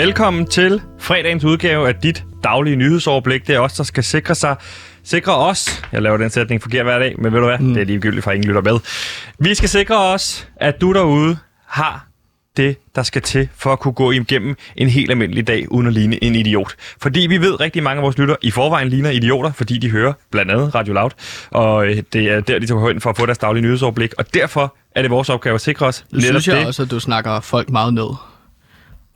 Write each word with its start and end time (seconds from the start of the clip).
Velkommen 0.00 0.46
til 0.46 0.82
fredagens 0.98 1.44
udgave 1.44 1.88
af 1.88 1.94
dit 1.94 2.24
daglige 2.44 2.76
nyhedsoverblik. 2.76 3.46
Det 3.46 3.54
er 3.54 3.60
os, 3.60 3.72
der 3.72 3.84
skal 3.84 4.04
sikre 4.04 4.34
sig 4.34 4.56
Sikre 5.04 5.36
os, 5.36 5.82
jeg 5.92 6.02
laver 6.02 6.16
den 6.16 6.30
sætning 6.30 6.62
forkert 6.62 6.84
hver 6.84 6.98
dag, 6.98 7.14
men 7.18 7.32
ved 7.32 7.40
du 7.40 7.46
hvad, 7.46 7.58
mm. 7.58 7.74
det 7.74 7.80
er 7.80 7.84
ligegyldigt 7.84 8.24
for 8.24 8.30
ingen 8.30 8.48
lytter 8.48 8.60
med. 8.60 8.78
Vi 9.38 9.54
skal 9.54 9.68
sikre 9.68 9.98
os, 9.98 10.48
at 10.56 10.80
du 10.80 10.92
derude 10.92 11.38
har 11.66 12.06
det, 12.56 12.76
der 12.94 13.02
skal 13.02 13.22
til 13.22 13.48
for 13.56 13.72
at 13.72 13.78
kunne 13.78 13.94
gå 13.94 14.10
igennem 14.10 14.56
en 14.76 14.88
helt 14.88 15.10
almindelig 15.10 15.46
dag 15.46 15.72
uden 15.72 15.86
at 15.86 15.92
ligne 15.92 16.24
en 16.24 16.34
idiot. 16.34 16.74
Fordi 17.00 17.20
vi 17.20 17.40
ved, 17.40 17.60
rigtig 17.60 17.82
mange 17.82 17.98
af 17.98 18.02
vores 18.02 18.18
lytter 18.18 18.36
i 18.42 18.50
forvejen 18.50 18.88
ligner 18.88 19.10
idioter, 19.10 19.52
fordi 19.52 19.78
de 19.78 19.90
hører 19.90 20.12
blandt 20.30 20.50
andet 20.50 20.74
Radio 20.74 20.94
Loud, 20.94 21.10
og 21.50 21.86
øh, 21.86 22.02
det 22.12 22.30
er 22.30 22.40
der, 22.40 22.58
de 22.58 22.66
tager 22.66 22.88
hen 22.88 23.00
for 23.00 23.10
at 23.10 23.16
få 23.16 23.26
deres 23.26 23.38
daglige 23.38 23.62
nyhedsoverblik, 23.62 24.14
og 24.18 24.34
derfor 24.34 24.76
er 24.94 25.02
det 25.02 25.10
vores 25.10 25.28
opgave 25.28 25.54
at 25.54 25.60
sikre 25.60 25.86
os. 25.86 26.04
Det 26.10 26.22
synes 26.22 26.48
jeg 26.48 26.56
det. 26.56 26.66
også, 26.66 26.82
at 26.82 26.90
du 26.90 27.00
snakker 27.00 27.40
folk 27.40 27.70
meget 27.70 27.94
ned. 27.94 28.10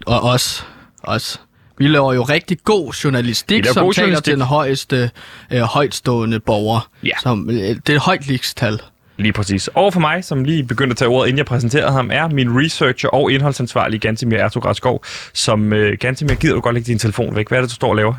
Og 0.06 0.22
os. 0.22 0.66
Os. 1.08 1.40
Vi 1.78 1.88
laver 1.88 2.12
jo 2.12 2.22
rigtig 2.22 2.58
god 2.64 2.92
journalistik, 2.92 3.66
som 3.66 3.84
god 3.84 3.94
taler 3.94 4.06
journalistik. 4.06 4.24
til 4.24 4.32
den 4.32 4.42
højeste, 4.42 5.10
øh, 5.52 5.60
højtstående 5.60 6.40
borger. 6.40 6.88
Ja. 7.04 7.10
Som, 7.22 7.50
øh, 7.50 7.56
det 7.56 7.88
er 7.88 7.94
et 7.94 8.00
højt 8.00 8.26
likstal. 8.26 8.80
Lige 9.16 9.32
præcis. 9.32 9.68
Og 9.74 9.92
for 9.92 10.00
mig, 10.00 10.24
som 10.24 10.44
lige 10.44 10.64
begyndte 10.64 10.92
at 10.92 10.96
tage 10.96 11.08
ordet, 11.08 11.28
inden 11.28 11.38
jeg 11.38 11.46
præsenterede 11.46 11.92
ham, 11.92 12.10
er 12.12 12.28
min 12.28 12.58
researcher 12.64 13.08
og 13.08 13.32
indholdsansvarlig 13.32 14.00
Gantimir 14.00 14.38
Ertug 14.38 15.04
som 15.32 15.72
øh, 15.72 15.96
Gantimir, 16.00 16.34
gider 16.34 16.54
du 16.54 16.60
godt 16.60 16.74
lægge 16.74 16.86
din 16.86 16.98
telefon 16.98 17.36
væk? 17.36 17.48
Hvad 17.48 17.58
er 17.58 17.62
det, 17.62 17.70
du 17.70 17.74
står 17.74 17.88
og 17.88 17.96
laver? 17.96 18.14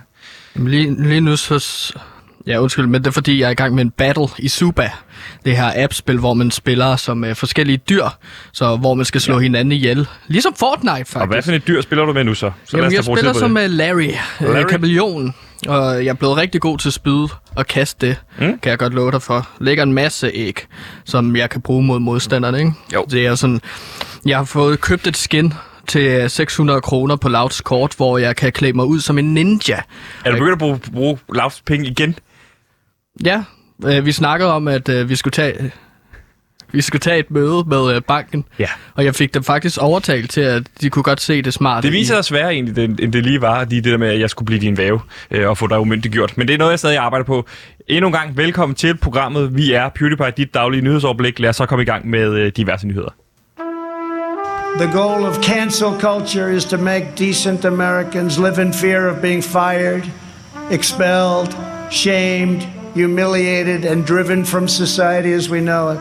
Lige, 0.55 1.04
lige 1.04 1.21
nu 1.21 1.35
så 1.35 1.93
Ja, 2.48 2.62
undskyld, 2.62 2.88
men 2.88 3.02
det 3.02 3.07
er 3.07 3.12
fordi, 3.12 3.39
jeg 3.39 3.48
er 3.48 3.49
i 3.49 3.53
gang 3.53 3.75
med 3.75 3.84
en 3.84 3.91
battle 3.91 4.27
i 4.38 4.48
Suba. 4.48 4.89
Det 5.45 5.57
her 5.57 5.71
app-spil, 5.76 6.17
hvor 6.17 6.34
man 6.34 6.52
spiller 6.52 6.95
som 6.95 7.23
uh, 7.23 7.34
forskellige 7.34 7.77
dyr, 7.77 8.05
så 8.53 8.76
hvor 8.76 8.93
man 8.93 9.05
skal 9.05 9.21
slå 9.21 9.35
ja. 9.35 9.41
hinanden 9.41 9.71
ihjel. 9.71 10.07
Ligesom 10.27 10.54
Fortnite, 10.54 10.95
faktisk. 10.95 11.15
Og 11.15 11.27
hvad 11.27 11.41
for 11.41 11.51
et 11.51 11.68
dyr 11.68 11.82
spiller 11.82 12.05
du 12.05 12.13
med 12.13 12.23
nu 12.23 12.34
så? 12.34 12.51
så 12.65 12.77
Jamen, 12.77 12.93
jeg 12.93 13.04
spiller 13.04 13.34
som 13.34 13.51
uh, 13.51 13.63
Larry, 13.65 14.13
øh, 14.41 14.54
Larry? 14.54 14.63
Kameleon. 14.63 15.35
Og 15.68 16.05
jeg 16.05 16.10
er 16.10 16.13
blevet 16.13 16.37
rigtig 16.37 16.62
god 16.62 16.77
til 16.77 16.90
at 16.90 16.93
spyde 16.93 17.27
og 17.55 17.68
kaste 17.68 18.07
det, 18.07 18.18
mm. 18.40 18.60
kan 18.60 18.70
jeg 18.70 18.77
godt 18.77 18.93
love 18.93 19.12
dig 19.12 19.21
for. 19.21 19.49
Lægger 19.60 19.84
en 19.84 19.93
masse 19.93 20.32
æg, 20.34 20.65
som 21.05 21.35
jeg 21.35 21.49
kan 21.49 21.62
bruge 21.62 21.84
mod 21.84 21.99
modstanderne, 21.99 22.60
ikke? 22.60 22.71
Jo. 22.93 23.05
Det 23.12 23.26
er 23.26 23.35
sådan... 23.35 23.62
Jeg 24.26 24.38
har 24.38 24.43
fået 24.43 24.82
købt 24.82 25.07
et 25.07 25.17
skin, 25.17 25.54
til 25.88 26.29
600 26.29 26.82
kroner 26.82 27.15
på 27.15 27.29
Louds 27.29 27.62
kort, 27.62 27.93
hvor 27.98 28.17
jeg 28.17 28.35
kan 28.35 28.51
klæde 28.51 28.73
mig 28.73 28.85
ud 28.85 28.99
som 28.99 29.17
en 29.17 29.34
ninja. 29.34 29.79
Er 30.26 30.32
du 30.32 30.38
begyndt 30.38 30.51
at 30.51 30.57
bruge, 30.57 30.79
bruge 30.93 31.17
Louds 31.34 31.62
penge 31.65 31.88
igen? 31.88 32.15
Ja, 33.26 33.44
øh, 33.85 34.05
vi 34.05 34.12
snakkede 34.12 34.54
om, 34.54 34.68
at 34.68 34.90
øh, 34.90 35.10
vi 35.10 35.16
skulle 35.16 35.32
tage... 35.32 35.71
Vi 36.71 36.82
skulle 36.82 36.99
tage 36.99 37.20
et 37.20 37.32
møde 37.32 37.63
med 37.68 37.96
øh, 37.96 38.02
banken, 38.02 38.46
ja. 38.60 38.68
og 38.96 39.05
jeg 39.05 39.16
fik 39.16 39.34
dem 39.34 39.44
faktisk 39.44 39.77
overtalt 39.82 40.32
til, 40.32 40.41
at 40.41 40.63
de 40.82 40.90
kunne 40.90 41.04
godt 41.04 41.22
se 41.22 41.41
det 41.41 41.54
smart. 41.54 41.84
Det 41.84 41.91
viser 41.91 42.16
sig 42.16 42.26
sværere 42.26 42.54
egentlig, 42.54 42.84
end 42.84 43.13
det 43.13 43.24
lige 43.24 43.41
var, 43.41 43.63
det 43.63 43.84
der 43.84 43.98
med, 43.98 44.07
at 44.07 44.20
jeg 44.20 44.30
skulle 44.30 44.46
blive 44.46 44.60
din 44.60 44.77
væve 44.77 44.99
øh, 45.32 45.49
og 45.49 45.57
få 45.57 45.68
dig 45.68 45.80
umyndiggjort. 45.80 46.38
Men 46.38 46.48
det 46.48 46.54
er 46.54 46.57
noget, 46.57 46.72
jeg 46.72 46.80
stadig 46.80 46.98
arbejder 46.98 47.26
på. 47.26 47.46
Endnu 47.88 48.07
en 48.07 48.13
gang, 48.13 48.38
velkommen 48.38 48.76
til 48.76 48.98
programmet. 48.98 49.57
Vi 49.57 49.74
er 49.74 49.90
PewDiePie, 49.90 50.32
dit 50.38 50.54
daglige 50.54 50.82
nyhedsoverblik. 50.82 51.40
Lad 51.40 51.50
os 51.50 51.55
så 51.55 51.66
komme 51.66 51.84
i 51.84 51.85
gang 51.85 52.10
med 52.10 52.34
øh, 52.34 52.52
diverse 52.57 52.88
nyheder. 52.88 53.10
The 54.79 54.91
goal 54.91 55.24
of 55.24 55.44
cancel 55.44 55.88
culture 56.00 56.55
is 56.55 56.66
to 56.66 56.77
make 56.77 57.05
decent 57.18 57.66
Americans 57.66 58.38
live 58.38 58.62
in 58.62 58.74
fear 58.74 59.10
of 59.10 59.22
being 59.22 59.44
fired, 59.44 60.04
expelled, 60.72 61.55
shamed, 61.91 62.62
humiliated, 62.96 63.85
and 63.85 64.06
driven 64.06 64.46
from 64.46 64.68
society 64.68 65.34
as 65.34 65.50
we 65.50 65.59
know 65.59 65.90
it. 65.90 66.00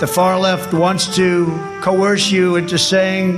The 0.00 0.06
far 0.06 0.40
left 0.40 0.72
wants 0.72 1.16
to 1.16 1.46
coerce 1.82 2.32
you 2.32 2.56
into 2.56 2.78
saying 2.78 3.34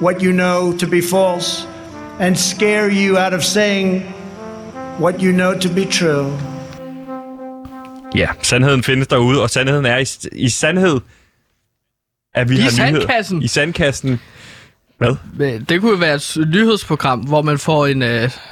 what 0.00 0.22
you 0.22 0.32
know 0.32 0.76
to 0.78 0.86
be 0.86 1.00
false 1.00 1.66
and 2.20 2.36
scare 2.38 2.90
you 2.90 3.16
out 3.16 3.32
of 3.32 3.42
saying 3.44 4.00
what 4.98 5.22
you 5.22 5.32
know 5.32 5.54
to 5.54 5.68
be 5.68 5.84
true. 5.84 6.26
Ja, 8.14 8.28
sandheden 8.42 8.82
findes 8.82 9.08
derude, 9.08 9.42
og 9.42 9.50
sandheden 9.50 9.86
er 9.86 9.96
i, 9.98 10.06
i 10.32 10.48
sandhed, 10.48 11.00
at 12.34 12.48
vi 12.48 12.56
I 12.56 12.60
har 12.60 12.70
sandkassen. 12.70 13.36
nyheder. 13.36 13.44
I 13.44 13.48
sandkassen. 13.48 14.20
Hvad? 14.98 15.60
Det 15.60 15.80
kunne 15.80 16.00
være 16.00 16.14
et 16.14 16.48
nyhedsprogram, 16.52 17.20
hvor 17.20 17.42
man 17.42 17.58
får 17.58 17.86
en, 17.86 18.02
uh, 18.02 18.08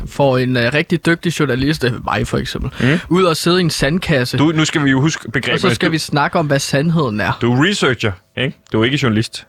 får 0.06 0.38
en 0.38 0.56
uh, 0.56 0.62
rigtig 0.62 1.06
dygtig 1.06 1.40
journalist, 1.40 1.84
mig 2.04 2.26
for 2.26 2.38
eksempel, 2.38 2.70
mm. 2.80 2.98
ud 3.08 3.24
og 3.24 3.36
sidde 3.36 3.60
i 3.60 3.60
en 3.60 3.70
sandkasse. 3.70 4.38
Du, 4.38 4.52
nu 4.54 4.64
skal 4.64 4.84
vi 4.84 4.90
jo 4.90 5.00
huske 5.00 5.30
begrebet. 5.30 5.64
Og 5.64 5.70
så 5.70 5.74
skal 5.74 5.88
du, 5.88 5.92
vi 5.92 5.98
snakke 5.98 6.38
om, 6.38 6.46
hvad 6.46 6.58
sandheden 6.58 7.20
er. 7.20 7.38
Du 7.40 7.52
er 7.52 7.64
researcher, 7.68 8.12
ikke? 8.36 8.56
Du 8.72 8.80
er 8.80 8.84
ikke 8.84 8.98
journalist. 9.02 9.46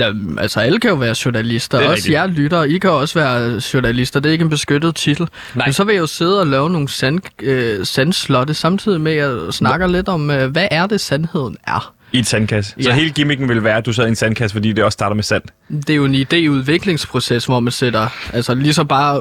Ja, 0.00 0.12
altså 0.38 0.60
alle 0.60 0.80
kan 0.80 0.90
jo 0.90 0.96
være 0.96 1.14
journalister. 1.24 1.78
Også 1.78 1.90
rigtigt. 1.90 2.12
jer 2.12 2.26
lytter, 2.26 2.62
I 2.62 2.78
kan 2.78 2.90
også 2.90 3.18
være 3.18 3.60
journalister. 3.74 4.20
Det 4.20 4.28
er 4.28 4.32
ikke 4.32 4.42
en 4.42 4.50
beskyttet 4.50 4.94
titel. 4.94 5.28
Nej. 5.54 5.66
Men 5.66 5.72
så 5.72 5.84
vil 5.84 5.92
jeg 5.92 6.00
jo 6.00 6.06
sidde 6.06 6.40
og 6.40 6.46
lave 6.46 6.70
nogle 6.70 6.88
sand, 6.88 7.20
øh, 7.42 7.86
sandslotte, 7.86 8.54
samtidig 8.54 9.00
med 9.00 9.12
at 9.12 9.18
jeg 9.18 9.52
snakker 9.52 9.86
Nå. 9.86 9.92
lidt 9.92 10.08
om, 10.08 10.30
øh, 10.30 10.50
hvad 10.50 10.68
er 10.70 10.86
det 10.86 11.00
sandheden 11.00 11.56
er. 11.66 11.94
I 12.12 12.18
et 12.18 12.26
sandkasse. 12.26 12.74
Ja. 12.78 12.82
Så 12.82 12.92
hele 12.92 13.10
gimmicken 13.10 13.48
vil 13.48 13.64
være, 13.64 13.76
at 13.76 13.86
du 13.86 13.92
sad 13.92 14.04
i 14.04 14.08
en 14.08 14.16
sandkasse, 14.16 14.54
fordi 14.54 14.72
det 14.72 14.84
også 14.84 14.96
starter 14.96 15.14
med 15.14 15.22
sand. 15.22 15.42
Det 15.68 15.90
er 15.90 15.94
jo 15.94 16.04
en 16.04 16.14
idéudviklingsproces, 16.14 17.46
hvor 17.46 17.60
man 17.60 17.72
sætter, 17.72 18.08
altså 18.32 18.54
ligesom 18.54 18.88
bare 18.88 19.20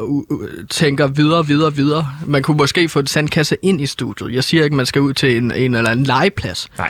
tænker 0.69 1.07
videre, 1.07 1.47
videre, 1.47 1.75
videre. 1.75 2.07
Man 2.25 2.44
kunne 2.44 2.57
måske 2.57 2.90
få 2.90 3.00
en 3.00 3.07
sandkasse 3.07 3.57
ind 3.62 3.81
i 3.81 3.85
studiet. 3.85 4.34
Jeg 4.34 4.44
siger 4.44 4.63
ikke, 4.63 4.74
at 4.74 4.78
man 4.78 4.85
skal 4.85 5.01
ud 5.01 5.13
til 5.13 5.38
en, 5.38 5.51
en 5.51 5.75
eller 5.75 5.90
anden 5.90 6.06
legeplads. 6.06 6.68
Nej. 6.78 6.90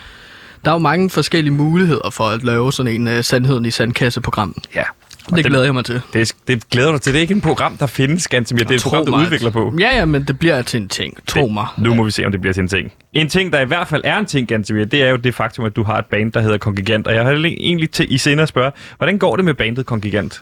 Der 0.65 0.71
er 0.71 0.75
jo 0.75 0.79
mange 0.79 1.09
forskellige 1.09 1.53
muligheder 1.53 2.09
for 2.09 2.23
at 2.23 2.43
lave 2.43 2.73
sådan 2.73 3.01
en 3.01 3.17
uh, 3.17 3.21
sandheden 3.23 3.65
i 3.65 3.71
sandkasse-program. 3.71 4.55
Ja. 4.75 4.83
Det, 5.29 5.35
det 5.35 5.45
glæder 5.45 5.63
jeg 5.63 5.73
mig 5.73 5.85
til. 5.85 6.01
Det, 6.13 6.33
det 6.47 6.69
glæder 6.69 6.91
du 6.91 6.97
til. 6.97 7.13
Det 7.13 7.19
er 7.19 7.21
ikke 7.21 7.35
et 7.35 7.43
program, 7.43 7.77
der 7.77 7.85
findes, 7.85 8.27
ganske 8.27 8.55
mere. 8.55 8.63
Det 8.63 8.71
er 8.71 8.75
et 8.75 8.83
program, 8.83 9.05
der 9.05 9.17
udvikler 9.17 9.49
på. 9.49 9.73
Ja, 9.79 9.97
ja, 9.97 10.05
men 10.05 10.23
det 10.23 10.39
bliver 10.39 10.61
til 10.61 10.81
en 10.81 10.89
ting. 10.89 11.17
Tro 11.27 11.45
det, 11.45 11.53
mig. 11.53 11.67
Nu 11.77 11.93
må 11.93 12.03
vi 12.03 12.11
se, 12.11 12.25
om 12.25 12.31
det 12.31 12.41
bliver 12.41 12.53
til 12.53 12.61
en 12.61 12.67
ting. 12.67 12.91
En 13.13 13.29
ting, 13.29 13.53
der 13.53 13.59
i 13.59 13.65
hvert 13.65 13.87
fald 13.87 14.01
er 14.05 14.17
en 14.17 14.25
ting, 14.25 14.47
Gantemir, 14.47 14.85
det 14.85 15.03
er 15.03 15.09
jo 15.09 15.15
det 15.15 15.35
faktum, 15.35 15.65
at 15.65 15.75
du 15.75 15.83
har 15.83 15.97
et 15.97 16.05
band, 16.05 16.31
der 16.31 16.41
hedder 16.41 16.57
Kongigant. 16.57 17.07
Og 17.07 17.15
jeg 17.15 17.23
har 17.23 17.31
egentlig 17.31 17.91
til 17.91 18.13
i 18.13 18.17
senere 18.17 18.43
at 18.43 18.49
spørge, 18.49 18.71
hvordan 18.97 19.17
går 19.17 19.35
det 19.35 19.45
med 19.45 19.53
bandet 19.53 19.85
Kongigant? 19.85 20.41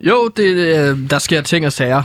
Jo, 0.00 0.30
det, 0.36 0.44
øh, 0.44 1.10
der 1.10 1.18
sker 1.18 1.40
ting 1.40 1.66
og 1.66 1.72
sager 1.72 2.02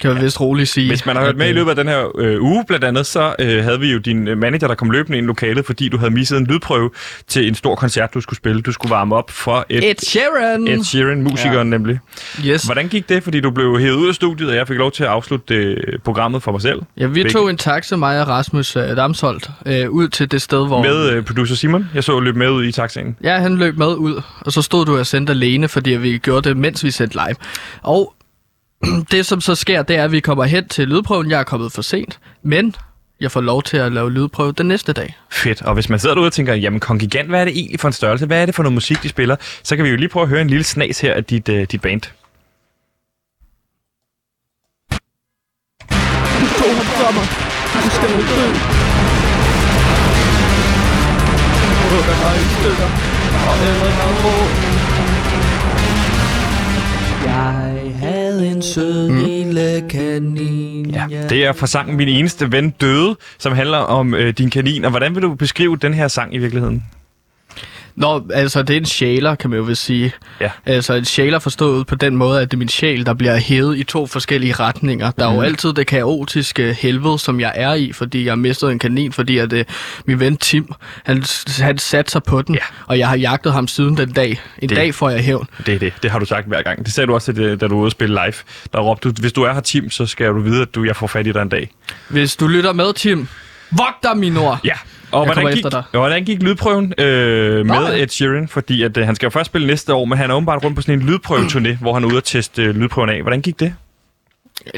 kan 0.00 0.10
jeg 0.10 0.22
vist 0.22 0.40
roligt 0.40 0.68
sige. 0.68 0.88
Hvis 0.88 1.06
man 1.06 1.16
har 1.16 1.24
hørt 1.24 1.36
med 1.36 1.48
i 1.48 1.52
løbet 1.52 1.70
af 1.70 1.76
den 1.76 1.88
her 1.88 2.18
øh, 2.18 2.42
uge 2.42 2.64
blandt 2.66 2.84
andet, 2.84 3.06
så 3.06 3.34
øh, 3.38 3.64
havde 3.64 3.80
vi 3.80 3.92
jo 3.92 3.98
din 3.98 4.28
øh, 4.28 4.38
manager, 4.38 4.68
der 4.68 4.74
kom 4.74 4.90
løbende 4.90 5.18
ind 5.18 5.24
i 5.24 5.28
lokalet, 5.28 5.66
fordi 5.66 5.88
du 5.88 5.98
havde 5.98 6.10
misset 6.10 6.38
en 6.38 6.46
lydprøve 6.46 6.90
til 7.28 7.48
en 7.48 7.54
stor 7.54 7.74
koncert, 7.74 8.14
du 8.14 8.20
skulle 8.20 8.36
spille. 8.36 8.62
Du 8.62 8.72
skulle 8.72 8.90
varme 8.90 9.16
op 9.16 9.30
for 9.30 9.66
et... 9.68 9.90
Ed 9.90 9.94
Sheeran! 9.98 10.68
Ed 10.68 10.84
Sheeran, 10.84 11.22
musikeren 11.22 11.72
ja. 11.72 11.78
nemlig. 11.78 11.98
Yes. 12.44 12.64
Hvordan 12.64 12.88
gik 12.88 13.08
det? 13.08 13.22
Fordi 13.22 13.40
du 13.40 13.50
blev 13.50 13.78
hævet 13.78 13.96
ud 13.96 14.08
af 14.08 14.14
studiet, 14.14 14.50
og 14.50 14.56
jeg 14.56 14.68
fik 14.68 14.76
lov 14.76 14.92
til 14.92 15.04
at 15.04 15.10
afslutte 15.10 15.54
øh, 15.54 15.98
programmet 16.04 16.42
for 16.42 16.52
mig 16.52 16.62
selv. 16.62 16.82
Ja, 16.96 17.06
vi 17.06 17.12
Begge. 17.12 17.30
tog 17.30 17.50
en 17.50 17.56
taxa, 17.56 17.96
mig 17.96 18.20
og 18.20 18.28
Rasmus 18.28 18.76
øh, 18.76 18.82
Damsholdt, 18.82 19.50
øh, 19.66 19.90
ud 19.90 20.08
til 20.08 20.30
det 20.32 20.42
sted, 20.42 20.66
hvor... 20.66 20.82
Med 20.82 21.10
øh, 21.10 21.24
producer 21.24 21.54
Simon. 21.54 21.88
Jeg 21.94 22.04
så 22.04 22.20
løb 22.20 22.36
med 22.36 22.50
ud 22.50 22.64
i 22.64 22.72
taxaen. 22.72 23.16
Ja, 23.24 23.38
han 23.38 23.56
løb 23.56 23.78
med 23.78 23.94
ud, 23.94 24.22
og 24.40 24.52
så 24.52 24.62
stod 24.62 24.86
du 24.86 24.98
og 24.98 25.06
sendte 25.06 25.30
alene, 25.30 25.68
fordi 25.68 25.90
vi 25.90 26.18
gjorde 26.18 26.48
det, 26.48 26.56
mens 26.56 26.84
vi 26.84 26.90
sendte 26.90 27.16
live. 27.26 27.36
Og 27.82 28.14
det, 29.12 29.26
som 29.26 29.40
så 29.40 29.54
sker, 29.54 29.82
det 29.82 29.96
er, 29.96 30.04
at 30.04 30.12
vi 30.12 30.20
kommer 30.20 30.44
hen 30.44 30.68
til 30.68 30.88
lydprøven. 30.88 31.30
Jeg 31.30 31.40
er 31.40 31.44
kommet 31.44 31.72
for 31.72 31.82
sent, 31.82 32.18
men 32.42 32.74
jeg 33.20 33.30
får 33.30 33.40
lov 33.40 33.62
til 33.62 33.76
at 33.76 33.92
lave 33.92 34.10
lydprøve 34.12 34.52
den 34.52 34.68
næste 34.68 34.92
dag. 34.92 35.16
Fedt. 35.30 35.62
Og 35.62 35.74
hvis 35.74 35.88
man 35.88 35.98
sidder 35.98 36.14
derude 36.14 36.28
og 36.28 36.32
tænker, 36.32 36.54
jamen 36.54 36.80
Kongigant, 36.80 37.28
hvad 37.28 37.40
er 37.40 37.44
det 37.44 37.56
egentlig 37.56 37.80
for 37.80 37.88
en 37.88 37.92
størrelse? 37.92 38.26
Hvad 38.26 38.42
er 38.42 38.46
det 38.46 38.54
for 38.54 38.62
noget 38.62 38.74
musik, 38.74 39.02
de 39.02 39.08
spiller? 39.08 39.36
Så 39.62 39.76
kan 39.76 39.84
vi 39.84 39.90
jo 39.90 39.96
lige 39.96 40.08
prøve 40.08 40.22
at 40.22 40.28
høre 40.28 40.40
en 40.40 40.50
lille 40.50 40.64
snas 40.64 41.00
her 41.00 41.14
af 41.14 41.24
dit, 41.24 41.48
uh, 41.48 41.62
dit 41.62 41.80
band. 41.80 42.00
Du 47.84 47.90
skal 47.90 48.08
dø. 48.08 48.80
Jeg 57.24 57.34
havde 57.34 57.89
en 58.60 58.64
sød 58.64 59.10
mm. 59.10 59.24
lille 59.24 59.84
kanin. 59.88 60.90
Ja, 60.90 61.06
det 61.28 61.44
er 61.44 61.52
fra 61.52 61.66
sangen 61.66 61.96
Min 61.96 62.08
eneste 62.08 62.52
ven 62.52 62.70
døde, 62.70 63.16
som 63.38 63.52
handler 63.52 63.78
om 63.78 64.14
øh, 64.14 64.34
din 64.38 64.50
kanin. 64.50 64.84
Og 64.84 64.90
hvordan 64.90 65.14
vil 65.14 65.22
du 65.22 65.34
beskrive 65.34 65.76
den 65.76 65.94
her 65.94 66.08
sang 66.08 66.34
i 66.34 66.38
virkeligheden? 66.38 66.84
Nå, 67.96 68.22
altså 68.34 68.62
det 68.62 68.76
er 68.76 68.80
en 68.80 68.86
sjæler, 68.86 69.34
kan 69.34 69.50
man 69.50 69.58
jo 69.58 69.62
vil 69.62 69.76
sige. 69.76 70.12
Ja. 70.40 70.50
Altså 70.66 70.94
en 70.94 71.04
sjæler 71.04 71.38
forstået 71.38 71.86
på 71.86 71.94
den 71.94 72.16
måde, 72.16 72.40
at 72.40 72.50
det 72.50 72.56
er 72.56 72.58
min 72.58 72.68
sjæl, 72.68 73.06
der 73.06 73.14
bliver 73.14 73.36
hævet 73.36 73.78
i 73.78 73.84
to 73.84 74.06
forskellige 74.06 74.52
retninger. 74.52 75.10
Der 75.10 75.24
er 75.24 75.28
mm. 75.28 75.34
jo 75.34 75.40
mhm. 75.40 75.46
altid 75.46 75.72
det 75.72 75.86
kaotiske 75.86 76.72
helvede, 76.72 77.18
som 77.18 77.40
jeg 77.40 77.52
er 77.54 77.74
i, 77.74 77.92
fordi 77.92 78.26
jeg 78.26 78.38
mistede 78.38 78.72
en 78.72 78.78
kanin, 78.78 79.12
fordi 79.12 79.38
at 79.38 79.52
uh, 79.52 79.60
min 80.06 80.20
ven 80.20 80.36
Tim, 80.36 80.72
han, 81.04 81.24
han 81.58 81.78
satte 81.78 82.12
sig 82.12 82.22
på 82.22 82.42
den, 82.42 82.54
ja. 82.54 82.60
og 82.86 82.98
jeg 82.98 83.08
har 83.08 83.16
jagtet 83.16 83.52
ham 83.52 83.68
siden 83.68 83.96
den 83.96 84.12
dag. 84.12 84.40
En 84.58 84.68
det, 84.68 84.76
dag 84.76 84.94
får 84.94 85.10
jeg 85.10 85.20
hævn. 85.20 85.46
Det 85.66 85.74
er 85.74 85.78
det. 85.78 85.92
Det 86.02 86.10
har 86.10 86.18
du 86.18 86.24
sagt 86.24 86.46
hver 86.46 86.62
gang. 86.62 86.84
Det 86.84 86.94
sagde 86.94 87.06
du 87.06 87.14
også, 87.14 87.32
da 87.32 87.56
du 87.56 87.68
var 87.68 87.76
ude 87.76 87.86
og 87.86 87.90
spille 87.90 88.14
live. 88.14 88.34
Der 88.72 88.80
råbte 88.80 89.08
du, 89.08 89.20
hvis 89.20 89.32
du 89.32 89.42
er 89.42 89.52
her 89.52 89.60
Tim, 89.60 89.90
så 89.90 90.06
skal 90.06 90.26
du 90.26 90.40
vide, 90.40 90.62
at 90.62 90.74
du, 90.74 90.84
jeg 90.84 90.96
får 90.96 91.06
fat 91.06 91.26
i 91.26 91.32
dig 91.32 91.42
en 91.42 91.48
dag. 91.48 91.70
Hvis 92.08 92.36
du 92.36 92.46
lytter 92.46 92.72
med, 92.72 92.94
Tim, 92.94 93.28
vogt 93.70 94.02
dig, 94.02 94.16
min 94.16 94.36
ord. 94.36 94.58
Ja, 94.64 94.74
Og 95.12 95.26
Jeg 95.26 95.32
hvordan 95.34 95.50
gik, 95.54 95.58
efter 95.64 95.70
dig. 95.70 95.82
og 95.92 95.98
hvordan 96.00 96.24
gik 96.24 96.42
lydprøven 96.42 96.94
øh, 96.98 97.66
med. 97.66 98.00
Ed 98.02 98.08
Sheeran? 98.08 98.48
Fordi 98.48 98.82
at, 98.82 98.96
øh, 98.96 99.06
han 99.06 99.14
skal 99.14 99.26
jo 99.26 99.30
først 99.30 99.46
spille 99.46 99.66
næste 99.66 99.94
år, 99.94 100.04
men 100.04 100.18
han 100.18 100.30
er 100.30 100.34
åbenbart 100.34 100.64
rundt 100.64 100.76
på 100.76 100.82
sådan 100.82 101.00
en 101.02 101.08
lydprøveturné, 101.08 101.76
hvor 101.80 101.94
han 101.94 102.04
er 102.04 102.08
ude 102.08 102.16
og 102.16 102.24
teste 102.24 102.62
øh, 102.62 102.74
lydprøven 102.76 103.10
af. 103.10 103.22
Hvordan 103.22 103.40
gik 103.40 103.60
det? 103.60 103.74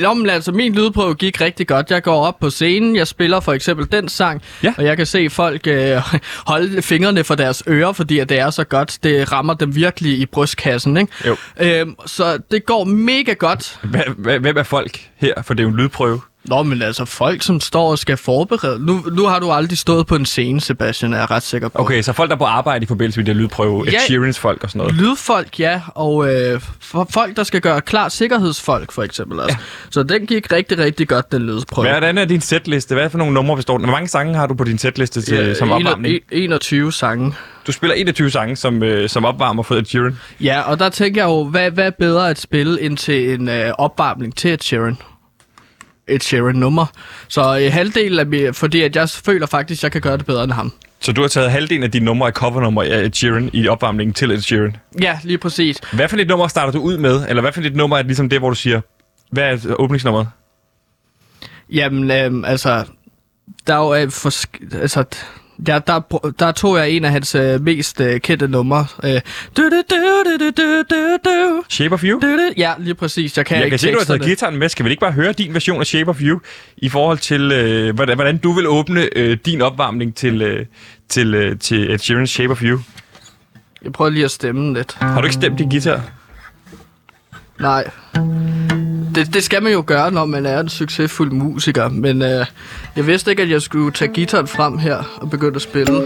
Nå, 0.00 0.14
men 0.14 0.30
altså, 0.30 0.52
min 0.52 0.74
lydprøve 0.74 1.14
gik 1.14 1.40
rigtig 1.40 1.66
godt. 1.66 1.90
Jeg 1.90 2.02
går 2.02 2.26
op 2.26 2.40
på 2.40 2.50
scenen, 2.50 2.96
jeg 2.96 3.06
spiller 3.06 3.40
for 3.40 3.52
eksempel 3.52 3.92
den 3.92 4.08
sang, 4.08 4.42
Ja. 4.62 4.74
og 4.78 4.84
jeg 4.84 4.96
kan 4.96 5.06
se 5.06 5.30
folk 5.30 5.66
øh, 5.66 5.96
holde 6.52 6.82
fingrene 6.82 7.24
for 7.24 7.34
deres 7.34 7.62
ører, 7.68 7.92
fordi 7.92 8.18
at 8.18 8.28
det 8.28 8.38
er 8.38 8.50
så 8.50 8.64
godt. 8.64 8.98
Det 9.02 9.32
rammer 9.32 9.54
dem 9.54 9.74
virkelig 9.76 10.18
i 10.18 10.26
brystkassen, 10.26 10.96
ikke? 10.96 11.12
Jo. 11.26 11.36
Øhm, 11.60 11.94
så 12.06 12.38
det 12.50 12.66
går 12.66 12.84
mega 12.84 13.32
godt. 13.32 13.80
Hvem 14.16 14.56
er 14.56 14.62
folk 14.62 15.00
her? 15.16 15.42
For 15.42 15.54
det 15.54 15.60
er 15.60 15.64
jo 15.64 15.70
en 15.70 15.76
lydprøve. 15.76 16.20
Nå, 16.44 16.62
men 16.62 16.82
altså, 16.82 17.04
folk, 17.04 17.42
som 17.42 17.60
står 17.60 17.90
og 17.90 17.98
skal 17.98 18.16
forberede... 18.16 18.86
Nu, 18.86 19.04
nu 19.12 19.26
har 19.26 19.38
du 19.38 19.50
aldrig 19.50 19.78
stået 19.78 20.06
på 20.06 20.14
en 20.16 20.26
scene, 20.26 20.60
Sebastian, 20.60 21.12
er 21.14 21.18
jeg 21.18 21.30
ret 21.30 21.42
sikker 21.42 21.68
på. 21.68 21.78
Okay, 21.80 22.02
så 22.02 22.12
folk, 22.12 22.30
der 22.30 22.34
er 22.36 22.38
på 22.38 22.44
arbejde 22.44 22.82
i 22.82 22.86
forbindelse 22.86 23.20
med 23.20 23.26
det 23.26 23.36
lydprøve, 23.36 23.86
Ed 23.88 23.92
Ja. 24.10 24.30
Folk 24.32 24.64
og 24.64 24.70
sådan 24.70 24.78
noget. 24.78 24.94
Lydfolk, 24.94 25.60
ja, 25.60 25.80
og 25.94 26.34
øh, 26.34 26.60
for 26.80 27.06
folk, 27.10 27.36
der 27.36 27.42
skal 27.42 27.60
gøre 27.60 27.80
klar 27.80 28.08
sikkerhedsfolk, 28.08 28.92
for 28.92 29.02
eksempel 29.02 29.40
også. 29.40 29.56
Ja. 29.60 29.64
Så 29.90 30.02
den 30.02 30.26
gik 30.26 30.52
rigtig, 30.52 30.78
rigtig 30.78 31.08
godt, 31.08 31.32
den 31.32 31.42
lydprøve. 31.42 31.88
Hvordan 31.88 32.18
er 32.18 32.24
din 32.24 32.40
setliste? 32.40 32.94
Hvad 32.94 33.10
for 33.10 33.18
nogle 33.18 33.34
numre 33.34 33.56
består 33.56 33.76
den? 33.78 33.84
Hvor 33.84 33.92
mange 33.96 34.08
sange 34.08 34.34
har 34.34 34.46
du 34.46 34.54
på 34.54 34.64
din 34.64 34.78
setliste 34.78 35.22
til, 35.22 35.36
Ja, 35.36 35.54
som 35.54 35.70
opvarmning? 35.72 36.14
en- 36.14 36.20
21 36.42 36.92
sange. 36.92 37.34
Du 37.66 37.72
spiller 37.72 37.94
21 37.94 38.30
sange 38.30 38.56
som, 38.56 38.82
øh, 38.82 39.08
som 39.08 39.24
opvarmer 39.24 39.62
for 39.62 39.74
Ed 39.74 39.84
Sheeran. 39.84 40.18
Ja, 40.40 40.60
og 40.60 40.78
der 40.78 40.88
tænker 40.88 41.20
jeg 41.22 41.28
jo, 41.28 41.44
hvad, 41.44 41.70
hvad 41.70 41.86
er 41.86 41.90
bedre 41.90 42.30
at 42.30 42.38
spille 42.40 42.80
ind 42.80 42.96
til 42.96 43.34
en 43.40 43.48
øh, 43.48 43.72
opvarmning 43.78 44.36
til 44.36 44.52
et 44.52 44.64
Sheeran? 44.64 44.96
Et 46.14 46.24
Sheeran-nummer. 46.24 46.86
Så 47.28 47.58
øh, 47.60 47.72
halvdelen 47.72 48.18
af 48.18 48.24
mi- 48.24 48.52
fordi 48.52 48.82
at 48.82 48.96
jeg 48.96 49.08
føler 49.08 49.46
faktisk, 49.46 49.78
at 49.80 49.82
jeg 49.84 49.92
kan 49.92 50.00
gøre 50.00 50.16
det 50.16 50.26
bedre 50.26 50.44
end 50.44 50.52
ham. 50.52 50.72
Så 51.00 51.12
du 51.12 51.20
har 51.20 51.28
taget 51.28 51.50
halvdelen 51.50 51.82
af 51.82 51.90
dine 51.90 52.04
numre 52.04 52.26
af 52.26 52.32
covernumre 52.32 52.86
af 52.86 53.04
Ed 53.04 53.12
Sheeran 53.12 53.50
i 53.52 53.68
opvarmningen 53.68 54.14
til 54.14 54.30
Ed 54.30 54.40
Sheeran. 54.40 54.76
Ja, 55.02 55.18
lige 55.24 55.38
præcis. 55.38 55.76
Hvad 55.92 56.08
for 56.08 56.16
et 56.16 56.28
nummer 56.28 56.48
starter 56.48 56.72
du 56.72 56.80
ud 56.80 56.96
med? 56.98 57.26
Eller 57.28 57.40
hvad 57.40 57.52
for 57.52 57.60
et 57.60 57.76
nummer 57.76 57.98
er 57.98 58.02
ligesom 58.02 58.28
det, 58.28 58.38
hvor 58.38 58.48
du 58.48 58.54
siger, 58.54 58.80
hvad 59.30 59.44
er 59.44 59.74
åbningsnummeret? 59.78 60.28
Jamen, 61.70 62.10
øh, 62.10 62.50
altså, 62.50 62.84
der 63.66 63.74
er 63.74 63.78
jo 63.78 63.94
øh, 63.94 64.08
forsk- 64.12 64.80
altså, 64.80 65.04
Ja, 65.68 65.78
der, 65.86 66.30
der 66.38 66.52
tog 66.52 66.76
jeg 66.78 66.90
en 66.90 67.04
af 67.04 67.10
hans 67.10 67.34
øh, 67.34 67.60
mest 67.60 68.00
øh, 68.00 68.20
kendte 68.20 68.48
numre. 68.48 68.86
Øh. 69.04 69.20
Shape 71.68 71.94
of 71.94 72.04
You? 72.04 72.20
Du, 72.20 72.26
du. 72.26 72.52
Ja, 72.56 72.72
lige 72.78 72.94
præcis. 72.94 73.36
Jeg 73.36 73.46
kan, 73.46 73.56
jeg 73.56 73.64
ikke 73.64 73.72
kan 73.72 73.78
se, 73.78 73.92
du 73.92 73.98
har 73.98 74.04
taget 74.04 74.22
gitaren 74.22 74.56
med. 74.58 74.68
Skal 74.68 74.84
vi 74.84 74.90
ikke 74.90 75.00
bare 75.00 75.12
høre 75.12 75.32
din 75.32 75.54
version 75.54 75.80
af 75.80 75.86
Shape 75.86 76.10
of 76.10 76.20
You 76.20 76.40
i 76.76 76.88
forhold 76.88 77.18
til, 77.18 77.52
øh, 77.52 77.94
hvordan, 77.94 78.16
hvordan 78.16 78.38
du 78.38 78.52
vil 78.52 78.68
åbne 78.68 79.08
øh, 79.16 79.38
din 79.46 79.62
opvarmning 79.62 80.14
til, 80.14 80.42
øh, 80.42 80.66
til, 81.08 81.34
øh, 81.34 81.58
til 81.58 81.90
Ed 81.90 81.98
Sheeran's 81.98 82.26
Shape 82.26 82.50
of 82.50 82.62
You? 82.62 82.78
Jeg 83.84 83.92
prøver 83.92 84.10
lige 84.10 84.24
at 84.24 84.30
stemme 84.30 84.74
lidt. 84.74 84.94
Har 85.00 85.20
du 85.20 85.26
ikke 85.26 85.34
stemt 85.34 85.58
din 85.58 85.68
guitar? 85.68 86.02
Nej. 87.62 87.90
Det, 89.14 89.34
det 89.34 89.42
skal 89.44 89.62
man 89.62 89.72
jo 89.72 89.84
gøre, 89.86 90.10
når 90.10 90.24
man 90.24 90.46
er 90.46 90.60
en 90.60 90.68
succesfuld 90.68 91.32
musiker. 91.32 91.88
Men 91.88 92.22
øh, 92.22 92.46
jeg 92.96 93.06
vidste 93.06 93.30
ikke, 93.30 93.42
at 93.42 93.50
jeg 93.50 93.62
skulle 93.62 93.92
tage 93.92 94.12
gitaren 94.12 94.46
frem 94.46 94.78
her 94.78 95.18
og 95.20 95.30
begynde 95.30 95.56
at 95.56 95.62
spille. 95.62 95.96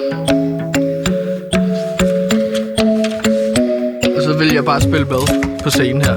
Og 4.17 4.23
så 4.23 4.37
vil 4.39 4.53
jeg 4.53 4.65
bare 4.65 4.81
spille 4.81 5.05
med 5.05 5.19
på 5.63 5.71
scenen 5.71 6.03
her. 6.03 6.17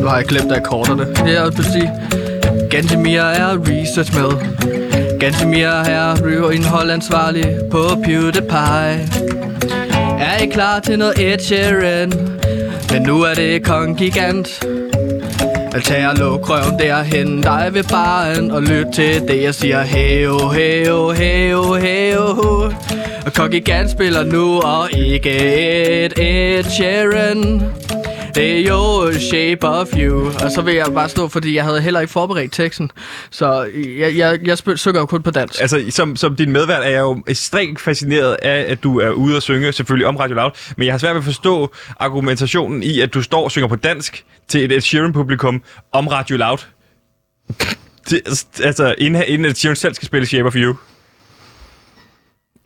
Nu 0.00 0.06
har 0.06 0.16
jeg 0.16 0.26
glemt 0.26 0.52
akkorderne. 0.52 1.04
Det 1.04 1.38
er 1.38 1.42
at 1.42 1.64
sige, 1.64 1.92
mere 3.02 3.34
er 3.34 3.58
research 3.60 4.14
med. 4.14 4.30
Gantemir 5.20 5.68
er 5.68 6.16
indhold 6.50 6.90
ansvarlig 6.90 7.58
på 7.70 7.78
PewDiePie. 8.04 9.27
Er 10.38 10.46
klar 10.50 10.80
til 10.80 10.98
noget 10.98 11.32
Ed 11.32 11.38
Sheeran? 11.38 12.12
Men 12.92 13.02
nu 13.02 13.22
er 13.22 13.34
det 13.34 13.64
Kong 13.64 13.98
Gigant. 13.98 14.64
Jeg 15.72 15.82
tager 15.82 16.14
lukrøven 16.14 16.78
derhen, 16.78 17.42
dig 17.42 17.70
ved 17.72 17.84
baren 17.84 18.50
Og 18.50 18.62
lyt 18.62 18.86
til 18.94 19.28
det, 19.28 19.42
jeg 19.42 19.54
siger 19.54 19.82
Heyo, 19.82 20.48
heyo, 20.48 21.10
heyo, 21.10 21.74
heyo 21.74 22.26
Og 23.26 23.32
Kong 23.34 23.50
Gigant 23.50 23.90
spiller 23.90 24.24
nu, 24.24 24.60
og 24.60 24.92
ikke 24.92 25.30
et 26.04 26.12
Ed 26.18 26.64
Sheeran 26.64 27.62
det 28.34 28.58
er 28.58 28.68
jo 28.68 29.12
Shape 29.12 29.68
of 29.68 29.88
You 29.96 30.26
Og 30.44 30.50
så 30.50 30.62
vil 30.62 30.74
jeg 30.74 30.86
bare 30.94 31.08
stå, 31.08 31.28
fordi 31.28 31.54
jeg 31.54 31.64
havde 31.64 31.80
heller 31.80 32.00
ikke 32.00 32.12
forberedt 32.12 32.52
teksten 32.52 32.90
Så 33.30 33.70
jeg, 33.98 34.16
jeg, 34.16 34.38
jeg 34.46 34.58
spil, 34.58 34.78
synger 34.78 35.00
jo 35.00 35.06
kun 35.06 35.22
på 35.22 35.30
dansk 35.30 35.60
Altså, 35.60 35.84
som, 35.90 36.16
som 36.16 36.36
din 36.36 36.52
medvært 36.52 36.82
er 36.82 36.88
jeg 36.88 37.00
jo 37.00 37.22
ekstremt 37.26 37.80
fascineret 37.80 38.36
af, 38.42 38.64
at 38.68 38.82
du 38.82 38.98
er 39.00 39.10
ude 39.10 39.36
og 39.36 39.42
synge, 39.42 39.72
selvfølgelig 39.72 40.06
om 40.06 40.16
Radio 40.16 40.36
Loud. 40.36 40.50
Men 40.76 40.86
jeg 40.86 40.92
har 40.92 40.98
svært 40.98 41.14
ved 41.14 41.20
at 41.20 41.24
forstå 41.24 41.74
argumentationen 41.96 42.82
i, 42.82 43.00
at 43.00 43.14
du 43.14 43.22
står 43.22 43.44
og 43.44 43.50
synger 43.50 43.68
på 43.68 43.76
dansk 43.76 44.24
til 44.48 44.64
et 44.64 44.72
Ed 44.72 44.80
Sheeran-publikum 44.80 45.62
om 45.92 46.06
Radio 46.06 46.36
Loud. 46.36 46.58
Det, 48.10 48.22
altså, 48.64 48.94
inden, 48.98 49.22
inden 49.26 49.44
Ed 49.44 49.54
Sheeran 49.54 49.76
selv 49.76 49.94
skal 49.94 50.06
spille 50.06 50.26
Shape 50.26 50.46
of 50.46 50.54
You. 50.56 50.76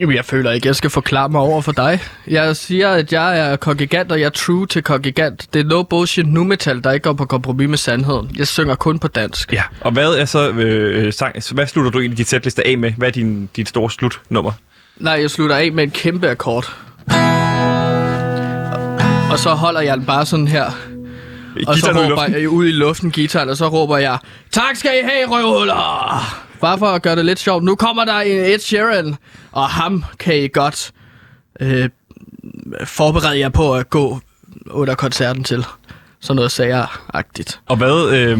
Jamen, 0.03 0.17
jeg 0.17 0.25
føler 0.25 0.51
ikke, 0.51 0.69
jeg 0.69 0.77
skal 0.77 0.91
forklare 0.91 1.29
mig 1.29 1.41
over 1.41 1.61
for 1.61 1.73
dig. 1.73 2.01
Jeg 2.27 2.57
siger, 2.57 2.91
at 2.91 3.13
jeg 3.13 3.39
er 3.39 3.57
kongigant, 3.57 4.13
og 4.13 4.21
jeg 4.21 4.27
er 4.27 4.31
true 4.31 4.67
til 4.67 4.83
kongigant. 4.83 5.47
Det 5.55 5.61
er 5.61 5.65
no 5.65 5.83
bullshit 5.83 6.27
nu 6.27 6.45
metal, 6.45 6.85
der 6.85 6.93
ikke 6.93 7.05
går 7.05 7.13
på 7.13 7.25
kompromis 7.25 7.69
med 7.69 7.79
sandheden. 7.79 8.31
Jeg 8.39 8.49
synger 8.49 8.75
kun 8.75 8.99
på 8.99 9.09
dansk. 9.09 9.53
Ja. 9.53 9.63
Og 9.81 9.93
hvad 9.93 10.15
er 10.15 10.25
så 10.25 10.51
øh, 10.51 11.13
sang, 11.13 11.37
hvad 11.53 11.67
slutter 11.67 11.91
du 11.91 11.99
egentlig 11.99 12.19
dit 12.19 12.29
sætliste 12.29 12.67
af 12.67 12.79
med? 12.79 12.93
Hvad 12.93 13.09
er 13.09 13.13
din, 13.13 13.49
dit 13.57 13.69
store 13.69 13.91
slutnummer? 13.91 14.53
Nej, 14.97 15.13
jeg 15.13 15.31
slutter 15.31 15.57
af 15.57 15.73
med 15.73 15.85
en 15.85 15.91
kæmpe 15.91 16.31
akkord. 16.31 16.77
Og 19.33 19.39
så 19.39 19.51
holder 19.51 19.81
jeg 19.81 19.97
den 19.97 20.07
bare 20.07 20.27
sådan 20.27 20.49
her. 20.49 20.65
Og 21.67 21.77
så 21.77 21.93
råber 21.93 22.39
jeg 22.39 22.49
ud 22.49 22.67
i 22.67 22.73
luften 22.73 23.13
guitaren, 23.13 23.49
og 23.49 23.57
så 23.57 23.69
råber 23.69 23.99
jeg, 23.99 24.19
Tak 24.51 24.77
skal 24.77 24.91
I 25.03 25.09
have, 25.09 25.29
røvhuller! 25.29 26.52
Bare 26.63 26.79
for 26.79 26.87
at 26.87 27.03
gøre 27.03 27.17
det 27.17 27.25
lidt 27.25 27.39
sjovt. 27.39 27.65
Nu 27.65 27.75
kommer 27.75 28.05
der 28.05 28.15
en 28.15 28.45
Ed 28.45 28.59
Sheeran, 28.59 29.17
og 29.53 29.69
ham 29.69 30.05
kan 30.19 30.37
I 30.37 30.49
godt 30.49 30.93
øh, 31.61 31.89
forberede 32.85 33.39
jer 33.39 33.49
på 33.49 33.75
at 33.75 33.91
gå 33.91 34.21
under 34.71 34.95
koncerten 34.95 35.45
til. 35.45 35.65
Sådan 36.21 36.37
noget 36.37 36.53
sager-agtigt. 36.53 37.61
Og 37.67 37.77
hvad? 37.77 38.11
Øh, 38.15 38.39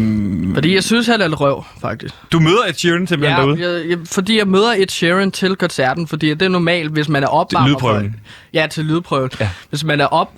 Fordi 0.53 0.75
jeg 0.75 0.83
synes, 0.83 1.07
han 1.07 1.21
er 1.21 1.25
en 1.25 1.35
røv, 1.35 1.63
faktisk. 1.81 2.13
du 2.31 2.39
møder 2.39 2.63
Ed 2.67 2.73
Sheeran 2.73 3.07
simpelthen 3.07 3.37
Ja, 3.39 3.43
derude? 3.45 3.69
jeg, 3.81 3.89
jeg, 3.89 3.97
fordi 4.05 4.37
jeg 4.37 4.47
møder 4.47 4.73
Ed 4.77 4.87
Sheeran 4.89 5.31
til 5.31 5.55
koncerten, 5.55 6.07
fordi 6.07 6.29
det 6.29 6.41
er 6.41 6.49
normalt, 6.49 6.91
hvis 6.91 7.09
man 7.09 7.23
er 7.23 7.27
opvarmer... 7.27 7.67
lydprøven. 7.67 8.15
For, 8.23 8.29
ja, 8.53 8.67
til 8.71 8.85
lydprøven. 8.85 9.29
Ja. 9.39 9.49
Hvis 9.69 9.83
man 9.83 10.01
er 10.01 10.05
op... 10.05 10.29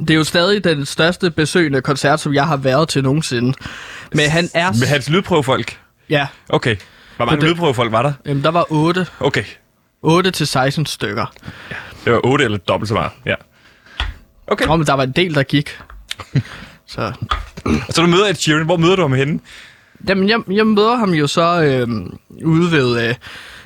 Det 0.00 0.10
er 0.10 0.14
jo 0.14 0.24
stadig 0.24 0.64
den 0.64 0.86
største 0.86 1.30
besøgende 1.30 1.80
koncert, 1.80 2.20
som 2.20 2.34
jeg 2.34 2.46
har 2.46 2.56
været 2.56 2.88
til 2.88 3.02
nogensinde. 3.02 3.52
Men 4.14 4.30
han 4.30 4.48
er... 4.54 4.72
Med 4.72 4.86
hans 4.86 5.10
lydprøvefolk? 5.10 5.79
Ja, 6.10 6.26
Okay. 6.48 6.76
Hvor 7.16 7.26
mange 7.26 7.46
lydprøvefolk 7.46 7.92
var 7.92 8.02
der? 8.02 8.12
jamen, 8.26 8.42
der 8.44 8.50
var 8.50 8.66
8. 8.70 9.06
Okay. 9.20 9.44
8 10.02 10.30
til 10.30 10.46
16 10.46 10.86
stykker. 10.86 11.26
Det 12.04 12.12
var 12.12 12.20
8 12.24 12.44
eller 12.44 12.58
dobbelt 12.58 12.88
så 12.88 12.94
meget. 12.94 13.10
Ja. 13.26 13.34
Okay. 14.46 14.66
Nå, 14.66 14.76
men 14.76 14.86
der 14.86 14.92
var 14.94 15.02
en 15.02 15.12
del, 15.12 15.34
der 15.34 15.42
gik. 15.42 15.78
Så... 16.86 17.12
Så 17.90 18.02
du 18.02 18.06
møder 18.06 18.26
Ed 18.26 18.34
Sheeran. 18.34 18.64
Hvor 18.64 18.76
møder 18.76 18.96
du 18.96 19.02
ham 19.02 19.12
henne? 19.12 19.40
Jamen, 20.08 20.28
jeg, 20.28 20.40
jeg 20.50 20.66
møder 20.66 20.96
ham 20.96 21.10
jo 21.14 21.26
så 21.26 21.62
øh, 21.62 21.88
ude 22.44 22.72
ved 22.72 23.08
øh, 23.08 23.14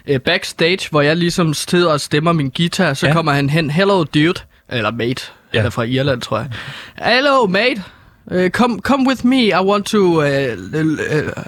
øh, 0.08 0.20
backstage, 0.20 0.78
hvor 0.90 1.00
jeg 1.00 1.16
ligesom 1.16 1.54
sidder 1.54 1.92
og 1.92 2.00
stemmer 2.00 2.32
min 2.32 2.50
guitar. 2.56 2.94
Så 2.94 3.06
Ja. 3.06 3.10
ja. 3.10 3.14
kommer 3.16 3.32
han 3.32 3.50
hen, 3.50 3.70
hello 3.70 4.04
dude, 4.04 4.34
eller 4.68 4.90
mate, 4.90 5.06
Ja. 5.14 5.18
ja. 5.54 5.58
han 5.58 5.66
er 5.66 5.70
fra 5.70 5.82
Irland, 5.82 6.20
tror 6.22 6.38
jeg. 6.38 6.50
Hello 7.14 7.46
mate, 7.46 7.82
uh, 8.26 8.48
come, 8.48 8.78
come 8.80 9.08
with 9.08 9.26
me, 9.26 9.36
I 9.46 9.52
want 9.60 9.86
to 9.86 9.98
uh, 9.98 10.24
uh, 10.74 10.80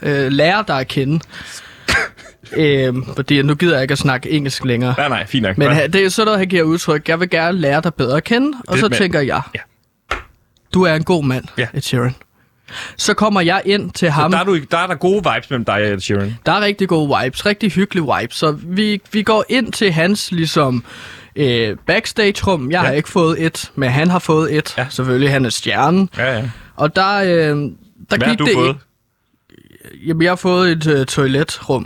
uh, 0.02 0.32
lære 0.32 0.64
dig 0.68 0.80
at 0.80 0.88
kende. 0.88 1.20
øhm, 2.56 3.04
fordi 3.16 3.42
nu 3.42 3.54
gider 3.54 3.74
jeg 3.74 3.82
ikke 3.82 3.92
at 3.92 3.98
snakke 3.98 4.30
engelsk 4.30 4.64
længere. 4.64 4.94
Nej, 4.98 5.08
nej, 5.08 5.26
fint 5.26 5.42
nok. 5.42 5.58
Men 5.58 5.68
han- 5.70 5.92
det 5.92 6.04
er 6.04 6.08
sådan 6.08 6.26
noget, 6.26 6.38
han 6.38 6.48
giver 6.48 6.62
udtryk. 6.62 7.08
Jeg 7.08 7.20
vil 7.20 7.30
gerne 7.30 7.58
lære 7.58 7.80
dig 7.80 7.94
bedre 7.94 8.16
at 8.16 8.24
kende. 8.24 8.52
Og 8.68 8.72
Det 8.72 8.80
så 8.80 8.84
mand. 8.88 8.98
tænker 8.98 9.20
jeg, 9.20 9.40
Ja. 9.54 9.60
du 10.74 10.82
er 10.82 10.94
en 10.94 11.04
god 11.04 11.24
mand, 11.24 11.44
Ja. 11.58 11.66
Ed 11.74 11.80
Sheeran. 11.80 12.14
Så 12.96 13.14
kommer 13.14 13.40
jeg 13.40 13.62
ind 13.64 13.90
til 13.90 14.10
ham. 14.10 14.30
der, 14.30 14.38
er 14.38 14.44
du, 14.44 14.58
der 14.70 14.78
er 14.78 14.86
der 14.86 14.94
gode 14.94 15.14
vibes 15.34 15.50
mellem 15.50 15.64
dig 15.64 15.74
og 15.74 15.82
Ed 15.88 16.00
Sheeran. 16.00 16.36
Der 16.46 16.52
er 16.52 16.60
rigtig 16.60 16.88
gode 16.88 17.16
vibes, 17.22 17.46
rigtig 17.46 17.72
hyggelige 17.72 18.06
vibes. 18.20 18.36
Så 18.36 18.50
vi, 18.62 19.00
vi 19.12 19.22
går 19.22 19.44
ind 19.48 19.72
til 19.72 19.92
hans 19.92 20.32
ligesom 20.32 20.84
øh, 21.36 21.76
backstage-rum. 21.86 22.70
Jeg 22.70 22.80
ja. 22.80 22.86
har 22.86 22.92
ikke 22.92 23.08
fået 23.08 23.42
et, 23.46 23.70
men 23.74 23.90
han 23.90 24.10
har 24.10 24.18
fået 24.18 24.56
et. 24.56 24.74
Ja. 24.78 24.86
Selvfølgelig, 24.90 25.30
han 25.30 25.44
er 25.44 25.50
stjernen. 25.50 26.08
Ja, 26.18 26.36
ja. 26.36 26.42
Og 26.76 26.96
der, 26.96 27.16
øh, 27.16 27.28
der 27.30 27.70
Hvad 28.08 28.18
gik 28.18 28.26
har 28.26 28.34
du 28.36 28.44
det 28.44 28.54
fået? 28.54 28.76
Jamen, 30.06 30.22
jeg 30.22 30.30
har 30.30 30.36
fået 30.36 30.72
et 30.72 30.86
øh, 30.86 31.06
toiletrum. 31.06 31.82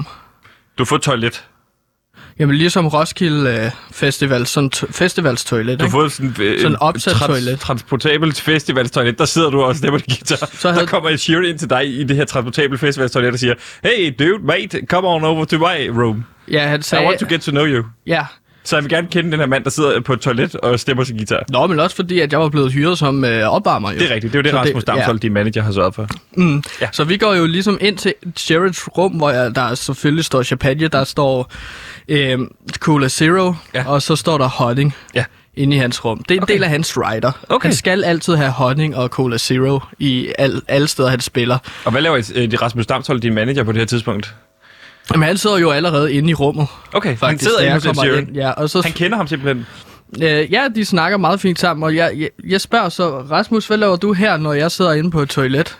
Du 0.79 0.83
har 0.83 0.85
fået 0.85 0.99
et 0.99 1.03
toilet. 1.03 1.45
Jamen 2.39 2.57
ligesom 2.57 2.87
Roskilde 2.89 3.51
øh, 3.65 3.71
Festival, 3.93 4.47
sådan 4.47 4.71
t- 4.77 4.93
festivalstoilet, 4.93 5.81
Du 5.81 5.83
har 5.83 5.87
ikke? 5.87 5.93
fået 5.93 6.13
sådan, 6.13 6.35
øh, 6.41 6.61
Sådan 6.61 6.77
opsat 6.81 7.13
trans- 7.15 7.27
toilet. 7.27 7.61
transportabelt 7.61 8.41
festivalstoilet. 8.41 9.19
Der 9.19 9.25
sidder 9.25 9.51
du 9.51 9.63
og 9.63 9.77
stemmer 9.77 9.99
din 9.99 10.07
guitar. 10.17 10.49
Så 10.53 10.69
havde- 10.69 10.81
Der 10.81 10.87
kommer 10.91 11.11
en 11.11 11.19
Sheeran 11.19 11.45
ind 11.45 11.59
til 11.59 11.71
dig 11.71 12.01
i 12.01 12.05
det 12.05 12.17
her 12.17 12.25
transportable 12.25 12.79
festivalstoilet 12.79 13.33
og 13.33 13.39
siger, 13.39 13.55
Hey 13.85 14.15
dude, 14.19 14.39
mate, 14.47 14.81
come 14.91 15.09
on 15.09 15.25
over 15.25 15.45
to 15.45 15.59
my 15.59 15.89
room. 16.03 16.25
Ja, 16.51 16.67
han 16.67 16.81
I 16.81 16.83
sagde... 16.83 17.07
want 17.07 17.21
to 17.21 17.27
get 17.29 17.41
to 17.41 17.51
know 17.51 17.67
you. 17.67 17.85
Ja. 18.07 18.27
Så 18.71 18.77
jeg 18.77 18.83
vil 18.85 18.91
gerne 18.91 19.09
kende 19.11 19.31
den 19.31 19.41
her 19.41 19.47
mand, 19.47 19.65
der 19.65 19.71
sidder 19.71 20.01
på 20.01 20.13
et 20.13 20.21
toilet 20.21 20.55
og 20.55 20.81
stemmer 20.81 21.05
sin 21.05 21.17
guitar. 21.17 21.43
Nå, 21.49 21.67
men 21.67 21.81
også 21.81 21.97
fordi, 21.97 22.21
at 22.21 22.33
jeg 22.33 22.41
var 22.41 22.49
blevet 22.49 22.73
hyret 22.73 22.99
som 22.99 23.25
øh, 23.25 23.43
opvarmer, 23.49 23.93
jo. 23.93 23.99
Det 23.99 24.11
er 24.11 24.15
rigtigt. 24.15 24.33
Det 24.33 24.39
er 24.39 24.41
jo 24.41 24.43
det, 24.43 24.51
Så 24.51 24.59
Rasmus 24.59 24.85
Damshold, 24.85 25.17
ja. 25.17 25.21
din 25.21 25.33
manager, 25.33 25.63
har 25.63 25.73
sørget 25.73 25.95
for. 25.95 26.07
Mm. 26.37 26.63
Ja. 26.81 26.89
Så 26.93 27.05
vi 27.05 27.17
går 27.17 27.35
jo 27.35 27.47
ligesom 27.47 27.79
ind 27.81 27.97
til 27.99 28.15
Sherrods 28.37 28.89
rum, 28.99 29.13
hvor 29.13 29.31
jeg, 29.31 29.55
der 29.55 29.75
selvfølgelig 29.75 30.25
står 30.25 30.43
champagne, 30.43 30.89
der 30.89 31.05
står 31.05 31.53
øh, 32.09 32.39
Cola 32.79 33.09
Zero, 33.09 33.55
Ja. 33.75 33.85
og 33.87 34.03
så 34.03 34.17
står 34.17 34.39
der 34.39 34.49
honning 34.49 34.95
Ja. 35.15 35.25
inde 35.55 35.77
i 35.77 35.79
hans 35.79 36.05
rum. 36.05 36.19
Det 36.19 36.31
er 36.31 36.35
en 36.39 36.43
Okay. 36.43 36.55
del 36.55 36.65
af 36.65 36.71
hans 36.71 36.97
rider. 36.99 37.33
Okay. 37.49 37.67
Han 37.69 37.77
skal 37.77 38.05
altid 38.05 38.35
have 38.35 38.51
honning 38.51 38.97
og 38.97 39.09
Cola 39.09 39.39
Zero 39.39 39.81
i 39.99 40.33
al, 40.39 40.63
alle 40.69 40.89
steder, 40.89 41.09
han 41.09 41.21
spiller. 41.21 41.59
Og 41.85 41.93
hvad 41.93 42.03
laver 42.03 42.31
øh, 42.35 42.51
de 42.51 42.57
Rasmus 42.57 42.87
Damshold, 42.87 43.21
din 43.21 43.35
manager, 43.35 43.65
på 43.65 43.73
det 43.73 43.79
her 43.79 43.87
tidspunkt? 43.87 44.35
Men 45.15 45.23
han 45.23 45.37
sidder 45.39 45.59
jo 45.59 45.71
allerede 45.71 46.13
inde 46.13 46.31
i 46.31 46.35
rummet, 46.35 46.67
Okay, 46.93 47.09
han 47.09 47.19
faktisk. 47.19 47.43
sidder 47.45 47.59
da 47.59 47.65
inde 47.65 47.75
hos 47.75 47.87
Ed 47.87 47.95
Sheeran. 47.95 48.19
ind. 48.29 48.37
Ja, 48.37 48.51
og 48.51 48.71
så, 48.71 48.81
Han 48.83 48.93
kender 48.93 49.17
ham 49.17 49.27
simpelthen. 49.27 49.67
øh, 50.23 50.53
ja, 50.53 50.69
de 50.75 50.85
snakker 50.85 51.19
meget 51.19 51.41
fint 51.41 51.59
sammen, 51.59 51.85
og 51.85 51.97
jeg, 51.97 52.13
jeg, 52.17 52.29
jeg 52.49 52.61
spørger 52.61 52.89
så, 52.89 53.11
Rasmus, 53.21 53.67
hvad 53.67 53.77
laver 53.77 53.97
du 53.97 54.13
her, 54.13 54.37
når 54.37 54.53
jeg 54.53 54.71
sidder 54.71 54.93
inde 54.93 55.11
på 55.11 55.23
et 55.23 55.29
toilet? 55.29 55.79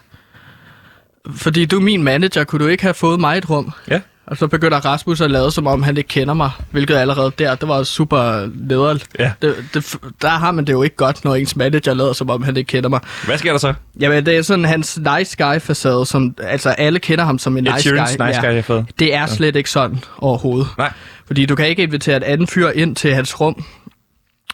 Fordi 1.37 1.65
du 1.65 1.77
er 1.77 1.81
min 1.81 2.03
manager, 2.03 2.45
kunne 2.45 2.65
du 2.65 2.69
ikke 2.71 2.83
have 2.83 2.95
fået 2.95 3.21
mig 3.21 3.39
et 3.39 3.51
rum? 3.51 3.71
Ja. 3.89 4.01
Og 4.31 4.37
så 4.37 4.47
begynder 4.47 4.77
Rasmus 4.79 5.21
at 5.21 5.31
lade, 5.31 5.51
som 5.51 5.67
om 5.67 5.83
han 5.83 5.97
ikke 5.97 6.09
kender 6.09 6.35
mig, 6.35 6.51
hvilket 6.71 6.97
allerede 6.97 7.33
der, 7.39 7.55
det 7.55 7.69
var 7.69 7.83
super 7.83 8.49
nederligt. 8.55 9.07
Ja. 9.19 9.33
Det, 9.43 9.55
det, 9.75 9.97
der 10.23 10.29
har 10.29 10.51
man 10.53 10.65
det 10.65 10.73
jo 10.73 10.83
ikke 10.83 10.97
godt, 10.97 11.25
når 11.25 11.35
ens 11.35 11.57
manager 11.57 11.95
lader, 11.95 12.13
som 12.13 12.31
om 12.31 12.43
han 12.43 12.57
ikke 12.57 12.69
kender 12.69 12.89
mig. 12.89 13.01
Hvad 13.27 13.39
sker 13.39 13.51
der 13.51 13.59
så? 13.59 13.75
Jamen, 14.01 14.27
det 14.27 14.37
er 14.37 14.43
sådan 14.43 14.65
hans 14.65 14.99
nice 15.19 15.37
guy-facade, 15.45 16.05
som, 16.05 16.35
altså 16.43 16.71
alle 16.71 16.99
kender 16.99 17.25
ham 17.25 17.39
som 17.39 17.57
en 17.57 17.67
Ed 17.67 17.73
nice 17.73 17.91
Sheeran's 17.91 18.17
guy. 18.17 18.27
nice 18.27 18.41
guy, 18.41 18.63
fået. 18.63 18.87
Det 18.99 19.15
er 19.15 19.27
slet 19.27 19.57
ikke 19.57 19.71
sådan 19.71 19.99
overhovedet. 20.19 20.69
Nej. 20.79 20.93
Fordi 21.27 21.47
du 21.47 21.55
kan 21.55 21.69
ikke 21.69 21.83
invitere 21.83 22.17
et 22.17 22.23
andet 22.25 22.51
fyr 22.51 22.69
ind 22.69 22.97
til 22.97 23.15
hans 23.15 23.41
rum, 23.41 23.65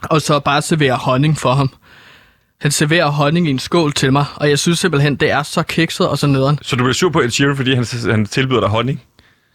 og 0.03 0.23
så 0.23 0.41
bare 0.41 0.63
servere 0.63 0.95
honning 0.95 1.39
for 1.39 1.53
ham. 1.53 1.71
Han 2.61 2.71
serverer 2.71 3.07
honning 3.07 3.49
i 3.49 3.51
en 3.51 3.59
skål 3.59 3.93
til 3.93 4.13
mig, 4.13 4.25
og 4.37 4.51
jeg 4.51 4.59
synes 4.59 4.79
simpelthen, 4.79 5.17
det 5.17 5.31
er 5.31 5.43
så 5.43 5.63
kikset 5.63 6.09
og 6.09 6.19
så 6.19 6.27
nederen. 6.27 6.59
Så 6.63 6.77
du 6.77 6.83
bliver 6.85 6.95
sur 6.95 7.11
på 7.11 7.21
Ed 7.21 7.31
Sheeran, 7.31 7.57
fordi 7.57 7.75
han, 7.75 7.87
han 8.11 8.27
tilbyder 8.27 8.61
dig 8.61 8.69
honning? 8.69 9.03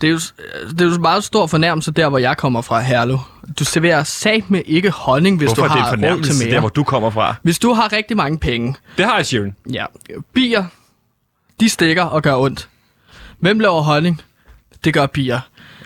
Det 0.01 0.07
er, 0.07 0.11
jo, 0.11 0.19
det 0.69 0.81
er 0.81 0.85
jo 0.85 0.93
en 0.95 1.01
meget 1.01 1.23
stor 1.23 1.47
fornærmelse 1.47 1.91
der, 1.91 2.09
hvor 2.09 2.17
jeg 2.17 2.37
kommer 2.37 2.61
fra, 2.61 2.79
Herlev. 2.81 3.19
Du 3.59 3.65
serverer 3.65 4.03
sat 4.03 4.49
med 4.49 4.61
ikke 4.65 4.89
honning, 4.89 5.37
hvis 5.37 5.47
Hvorfor 5.47 5.61
du 5.61 5.67
er 5.73 5.75
det 5.95 6.05
har 6.05 6.15
råd 6.15 6.21
til 6.23 6.33
mere. 6.45 6.53
der, 6.53 6.59
hvor 6.59 6.69
du 6.69 6.83
kommer 6.83 7.09
fra? 7.09 7.35
Hvis 7.43 7.59
du 7.59 7.73
har 7.73 7.93
rigtig 7.93 8.17
mange 8.17 8.37
penge, 8.39 8.75
Det 8.97 9.05
har 9.05 9.19
Ed 9.19 9.23
Sheeran. 9.23 9.55
ja, 9.73 9.85
bier, 10.33 10.65
de 11.59 11.69
stikker 11.69 12.03
og 12.03 12.21
gør 12.23 12.35
ondt. 12.35 12.67
Hvem 13.39 13.59
laver 13.59 13.81
honning? 13.81 14.21
Det 14.83 14.93
gør 14.93 15.05
bier. 15.05 15.39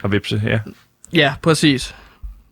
Og 0.03 0.11
vipse, 0.11 0.41
ja. 0.45 0.59
Ja, 1.13 1.33
præcis. 1.41 1.95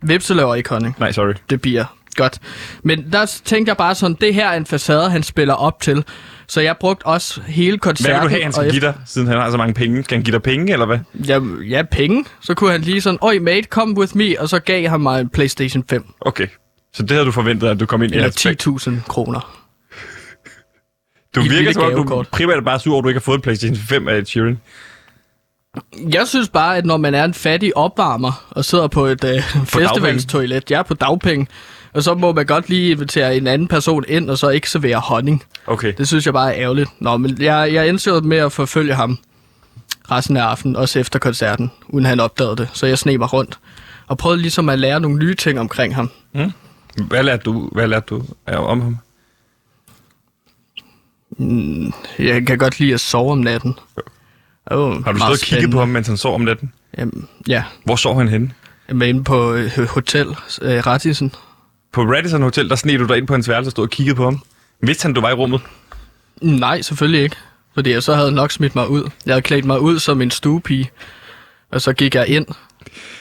Vipse 0.01 0.33
laver 0.33 0.55
ikke 0.55 0.69
honning. 0.69 0.95
Nej, 0.99 1.11
sorry. 1.11 1.33
det 1.49 1.61
bliver 1.61 1.85
godt. 2.15 2.39
Men 2.83 3.11
der 3.11 3.25
tænkte 3.45 3.69
jeg 3.69 3.77
bare 3.77 3.95
sådan, 3.95 4.17
det 4.21 4.33
her 4.35 4.49
er 4.49 4.57
en 4.57 4.65
facade, 4.65 5.09
han 5.09 5.23
spiller 5.23 5.53
op 5.53 5.81
til. 5.81 6.03
Så 6.53 6.61
jeg 6.61 6.77
brugte 6.79 7.05
også 7.05 7.41
hele 7.41 7.71
Hvad 7.71 7.79
koncerten. 7.79 8.13
vil 8.13 8.23
du 8.23 8.29
have, 8.29 8.43
han 8.43 8.53
skal 8.53 8.71
give 8.71 8.81
dig, 8.81 8.93
siden 9.05 9.27
han 9.27 9.37
har 9.37 9.51
så 9.51 9.57
mange 9.57 9.73
penge? 9.73 10.03
Skal 10.03 10.17
han 10.17 10.23
give 10.23 10.31
dig 10.31 10.43
penge, 10.43 10.73
eller 10.73 10.85
hvad? 10.85 10.99
Ja, 11.27 11.39
ja, 11.69 11.83
penge. 11.91 12.25
Så 12.41 12.53
kunne 12.53 12.71
han 12.71 12.81
lige 12.81 13.01
sådan, 13.01 13.19
oj 13.21 13.39
mate, 13.39 13.67
come 13.69 13.97
with 13.97 14.17
me, 14.17 14.39
og 14.39 14.49
så 14.49 14.59
gav 14.59 14.89
han 14.89 15.01
mig 15.01 15.21
en 15.21 15.29
Playstation 15.29 15.83
5. 15.89 16.13
Okay. 16.21 16.47
Så 16.93 17.03
det 17.03 17.11
havde 17.11 17.25
du 17.25 17.31
forventet, 17.31 17.67
at 17.67 17.79
du 17.79 17.85
kom 17.85 18.03
ind 18.03 18.11
i 18.11 18.15
Eller 18.15 18.99
10.000 18.99 19.07
kroner. 19.07 19.59
Du 21.35 21.41
i 21.41 21.47
virker 21.49 21.71
som 21.71 21.83
om, 21.83 22.07
du 22.07 22.23
primært 22.31 22.63
bare 22.63 22.79
sur 22.79 22.91
over, 22.91 22.99
at 22.99 23.03
du 23.03 23.09
ikke 23.09 23.19
har 23.19 23.23
fået 23.23 23.35
en 23.35 23.41
PlayStation 23.41 23.77
5 23.77 24.07
af 24.07 24.25
Sheeran. 24.25 24.59
Jeg 26.13 26.27
synes 26.27 26.49
bare, 26.49 26.77
at 26.77 26.85
når 26.85 26.97
man 26.97 27.13
er 27.15 27.23
en 27.23 27.33
fattig 27.33 27.77
opvarmer, 27.77 28.45
og 28.49 28.65
sidder 28.65 28.87
på 28.87 29.05
et 29.05 29.23
øh, 29.23 29.43
festivalstoilet, 29.65 30.71
jeg 30.71 30.79
er 30.79 30.83
på 30.83 30.93
dagpenge, 30.93 31.47
og 31.93 32.03
så 32.03 32.13
må 32.15 32.33
man 32.33 32.45
godt 32.45 32.69
lige 32.69 32.91
invitere 32.91 33.37
en 33.37 33.47
anden 33.47 33.67
person 33.67 34.03
ind, 34.07 34.29
og 34.29 34.37
så 34.37 34.49
ikke 34.49 34.69
servere 34.69 34.99
honning. 34.99 35.43
Okay. 35.67 35.93
Det 35.97 36.07
synes 36.07 36.25
jeg 36.25 36.33
bare 36.33 36.55
er 36.55 36.61
ærgerligt. 36.61 36.89
Nå, 36.99 37.17
men 37.17 37.41
jeg, 37.41 37.73
jeg 37.73 37.89
endte 37.89 38.09
jo 38.09 38.19
med 38.19 38.37
at 38.37 38.51
forfølge 38.51 38.93
ham 38.93 39.17
resten 40.11 40.37
af 40.37 40.43
aftenen, 40.43 40.75
også 40.75 40.99
efter 40.99 41.19
koncerten, 41.19 41.71
uden 41.89 42.05
han 42.05 42.19
opdagede 42.19 42.55
det. 42.55 42.69
Så 42.73 42.85
jeg 42.85 42.97
sneg 42.97 43.19
mig 43.19 43.33
rundt 43.33 43.59
og 44.07 44.17
prøvede 44.17 44.41
ligesom 44.41 44.69
at 44.69 44.79
lære 44.79 44.99
nogle 44.99 45.17
nye 45.19 45.35
ting 45.35 45.59
omkring 45.59 45.95
ham. 45.95 46.09
Hvad 47.07 47.23
lærte 47.23 47.43
du, 47.43 47.69
hvad 47.71 47.87
lærte 47.87 48.05
du 48.09 48.23
om 48.47 48.81
ham? 48.81 48.97
Jeg 52.19 52.47
kan 52.47 52.57
godt 52.57 52.79
lide 52.79 52.93
at 52.93 52.99
sove 52.99 53.31
om 53.31 53.37
natten. 53.37 53.75
Oh, 54.65 55.03
Har 55.05 55.11
du 55.11 55.17
stået 55.19 55.31
og 55.31 55.37
kigget 55.39 55.71
på 55.71 55.79
ham, 55.79 55.87
mens 55.89 56.07
han 56.07 56.17
sov 56.17 56.35
om 56.35 56.41
natten? 56.41 56.73
Jamen, 56.97 57.27
ja, 57.47 57.63
Hvor 57.85 57.95
sov 57.95 58.17
han 58.17 58.27
henne? 58.27 58.51
er 58.87 59.03
inde 59.03 59.23
på 59.23 59.53
øh, 59.53 59.87
hotel 59.89 60.27
øh, 60.61 60.85
Rattisen. 60.87 61.31
På 61.93 62.01
Radisson 62.01 62.41
Hotel, 62.41 62.69
der 62.69 62.75
sned 62.75 62.97
du 62.97 63.05
dig 63.05 63.17
ind 63.17 63.27
på 63.27 63.33
hans 63.33 63.49
værelse 63.49 63.67
og 63.67 63.71
stod 63.71 63.83
og 63.83 63.89
kiggede 63.89 64.15
på 64.15 64.23
ham. 64.23 64.41
Vidste 64.81 65.03
han, 65.03 65.13
du 65.13 65.21
var 65.21 65.29
i 65.29 65.33
rummet? 65.33 65.61
Nej, 66.41 66.81
selvfølgelig 66.81 67.21
ikke. 67.23 67.35
Fordi 67.73 67.91
jeg 67.91 68.03
så 68.03 68.15
havde 68.15 68.31
nok 68.31 68.51
smidt 68.51 68.75
mig 68.75 68.89
ud. 68.89 69.09
Jeg 69.25 69.33
havde 69.33 69.41
klædt 69.41 69.65
mig 69.65 69.79
ud 69.79 69.99
som 69.99 70.21
en 70.21 70.31
stuepige. 70.31 70.91
Og 71.71 71.81
så 71.81 71.93
gik 71.93 72.15
jeg 72.15 72.27
ind. 72.27 72.45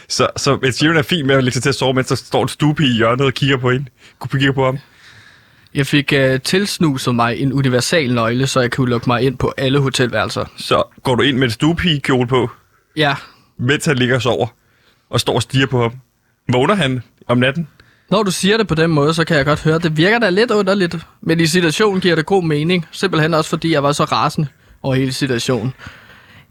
Så, 0.09 0.29
så 0.37 0.59
Ed 0.62 0.73
Sheeran 0.73 0.97
er 0.97 1.02
fint 1.02 1.26
med 1.26 1.35
at 1.35 1.45
lægge 1.45 1.55
sig 1.55 1.62
til 1.62 1.69
at 1.69 1.75
sove, 1.75 1.95
mens 1.95 2.07
der 2.07 2.14
står 2.14 2.43
en 2.43 2.49
stupe 2.49 2.85
i 2.85 2.93
hjørnet 2.97 3.26
og 3.26 3.33
kigger 3.35 3.57
på 3.57 3.71
en. 3.71 3.88
Kunne 4.19 4.41
kigger 4.41 4.52
på 4.52 4.64
ham. 4.64 4.79
Jeg 5.75 5.87
fik 5.87 6.12
øh, 6.12 6.41
tilsnuset 6.41 7.14
mig 7.14 7.38
en 7.38 7.52
universal 7.52 8.14
nøgle, 8.14 8.47
så 8.47 8.61
jeg 8.61 8.71
kunne 8.71 8.91
lukke 8.91 9.07
mig 9.07 9.23
ind 9.23 9.38
på 9.38 9.55
alle 9.57 9.79
hotelværelser. 9.79 10.45
Så 10.57 10.83
går 11.02 11.14
du 11.14 11.23
ind 11.23 11.38
med 11.38 11.47
et 11.47 11.52
stuepigekjole 11.52 12.26
på, 12.26 12.50
Ja, 12.97 13.14
mens 13.59 13.85
han 13.85 13.97
ligger 13.97 14.14
og 14.14 14.23
sover, 14.23 14.47
og 15.11 15.21
står 15.21 15.35
og 15.35 15.43
stiger 15.43 15.67
på 15.67 15.83
ham. 15.83 15.93
Vågner 16.52 16.75
han 16.75 17.02
om 17.29 17.38
natten? 17.38 17.69
Når 18.12 18.23
du 18.23 18.31
siger 18.31 18.57
det 18.57 18.69
på 18.69 18.75
den 18.75 18.90
måde, 18.90 19.14
så 19.14 19.25
kan 19.25 19.37
jeg 19.37 19.45
godt 19.45 19.62
høre, 19.62 19.78
det 19.78 19.97
virker 19.97 20.19
da 20.19 20.31
lidt 20.31 20.50
underligt, 20.50 20.97
men 21.21 21.40
i 21.40 21.47
situationen 21.47 22.00
giver 22.00 22.14
det 22.14 22.26
god 22.26 22.42
mening. 22.45 22.87
Simpelthen 22.90 23.35
også 23.35 23.50
fordi 23.50 23.73
jeg 23.73 23.83
var 23.83 23.92
så 23.92 24.04
rasende 24.04 24.49
over 24.83 24.95
hele 24.95 25.12
situationen. 25.12 25.73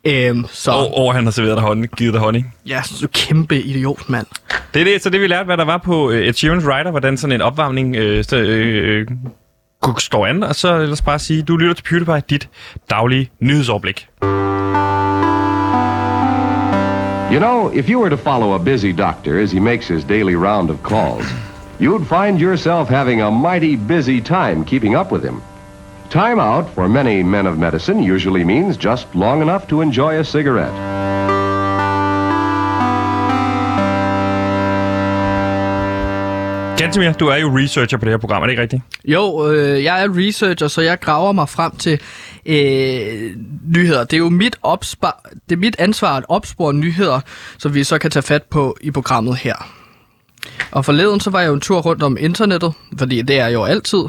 Øhm, 0.08 0.46
så 0.52 0.72
Og, 0.72 0.98
og 0.98 1.14
han 1.14 1.24
har 1.24 1.32
serveret 1.32 1.58
dig 1.58 1.64
honning, 1.64 1.92
givet 1.96 2.14
dig 2.14 2.22
honning. 2.22 2.54
ja, 2.68 2.82
du 3.02 3.08
kæmpe 3.08 3.62
idiot, 3.62 4.10
mand. 4.10 4.28
Det 4.74 4.80
er 4.80 4.84
det, 4.84 5.04
så 5.04 5.10
det 5.10 5.22
vi 5.22 5.28
lærte, 5.28 5.46
hvad 5.46 5.58
der 5.58 5.66
var 5.66 5.78
på 5.78 6.12
øh, 6.12 6.28
Ed 6.28 6.34
Sheeran's 6.34 6.68
Rider, 6.68 6.92
hvordan 6.92 7.18
sådan 7.18 7.32
en 7.36 7.42
opvarmning 7.42 7.96
øh, 7.96 8.24
så, 8.24 8.38
øh, 8.38 9.00
øh, 9.00 9.08
kunne 9.82 10.02
stå 10.02 10.24
an. 10.26 10.44
Og 10.44 10.56
så 10.56 10.78
lad 10.78 10.92
os 10.92 11.02
bare 11.02 11.20
sige, 11.20 11.42
du 11.42 11.58
lytter 11.58 11.74
til 11.74 11.84
PewDiePie, 11.84 12.22
dit 12.30 12.50
daglige 12.90 13.30
nyhedsoverblik. 13.40 14.08
You 17.34 17.40
know, 17.40 17.72
if 17.74 17.90
you 17.90 18.00
were 18.02 18.10
to 18.10 18.18
follow 18.18 18.56
a 18.56 18.60
busy 18.60 18.92
doctor 18.98 19.40
as 19.44 19.52
he 19.52 19.60
makes 19.60 19.88
his 19.88 20.04
daily 20.04 20.34
round 20.34 20.70
of 20.70 20.78
calls, 20.84 21.51
you'd 21.82 22.06
find 22.08 22.40
yourself 22.40 22.90
having 22.90 23.22
a 23.22 23.30
mighty 23.32 23.76
busy 23.76 24.22
time 24.22 24.64
keeping 24.64 24.96
up 24.96 25.12
with 25.12 25.24
him. 25.24 25.42
Time 26.10 26.40
out 26.40 26.70
for 26.76 26.88
many 26.88 27.24
men 27.24 27.48
of 27.48 27.58
medicine 27.58 28.04
usually 28.04 28.44
means 28.44 28.78
just 28.78 29.08
long 29.16 29.42
enough 29.42 29.68
to 29.68 29.82
enjoy 29.82 30.20
a 30.20 30.24
cigarette. 30.24 30.74
Gantemir, 36.78 37.12
du 37.12 37.28
er 37.28 37.36
jo 37.36 37.58
researcher 37.58 37.98
på 37.98 38.06
det 38.06 38.12
her 38.14 38.18
program, 38.18 38.42
er 38.42 38.46
det 38.46 38.52
ikke 38.52 38.62
rigtigt? 38.62 38.82
Jo, 39.06 39.52
øh, 39.52 39.84
jeg 39.84 40.04
er 40.04 40.08
researcher, 40.18 40.68
så 40.68 40.82
jeg 40.82 41.00
graver 41.00 41.32
mig 41.32 41.50
frem 41.50 41.76
til 41.76 42.00
øh, 42.46 43.32
nyheder. 43.76 44.04
Det 44.04 44.14
er 44.14 44.18
jo 44.18 44.30
mit, 44.30 44.56
opspar- 44.68 45.30
det 45.50 45.56
er 45.56 45.60
mit 45.60 45.76
ansvar 45.80 46.18
at 46.18 46.26
opspore 46.30 46.74
nyheder, 46.74 47.20
som 47.58 47.74
vi 47.74 47.84
så 47.84 47.98
kan 47.98 48.12
tage 48.12 48.24
fat 48.24 48.44
på 48.44 48.78
i 48.82 48.92
programmet 48.92 49.38
her. 49.38 49.81
Og 50.72 50.86
forleden 50.86 51.20
så 51.20 51.30
var 51.30 51.40
jeg 51.40 51.48
jo 51.48 51.54
en 51.54 51.62
tur 51.62 51.80
rundt 51.80 52.04
om 52.04 52.18
internettet, 52.20 52.74
fordi 52.98 53.22
det 53.22 53.40
er 53.40 53.48
jo 53.48 53.64
altid. 53.64 54.04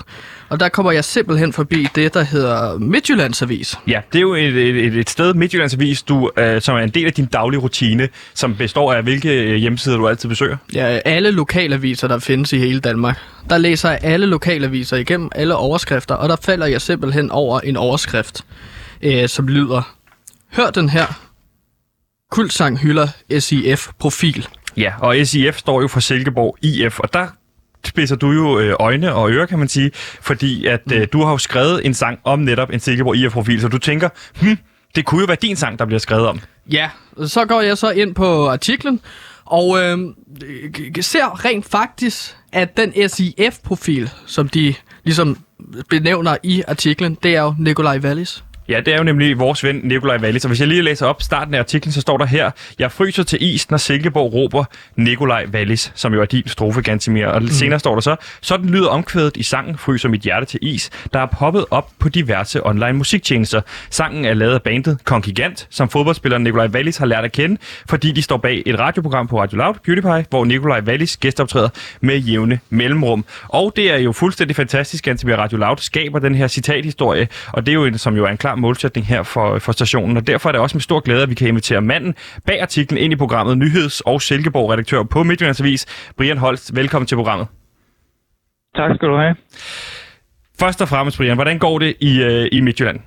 Og 0.48 0.60
der 0.60 0.68
kommer 0.68 0.92
jeg 0.92 1.04
simpelthen 1.04 1.52
forbi 1.52 1.88
det, 1.94 2.14
der 2.14 2.22
hedder 2.22 2.78
Midtjyllandsavis. 2.78 3.78
Ja, 3.86 4.00
det 4.12 4.18
er 4.18 4.22
jo 4.22 4.34
et, 4.34 4.56
et, 4.56 4.96
et 4.96 5.10
sted, 5.10 5.34
Midtjyllands 5.34 5.74
Avis, 5.74 6.02
du, 6.02 6.30
øh, 6.36 6.62
som 6.62 6.76
er 6.76 6.80
en 6.80 6.90
del 6.90 7.06
af 7.06 7.12
din 7.12 7.26
daglige 7.26 7.60
rutine, 7.60 8.08
som 8.34 8.56
består 8.56 8.92
af 8.92 9.02
hvilke 9.02 9.42
øh, 9.42 9.54
hjemmesider 9.54 9.96
du 9.96 10.08
altid 10.08 10.28
besøger. 10.28 10.56
Ja, 10.74 10.98
alle 11.04 11.30
lokalaviser, 11.30 12.08
der 12.08 12.18
findes 12.18 12.52
i 12.52 12.58
hele 12.58 12.80
Danmark. 12.80 13.18
Der 13.50 13.58
læser 13.58 13.90
jeg 13.90 13.98
alle 14.02 14.26
lokalaviser 14.26 14.96
igennem 14.96 15.30
alle 15.34 15.56
overskrifter, 15.56 16.14
og 16.14 16.28
der 16.28 16.36
falder 16.42 16.66
jeg 16.66 16.80
simpelthen 16.80 17.30
over 17.30 17.60
en 17.60 17.76
overskrift, 17.76 18.44
øh, 19.02 19.28
som 19.28 19.48
lyder, 19.48 19.96
Hør 20.52 20.70
den 20.70 20.88
her. 20.88 21.06
Kultsang 22.30 22.78
hylder 22.78 23.08
SIF-profil. 23.38 24.48
Ja, 24.76 24.92
og 24.98 25.16
SIF 25.24 25.58
står 25.58 25.80
jo 25.82 25.88
for 25.88 26.00
Silkeborg 26.00 26.56
IF, 26.62 27.00
og 27.00 27.12
der 27.12 27.26
spidser 27.84 28.16
du 28.16 28.30
jo 28.30 28.58
øh, 28.58 28.74
øjne 28.80 29.14
og 29.14 29.30
ører, 29.30 29.46
kan 29.46 29.58
man 29.58 29.68
sige, 29.68 29.90
fordi 30.20 30.66
at 30.66 30.80
øh, 30.92 31.06
du 31.12 31.22
har 31.22 31.30
jo 31.30 31.38
skrevet 31.38 31.86
en 31.86 31.94
sang 31.94 32.18
om 32.24 32.38
netop 32.38 32.70
en 32.70 32.80
Silkeborg 32.80 33.16
IF-profil, 33.16 33.60
så 33.60 33.68
du 33.68 33.78
tænker, 33.78 34.08
hm, 34.40 34.58
Det 34.94 35.04
kunne 35.04 35.20
jo 35.20 35.26
være 35.26 35.36
din 35.42 35.56
sang, 35.56 35.78
der 35.78 35.84
bliver 35.84 35.98
skrevet 35.98 36.26
om. 36.26 36.40
Ja, 36.70 36.90
så 37.26 37.44
går 37.44 37.60
jeg 37.60 37.78
så 37.78 37.90
ind 37.90 38.14
på 38.14 38.48
artiklen, 38.48 39.00
og 39.44 39.78
øh, 39.82 39.98
ser 41.00 41.44
rent 41.44 41.66
faktisk, 41.70 42.36
at 42.52 42.76
den 42.76 43.08
SIF-profil, 43.08 44.10
som 44.26 44.48
de 44.48 44.74
ligesom 45.04 45.38
benævner 45.90 46.36
i 46.42 46.62
artiklen, 46.68 47.16
det 47.22 47.36
er 47.36 47.42
jo 47.42 47.54
Nikolaj 47.58 47.98
Wallis. 47.98 48.44
Ja, 48.72 48.80
det 48.80 48.94
er 48.94 48.98
jo 48.98 49.04
nemlig 49.04 49.38
vores 49.38 49.64
ven 49.64 49.80
Nikolaj 49.82 50.16
Wallis. 50.16 50.42
Så 50.42 50.48
hvis 50.48 50.60
jeg 50.60 50.68
lige 50.68 50.82
læser 50.82 51.06
op 51.06 51.22
starten 51.22 51.54
af 51.54 51.58
artiklen, 51.58 51.92
så 51.92 52.00
står 52.00 52.16
der 52.16 52.26
her, 52.26 52.50
jeg 52.78 52.92
fryser 52.92 53.22
til 53.22 53.38
is, 53.42 53.70
når 53.70 53.78
Silkeborg 53.78 54.32
råber 54.34 54.64
Nikolaj 54.96 55.46
Wallis, 55.54 55.92
som 55.94 56.14
jo 56.14 56.20
er 56.20 56.24
din 56.24 56.48
strofe, 56.48 56.82
Gantimir. 56.82 57.26
Og 57.26 57.42
mm. 57.42 57.48
senere 57.48 57.78
står 57.78 57.94
der 57.94 58.00
så, 58.00 58.16
sådan 58.40 58.66
lyder 58.66 58.88
omkvædet 58.88 59.36
i 59.36 59.42
sangen 59.42 59.78
Fryser 59.78 60.08
mit 60.08 60.20
hjerte 60.20 60.46
til 60.46 60.58
is, 60.62 60.90
der 61.12 61.20
er 61.20 61.26
poppet 61.26 61.64
op 61.70 61.90
på 61.98 62.08
diverse 62.08 62.66
online 62.66 62.92
musiktjenester. 62.92 63.60
Sangen 63.90 64.24
er 64.24 64.34
lavet 64.34 64.54
af 64.54 64.62
bandet 64.62 64.98
Kongigant, 65.04 65.66
som 65.70 65.88
fodboldspilleren 65.88 66.42
Nikolaj 66.42 66.66
Wallis 66.66 66.96
har 66.96 67.06
lært 67.06 67.24
at 67.24 67.32
kende, 67.32 67.56
fordi 67.88 68.12
de 68.12 68.22
står 68.22 68.36
bag 68.36 68.62
et 68.66 68.78
radioprogram 68.78 69.28
på 69.28 69.40
Radio 69.40 69.58
Loud, 69.58 69.74
PewDiePie, 69.84 70.26
hvor 70.30 70.44
Nikolaj 70.44 70.80
Wallis 70.80 71.16
gæstoptræder 71.16 71.68
med 72.00 72.18
jævne 72.18 72.60
mellemrum. 72.70 73.24
Og 73.48 73.72
det 73.76 73.92
er 73.92 73.98
jo 73.98 74.12
fuldstændig 74.12 74.56
fantastisk, 74.56 75.04
Gantimir 75.04 75.36
Radio 75.36 75.58
Loud 75.58 75.76
skaber 75.76 76.18
den 76.18 76.34
her 76.34 76.48
citathistorie, 76.48 77.28
og 77.52 77.66
det 77.66 77.72
er 77.72 77.74
jo 77.74 77.84
en, 77.84 77.98
som 77.98 78.16
jo 78.16 78.24
er 78.24 78.28
en 78.28 78.36
klar 78.36 78.54
målsætning 78.66 79.06
her 79.06 79.22
for, 79.22 79.58
for 79.58 79.72
stationen, 79.72 80.16
og 80.16 80.26
derfor 80.26 80.48
er 80.48 80.52
det 80.52 80.60
også 80.60 80.76
med 80.76 80.82
stor 80.82 81.00
glæde, 81.00 81.22
at 81.22 81.30
vi 81.30 81.34
kan 81.34 81.48
invitere 81.48 81.80
manden 81.80 82.14
bag 82.46 82.58
artiklen 82.62 82.98
ind 83.04 83.12
i 83.12 83.16
programmet, 83.16 83.58
nyheds- 83.58 84.02
og 84.10 84.22
Silkeborg-redaktør 84.22 85.02
på 85.02 85.22
Midtjyllands 85.22 85.60
Avis, 85.60 86.12
Brian 86.16 86.38
Holst. 86.38 86.76
Velkommen 86.76 87.06
til 87.06 87.16
programmet. 87.16 87.46
Tak 88.76 88.90
skal 88.96 89.08
du 89.08 89.16
have. 89.16 89.34
Først 90.60 90.82
og 90.82 90.88
fremmest, 90.88 91.18
Brian, 91.18 91.36
hvordan 91.36 91.58
går 91.58 91.78
det 91.78 91.94
i, 92.00 92.22
øh, 92.22 92.48
i 92.52 92.60
Midtjylland? 92.60 93.00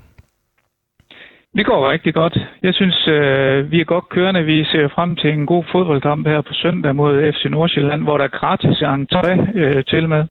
Det 1.57 1.65
går 1.65 1.91
rigtig 1.91 2.13
godt. 2.13 2.37
Jeg 2.63 2.73
synes, 2.73 3.07
øh, 3.07 3.71
vi 3.71 3.77
er 3.81 3.85
godt 3.85 4.09
kørende. 4.09 4.43
Vi 4.43 4.63
ser 4.63 4.87
frem 4.95 5.15
til 5.15 5.29
en 5.29 5.45
god 5.45 5.63
fodboldkamp 5.71 6.27
her 6.27 6.41
på 6.41 6.53
søndag 6.53 6.95
mod 6.95 7.33
FC 7.33 7.43
Nordsjælland, 7.49 8.01
hvor 8.03 8.17
der 8.17 8.25
er 8.25 8.33
gratis 8.39 8.77
entré 8.97 9.31
øh, 9.59 9.83
til 9.91 10.09
med. 10.09 10.23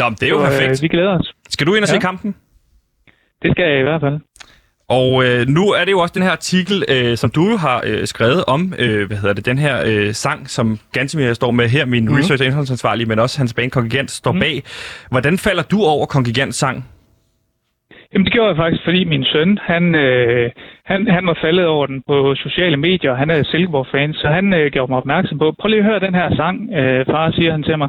Nå, 0.00 0.04
det 0.20 0.22
er 0.22 0.32
jo 0.36 0.40
Så, 0.40 0.46
perfekt. 0.50 0.70
Øh, 0.70 0.82
vi 0.82 0.88
glæder 0.88 1.18
os. 1.18 1.32
Skal 1.48 1.66
du 1.66 1.74
ind 1.74 1.84
og 1.84 1.88
ja. 1.88 1.94
se 1.94 2.00
kampen? 2.08 2.34
Det 3.42 3.50
skal 3.52 3.64
jeg 3.70 3.80
i 3.80 3.82
hvert 3.82 4.00
fald. 4.00 4.18
Og 4.88 5.24
øh, 5.24 5.46
nu 5.48 5.64
er 5.68 5.84
det 5.84 5.92
jo 5.92 5.98
også 5.98 6.14
den 6.14 6.22
her 6.22 6.30
artikel, 6.30 6.84
øh, 6.88 7.16
som 7.16 7.30
du 7.30 7.56
har 7.56 7.82
øh, 7.86 8.06
skrevet 8.06 8.44
om, 8.46 8.74
øh, 8.78 9.06
hvad 9.06 9.16
hedder 9.16 9.34
det, 9.34 9.46
den 9.46 9.58
her 9.58 9.82
øh, 9.86 10.12
sang, 10.12 10.50
som 10.50 10.78
Gansimir 10.92 11.32
står 11.32 11.50
med 11.50 11.68
her, 11.68 11.84
min 11.86 12.04
mm. 12.04 12.14
research- 12.14 12.42
og 12.42 12.46
indholdsansvarlig, 12.46 13.08
men 13.08 13.18
også 13.18 13.38
hans 13.38 13.54
band 13.54 13.70
Kongigant 13.70 14.10
står 14.10 14.32
mm. 14.32 14.40
bag. 14.40 14.62
Hvordan 15.10 15.38
falder 15.38 15.62
du 15.62 15.78
over 15.82 16.06
Kongigants 16.06 16.56
sang? 16.56 16.84
Jamen 18.12 18.24
det 18.24 18.32
gjorde 18.32 18.48
jeg 18.48 18.56
faktisk, 18.56 18.84
fordi 18.84 19.04
min 19.04 19.24
søn, 19.24 19.58
han, 19.62 19.94
øh, 19.94 20.50
han, 20.84 21.06
han 21.06 21.26
var 21.26 21.38
faldet 21.44 21.66
over 21.66 21.86
den 21.86 22.02
på 22.06 22.34
sociale 22.34 22.76
medier. 22.76 23.14
Han 23.14 23.30
er 23.30 23.42
Silkeborg-fan, 23.44 24.12
så 24.14 24.26
han 24.28 24.52
øh, 24.52 24.72
gjorde 24.72 24.90
mig 24.92 24.98
opmærksom 24.98 25.38
på, 25.38 25.54
prøv 25.60 25.68
lige 25.68 25.78
at 25.80 25.84
høre 25.84 26.00
den 26.00 26.14
her 26.14 26.36
sang, 26.36 26.56
øh, 26.78 27.06
far, 27.06 27.30
siger 27.30 27.52
han 27.52 27.62
til 27.62 27.78
mig. 27.78 27.88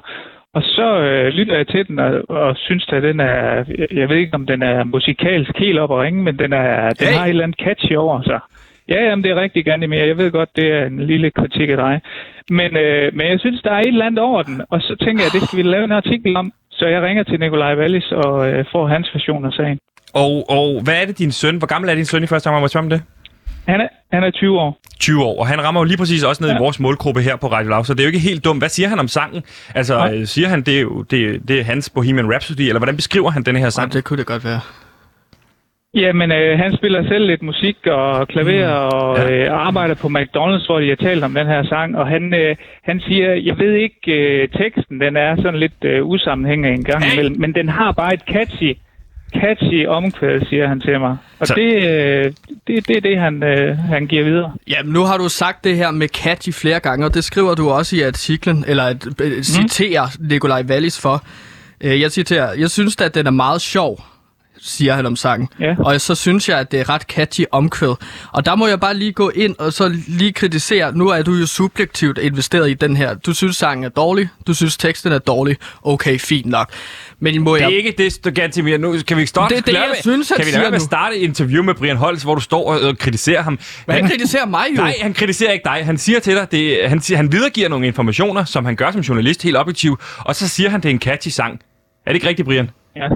Og 0.55 0.63
så 0.63 0.87
øh, 0.99 1.27
lytter 1.27 1.55
jeg 1.57 1.67
til 1.67 1.87
den 1.87 1.99
og, 1.99 2.11
og 2.29 2.55
synes, 2.57 2.85
at 2.89 3.03
den 3.03 3.19
er, 3.19 3.63
jeg 3.91 4.09
ved 4.09 4.17
ikke 4.17 4.33
om 4.33 4.45
den 4.45 4.61
er 4.63 4.83
musikalsk 4.83 5.51
helt 5.57 5.79
op 5.79 5.89
og 5.89 5.99
ringe, 5.99 6.23
men 6.23 6.39
den, 6.39 6.53
er, 6.53 6.89
den 6.89 7.07
hey. 7.07 7.15
har 7.17 7.25
et 7.25 7.29
eller 7.29 7.43
andet 7.43 7.59
catchy 7.65 7.95
over 7.95 8.21
sig. 8.21 8.39
Ja, 8.89 8.99
jamen, 9.07 9.23
det 9.23 9.31
er 9.31 9.41
rigtig 9.41 9.65
gerne 9.65 9.87
mere. 9.87 10.07
Jeg 10.07 10.17
ved 10.17 10.31
godt, 10.31 10.49
det 10.55 10.67
er 10.71 10.85
en 10.85 11.05
lille 11.05 11.31
kritik 11.31 11.69
af 11.69 11.77
dig. 11.77 12.01
Men, 12.49 12.77
øh, 12.77 13.15
men 13.15 13.27
jeg 13.27 13.39
synes, 13.39 13.61
der 13.61 13.71
er 13.71 13.79
et 13.79 13.87
eller 13.87 14.05
andet 14.05 14.19
over 14.19 14.43
den, 14.43 14.61
og 14.69 14.81
så 14.81 14.95
tænker 15.05 15.23
jeg, 15.23 15.29
at 15.29 15.39
det 15.39 15.47
skal 15.47 15.57
vi 15.57 15.63
lave 15.63 15.83
en 15.83 15.91
artikel 15.91 16.37
om. 16.37 16.51
Så 16.71 16.85
jeg 16.87 17.01
ringer 17.01 17.23
til 17.23 17.39
Nikolaj 17.39 17.75
Wallis 17.75 18.11
og 18.11 18.49
øh, 18.49 18.65
får 18.71 18.87
hans 18.87 19.09
version 19.13 19.45
af 19.45 19.51
sagen. 19.51 19.79
Og, 20.13 20.33
og 20.49 20.67
hvad 20.83 21.01
er 21.01 21.05
det, 21.05 21.17
din 21.17 21.31
søn? 21.31 21.57
Hvor 21.57 21.67
gammel 21.67 21.89
er 21.89 21.95
din 21.95 22.05
søn 22.05 22.23
i 22.23 22.27
første 22.27 22.49
gang, 22.49 22.61
må 22.61 22.67
jeg 22.73 22.83
om 22.83 22.89
det? 22.89 23.01
Han 23.67 23.81
er, 23.81 23.87
han 24.11 24.23
er 24.23 24.31
20 24.31 24.59
år. 24.59 24.77
20 24.99 25.23
år, 25.23 25.39
og 25.39 25.47
han 25.47 25.63
rammer 25.63 25.81
jo 25.81 25.83
lige 25.83 25.97
præcis 25.97 26.23
også 26.23 26.43
ned 26.43 26.49
ja. 26.49 26.57
i 26.57 26.59
vores 26.59 26.79
målgruppe 26.79 27.21
her 27.21 27.35
på 27.35 27.47
Radio 27.47 27.69
Lav, 27.69 27.83
så 27.83 27.93
det 27.93 27.99
er 27.99 28.03
jo 28.03 28.07
ikke 28.07 28.19
helt 28.19 28.45
dumt. 28.45 28.61
Hvad 28.61 28.69
siger 28.69 28.89
han 28.89 28.99
om 28.99 29.07
sangen? 29.07 29.43
Altså, 29.75 29.95
ja. 29.95 30.13
Øh, 30.13 30.25
siger 30.25 30.47
han, 30.47 30.61
det 30.61 30.77
er, 30.77 30.81
jo, 30.81 31.01
det, 31.01 31.47
det 31.47 31.59
er 31.59 31.63
hans 31.63 31.89
Bohemian 31.89 32.31
Rhapsody, 32.31 32.61
eller 32.61 32.79
hvordan 32.79 32.95
beskriver 32.95 33.29
han 33.29 33.43
den 33.43 33.55
her 33.55 33.69
sang? 33.69 33.93
Ja, 33.93 33.97
det 33.97 34.03
kunne 34.03 34.17
det 34.17 34.25
godt 34.25 34.45
være. 34.45 34.59
Jamen, 35.95 36.31
øh, 36.31 36.59
han 36.59 36.77
spiller 36.77 37.07
selv 37.07 37.25
lidt 37.27 37.41
musik 37.41 37.77
og 37.87 38.27
klaver 38.27 38.67
mm. 38.67 38.97
og 38.97 39.17
ja. 39.17 39.31
øh, 39.31 39.67
arbejder 39.67 39.95
på 39.95 40.07
McDonald's, 40.07 40.65
hvor 40.65 40.79
de 40.79 40.89
har 40.89 40.95
talt 40.95 41.23
om 41.23 41.33
den 41.33 41.47
her 41.47 41.63
sang, 41.63 41.97
og 41.97 42.07
han, 42.07 42.33
øh, 42.33 42.55
han 42.83 42.99
siger, 42.99 43.33
jeg 43.33 43.57
ved 43.57 43.73
ikke, 43.73 44.11
øh, 44.19 44.49
teksten, 44.49 45.01
den 45.01 45.17
er 45.17 45.35
sådan 45.35 45.59
lidt 45.59 45.83
øh, 45.83 46.05
usammenhængende 46.05 46.69
en 46.69 46.83
gang 46.83 47.03
hey. 47.03 47.13
imellem, 47.13 47.39
men 47.39 47.55
den 47.55 47.69
har 47.69 47.91
bare 47.91 48.13
et 48.13 48.23
catchy 48.33 48.77
catchy 49.33 49.87
omkvæd, 49.87 50.39
siger 50.49 50.67
han 50.67 50.81
til 50.81 50.99
mig. 50.99 51.17
Og 51.39 51.47
så... 51.47 51.53
det, 51.53 51.73
øh, 51.89 52.33
det, 52.67 52.87
det 52.87 52.97
er 52.97 53.01
det, 53.01 53.19
han, 53.19 53.43
øh, 53.43 53.77
han 53.77 54.07
giver 54.07 54.23
videre. 54.23 54.53
Jamen, 54.67 54.93
nu 54.93 55.03
har 55.03 55.17
du 55.17 55.29
sagt 55.29 55.63
det 55.63 55.77
her 55.77 55.91
med 55.91 56.07
catchy 56.07 56.53
flere 56.53 56.79
gange, 56.79 57.05
og 57.05 57.13
det 57.13 57.23
skriver 57.23 57.55
du 57.55 57.69
også 57.69 57.95
i 57.95 58.01
artiklen, 58.01 58.65
eller 58.67 58.83
at, 58.83 59.07
øh, 59.21 59.43
citerer 59.43 60.07
mm. 60.19 60.27
Nikolaj 60.27 60.63
Wallis 60.69 61.01
for. 61.01 61.23
Øh, 61.81 62.01
jeg 62.01 62.11
citerer, 62.11 62.53
jeg 62.53 62.69
synes 62.71 63.01
at 63.01 63.15
den 63.15 63.27
er 63.27 63.31
meget 63.31 63.61
sjov, 63.61 64.03
siger 64.61 64.93
han 64.93 65.05
om 65.05 65.15
sangen. 65.15 65.49
Ja. 65.59 65.75
Og 65.79 66.01
så 66.01 66.15
synes 66.15 66.49
jeg, 66.49 66.59
at 66.59 66.71
det 66.71 66.79
er 66.79 66.89
ret 66.89 67.01
catchy 67.01 67.45
omkvæd. 67.51 67.95
Og 68.31 68.45
der 68.45 68.55
må 68.55 68.67
jeg 68.67 68.79
bare 68.79 68.93
lige 68.93 69.11
gå 69.11 69.29
ind 69.29 69.55
og 69.59 69.73
så 69.73 69.97
lige 70.07 70.33
kritisere. 70.33 70.97
Nu 70.97 71.07
er 71.07 71.21
du 71.21 71.33
jo 71.33 71.45
subjektivt 71.45 72.17
investeret 72.17 72.69
i 72.69 72.73
den 72.73 72.97
her. 72.97 73.13
Du 73.13 73.33
synes, 73.33 73.55
sangen 73.55 73.83
er 73.83 73.89
dårlig. 73.89 74.29
Du 74.47 74.53
synes, 74.53 74.77
teksten 74.77 75.11
er 75.11 75.19
dårlig. 75.19 75.57
Okay, 75.83 76.19
fint 76.19 76.45
nok. 76.45 76.69
Men 77.19 77.41
må 77.41 77.55
det 77.55 77.63
er 77.63 77.67
jeg... 77.67 77.77
ikke 77.77 77.93
det, 77.97 78.35
Gantimir. 78.35 78.77
Nu 78.77 78.95
kan 79.07 79.17
vi 79.17 79.25
stoppe. 79.25 79.55
Det 79.55 79.61
er 79.61 79.65
det, 79.65 79.73
jeg 79.73 79.87
med, 79.87 80.01
synes, 80.01 80.31
Kan 80.37 80.45
vi 80.45 80.51
lade 80.51 80.63
med 80.63 80.75
at 80.75 80.81
starte 80.81 81.17
et 81.17 81.21
interview 81.21 81.63
med 81.63 81.73
Brian 81.73 81.97
Holst, 81.97 82.23
hvor 82.23 82.35
du 82.35 82.41
står 82.41 82.71
og, 82.71 82.81
og 82.81 82.97
kritiserer 82.97 83.41
ham? 83.41 83.59
Men 83.87 83.93
han, 83.93 84.03
han 84.03 84.11
kritiserer 84.11 84.45
mig 84.45 84.65
jo. 84.71 84.81
Nej, 84.81 84.95
han 85.01 85.13
kritiserer 85.13 85.51
ikke 85.51 85.63
dig. 85.65 85.85
Han 85.85 85.97
siger 85.97 86.19
til 86.19 86.35
dig, 86.35 86.51
det, 86.51 86.89
han, 86.89 87.01
han 87.15 87.31
videregiver 87.31 87.69
nogle 87.69 87.87
informationer, 87.87 88.43
som 88.43 88.65
han 88.65 88.75
gør 88.75 88.91
som 88.91 89.01
journalist 89.01 89.43
helt 89.43 89.57
objektiv, 89.57 89.97
og 90.19 90.35
så 90.35 90.47
siger 90.47 90.69
han, 90.69 90.81
det 90.81 90.89
er 90.89 90.93
en 90.93 90.99
catchy 90.99 91.29
sang. 91.29 91.59
Er 92.05 92.11
det 92.11 92.15
ikke 92.15 92.27
rigtigt, 92.27 92.45
Brian? 92.45 92.69
Ja. 92.95 93.07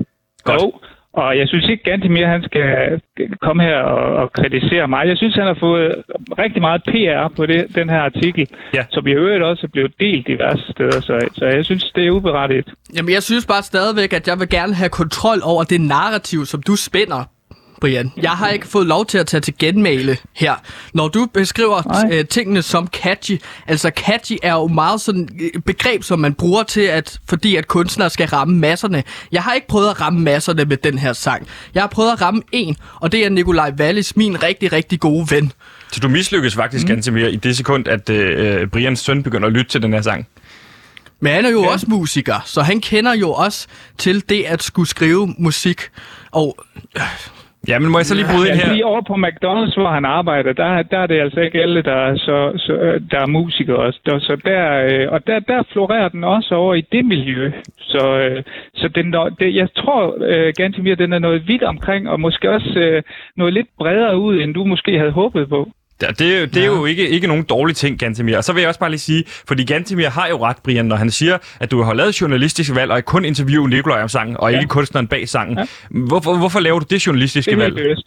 Godt. 0.43 0.61
Jo. 0.61 0.73
Og 1.13 1.37
jeg 1.37 1.47
synes 1.47 1.69
ikke 1.69 1.83
ganske 1.83 2.09
mere, 2.09 2.27
han 2.27 2.43
skal 2.43 3.01
komme 3.41 3.63
her 3.63 3.77
og, 3.77 4.15
og 4.21 4.31
kritisere 4.33 4.87
mig. 4.87 5.07
Jeg 5.07 5.17
synes, 5.17 5.35
han 5.35 5.47
har 5.47 5.57
fået 5.59 6.03
rigtig 6.43 6.61
meget 6.61 6.81
PR 6.83 7.35
på 7.35 7.45
det, 7.45 7.75
den 7.75 7.89
her 7.89 7.99
artikel, 7.99 8.47
ja. 8.73 8.83
som 8.89 9.07
i 9.07 9.11
øvrigt 9.11 9.43
også 9.43 9.65
er 9.65 9.71
blevet 9.71 9.93
delt 9.99 10.27
diverse 10.27 10.63
steder. 10.71 11.01
Så, 11.01 11.29
så 11.33 11.45
jeg 11.45 11.65
synes, 11.65 11.83
det 11.95 12.07
er 12.07 12.11
uberettiget. 12.11 12.73
Jamen, 12.95 13.13
jeg 13.13 13.23
synes 13.23 13.45
bare 13.45 13.63
stadigvæk, 13.63 14.13
at 14.13 14.27
jeg 14.27 14.39
vil 14.39 14.49
gerne 14.49 14.73
have 14.73 14.89
kontrol 14.89 15.39
over 15.43 15.63
det 15.63 15.81
narrativ, 15.81 16.45
som 16.45 16.63
du 16.63 16.75
spænder 16.75 17.23
Brian. 17.81 18.11
Jeg 18.17 18.31
har 18.31 18.49
ikke 18.49 18.67
fået 18.67 18.87
lov 18.87 19.05
til 19.05 19.17
at 19.17 19.27
tage 19.27 19.41
til 19.41 19.53
genmale 19.59 20.17
her. 20.33 20.55
Når 20.93 21.07
du 21.07 21.27
beskriver 21.33 22.05
øh, 22.11 22.25
tingene 22.25 22.61
som 22.61 22.87
catchy, 22.87 23.41
altså 23.67 23.91
catchy 23.95 24.37
er 24.43 24.53
jo 24.53 24.67
meget 24.67 25.01
sådan 25.01 25.29
et 25.39 25.51
øh, 25.55 25.61
begreb, 25.61 26.03
som 26.03 26.19
man 26.19 26.33
bruger 26.33 26.63
til, 26.63 26.81
at 26.81 27.19
fordi 27.29 27.55
at 27.55 27.67
kunstnere 27.67 28.09
skal 28.09 28.27
ramme 28.27 28.57
masserne. 28.57 29.03
Jeg 29.31 29.43
har 29.43 29.53
ikke 29.53 29.67
prøvet 29.67 29.89
at 29.89 30.01
ramme 30.01 30.19
masserne 30.19 30.65
med 30.65 30.77
den 30.77 30.97
her 30.97 31.13
sang. 31.13 31.47
Jeg 31.73 31.83
har 31.83 31.87
prøvet 31.87 32.11
at 32.11 32.21
ramme 32.21 32.41
en, 32.51 32.75
og 32.95 33.11
det 33.11 33.25
er 33.25 33.29
Nikolaj 33.29 33.73
Wallis, 33.79 34.15
min 34.15 34.43
rigtig, 34.43 34.71
rigtig 34.71 34.99
gode 34.99 35.31
ven. 35.31 35.51
Så 35.91 35.99
du 35.99 36.09
mislykkes 36.09 36.55
faktisk 36.55 36.83
mm. 36.83 36.87
ganske 36.87 37.11
mere 37.11 37.31
i 37.31 37.35
det 37.35 37.57
sekund, 37.57 37.87
at 37.87 38.09
øh, 38.09 38.67
Brians 38.67 38.99
søn 38.99 39.23
begynder 39.23 39.47
at 39.47 39.53
lytte 39.53 39.71
til 39.71 39.81
den 39.81 39.93
her 39.93 40.01
sang? 40.01 40.27
Men 41.19 41.33
han 41.33 41.45
er 41.45 41.49
jo 41.49 41.63
ja. 41.63 41.69
også 41.69 41.85
musiker, 41.89 42.39
så 42.45 42.61
han 42.61 42.81
kender 42.81 43.13
jo 43.13 43.31
også 43.31 43.67
til 43.97 44.29
det 44.29 44.43
at 44.43 44.63
skulle 44.63 44.89
skrive 44.89 45.35
musik. 45.37 45.81
Og 46.31 46.57
øh, 46.97 47.01
Ja, 47.67 47.79
men 47.79 47.91
må 47.91 47.97
jeg 47.97 48.05
så 48.05 48.15
lige 48.15 48.29
bryde 48.33 48.47
ja, 48.47 48.53
ind 48.53 48.61
her? 48.61 48.73
Lige 48.73 48.85
over 48.85 49.01
på 49.01 49.13
McDonald's, 49.13 49.75
hvor 49.79 49.91
han 49.91 50.05
arbejder, 50.05 50.53
der, 50.53 50.83
der 50.83 50.99
er 50.99 51.07
det 51.07 51.21
altså 51.21 51.39
ikke 51.39 51.61
alle, 51.61 51.81
der 51.81 51.95
er, 51.95 52.15
så, 52.17 52.51
så, 52.55 52.99
der 53.11 53.19
er 53.19 53.27
musikere 53.27 53.77
også. 53.77 53.99
Der, 54.05 54.19
så 54.19 54.35
der, 54.45 54.63
øh, 54.89 55.11
og 55.13 55.27
der, 55.27 55.39
der 55.39 55.63
florerer 55.71 56.09
den 56.09 56.23
også 56.23 56.55
over 56.55 56.73
i 56.73 56.81
det 56.81 57.05
miljø. 57.05 57.51
Så, 57.79 58.19
øh, 58.19 58.43
så 58.75 58.87
den, 58.87 59.13
det, 59.39 59.55
jeg 59.55 59.67
tror 59.75 60.15
øh, 60.21 60.53
ganske 60.57 60.81
mere, 60.81 60.95
den 60.95 61.13
er 61.13 61.19
noget 61.19 61.47
vidt 61.47 61.63
omkring, 61.63 62.09
og 62.09 62.19
måske 62.19 62.51
også 62.51 62.79
øh, 62.79 63.03
noget 63.35 63.53
lidt 63.53 63.67
bredere 63.77 64.17
ud, 64.17 64.41
end 64.41 64.53
du 64.53 64.63
måske 64.63 64.97
havde 64.97 65.11
håbet 65.11 65.49
på. 65.49 65.69
Det, 66.01 66.19
det 66.19 66.57
er 66.57 66.61
ja. 66.61 66.65
jo 66.65 66.85
ikke, 66.85 67.09
ikke 67.09 67.27
nogen 67.27 67.43
dårlig 67.43 67.75
ting, 67.75 67.99
Gantemir. 67.99 68.37
Og 68.37 68.43
så 68.43 68.53
vil 68.53 68.59
jeg 68.61 68.67
også 68.67 68.79
bare 68.79 68.89
lige 68.89 68.99
sige, 68.99 69.23
fordi 69.47 69.63
Gantemir 69.63 70.09
har 70.09 70.27
jo 70.27 70.37
ret, 70.45 70.57
Brian, 70.63 70.85
når 70.85 70.95
han 70.95 71.09
siger, 71.09 71.37
at 71.59 71.71
du 71.71 71.81
har 71.81 71.93
lavet 71.93 72.21
journalistiske 72.21 72.75
valg, 72.75 72.91
og 72.91 73.05
kun 73.05 73.25
interviewe 73.25 73.69
Nikolaj 73.69 74.01
om 74.01 74.09
sangen, 74.09 74.37
og 74.39 74.51
ja. 74.51 74.57
ikke 74.57 74.69
kunstneren 74.69 75.07
bag 75.07 75.27
sangen. 75.27 75.57
Ja. 75.57 75.65
Hvorfor, 76.07 76.37
hvorfor 76.37 76.59
laver 76.59 76.79
du 76.79 76.85
det 76.89 77.07
journalistiske 77.07 77.57
valg? 77.57 77.75
Det 77.75 77.83
er 77.83 77.87
valg? 77.87 77.99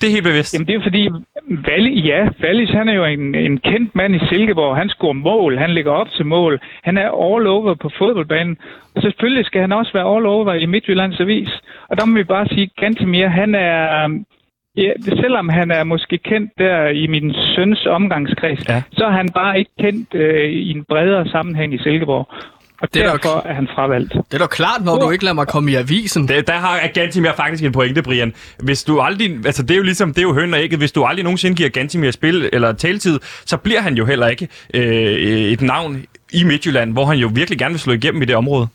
Det 0.00 0.06
er 0.06 0.10
helt 0.10 0.24
bevidst. 0.24 0.54
Jamen 0.54 0.66
det 0.66 0.74
er 0.74 0.82
fordi, 0.82 1.08
Wallis, 1.66 2.04
ja, 2.04 2.28
Wallis 2.42 2.70
han 2.70 2.88
er 2.88 2.92
jo 2.92 3.04
en, 3.04 3.34
en 3.34 3.58
kendt 3.58 3.94
mand 3.94 4.14
i 4.14 4.18
Silkeborg. 4.28 4.76
Han 4.76 4.88
scorer 4.88 5.12
mål, 5.12 5.58
han 5.58 5.74
ligger 5.74 5.92
op 5.92 6.10
til 6.16 6.26
mål. 6.26 6.60
Han 6.82 6.96
er 6.96 7.08
all 7.08 7.46
over 7.46 7.74
på 7.74 7.90
fodboldbanen. 7.98 8.56
Og 8.94 9.02
selvfølgelig 9.02 9.44
skal 9.46 9.60
han 9.60 9.72
også 9.72 9.92
være 9.94 10.16
all 10.16 10.26
over 10.26 10.54
i 10.54 10.66
Midtjyllands 10.66 11.20
Avis. 11.20 11.48
Og 11.88 11.96
der 11.96 12.04
må 12.04 12.14
vi 12.14 12.24
bare 12.24 12.48
sige, 12.48 12.70
Gantemir, 12.80 13.28
han 13.28 13.54
er, 13.54 14.08
Ja, 14.82 14.92
selvom 15.22 15.48
han 15.48 15.70
er 15.70 15.84
måske 15.84 16.18
kendt 16.18 16.52
der 16.58 16.88
i 16.88 17.06
min 17.06 17.34
søns 17.54 17.86
omgangskreds, 17.86 18.68
ja. 18.68 18.82
så 18.92 19.04
er 19.04 19.10
han 19.10 19.28
bare 19.34 19.58
ikke 19.58 19.70
kendt 19.80 20.14
øh, 20.14 20.50
i 20.50 20.70
en 20.70 20.84
bredere 20.88 21.28
sammenhæng 21.28 21.74
i 21.74 21.78
Silkeborg. 21.78 22.28
Og 22.82 22.94
det 22.94 23.04
er 23.04 23.10
derfor 23.10 23.46
er 23.46 23.54
han 23.54 23.68
fravalgt. 23.74 24.12
Det 24.12 24.34
er 24.34 24.38
da 24.38 24.46
klart, 24.46 24.84
når 24.84 24.92
oh. 24.92 25.00
du 25.00 25.10
ikke 25.10 25.24
lader 25.24 25.34
mig 25.34 25.46
komme 25.46 25.70
i 25.70 25.74
avisen. 25.74 26.28
Det, 26.28 26.46
der 26.46 26.52
har 26.52 26.80
Gantimir 26.94 27.32
faktisk 27.36 27.64
en 27.64 27.72
pointe, 27.72 28.02
Brian. 28.02 28.34
Hvis 28.58 28.84
du 28.84 29.00
aldrig, 29.00 29.30
altså 29.46 29.62
det 29.62 29.70
er 29.70 29.76
jo 29.76 29.82
ligesom, 29.82 30.08
det 30.08 30.18
er 30.18 30.22
jo 30.22 30.34
høn 30.34 30.54
og 30.54 30.60
ægget. 30.60 30.78
Hvis 30.78 30.92
du 30.92 31.04
aldrig 31.04 31.24
nogensinde 31.24 31.56
giver 31.56 31.68
Gantimir 31.68 32.10
spil 32.10 32.48
eller 32.52 32.72
taletid, 32.72 33.20
så 33.46 33.56
bliver 33.56 33.80
han 33.80 33.94
jo 33.94 34.04
heller 34.04 34.26
ikke 34.26 34.48
øh, 34.74 34.82
et 35.52 35.62
navn 35.62 36.04
i 36.32 36.44
Midtjylland, 36.44 36.92
hvor 36.92 37.04
han 37.04 37.18
jo 37.18 37.30
virkelig 37.34 37.58
gerne 37.58 37.72
vil 37.72 37.80
slå 37.80 37.92
igennem 37.92 38.22
i 38.22 38.24
det 38.24 38.36
område. 38.36 38.68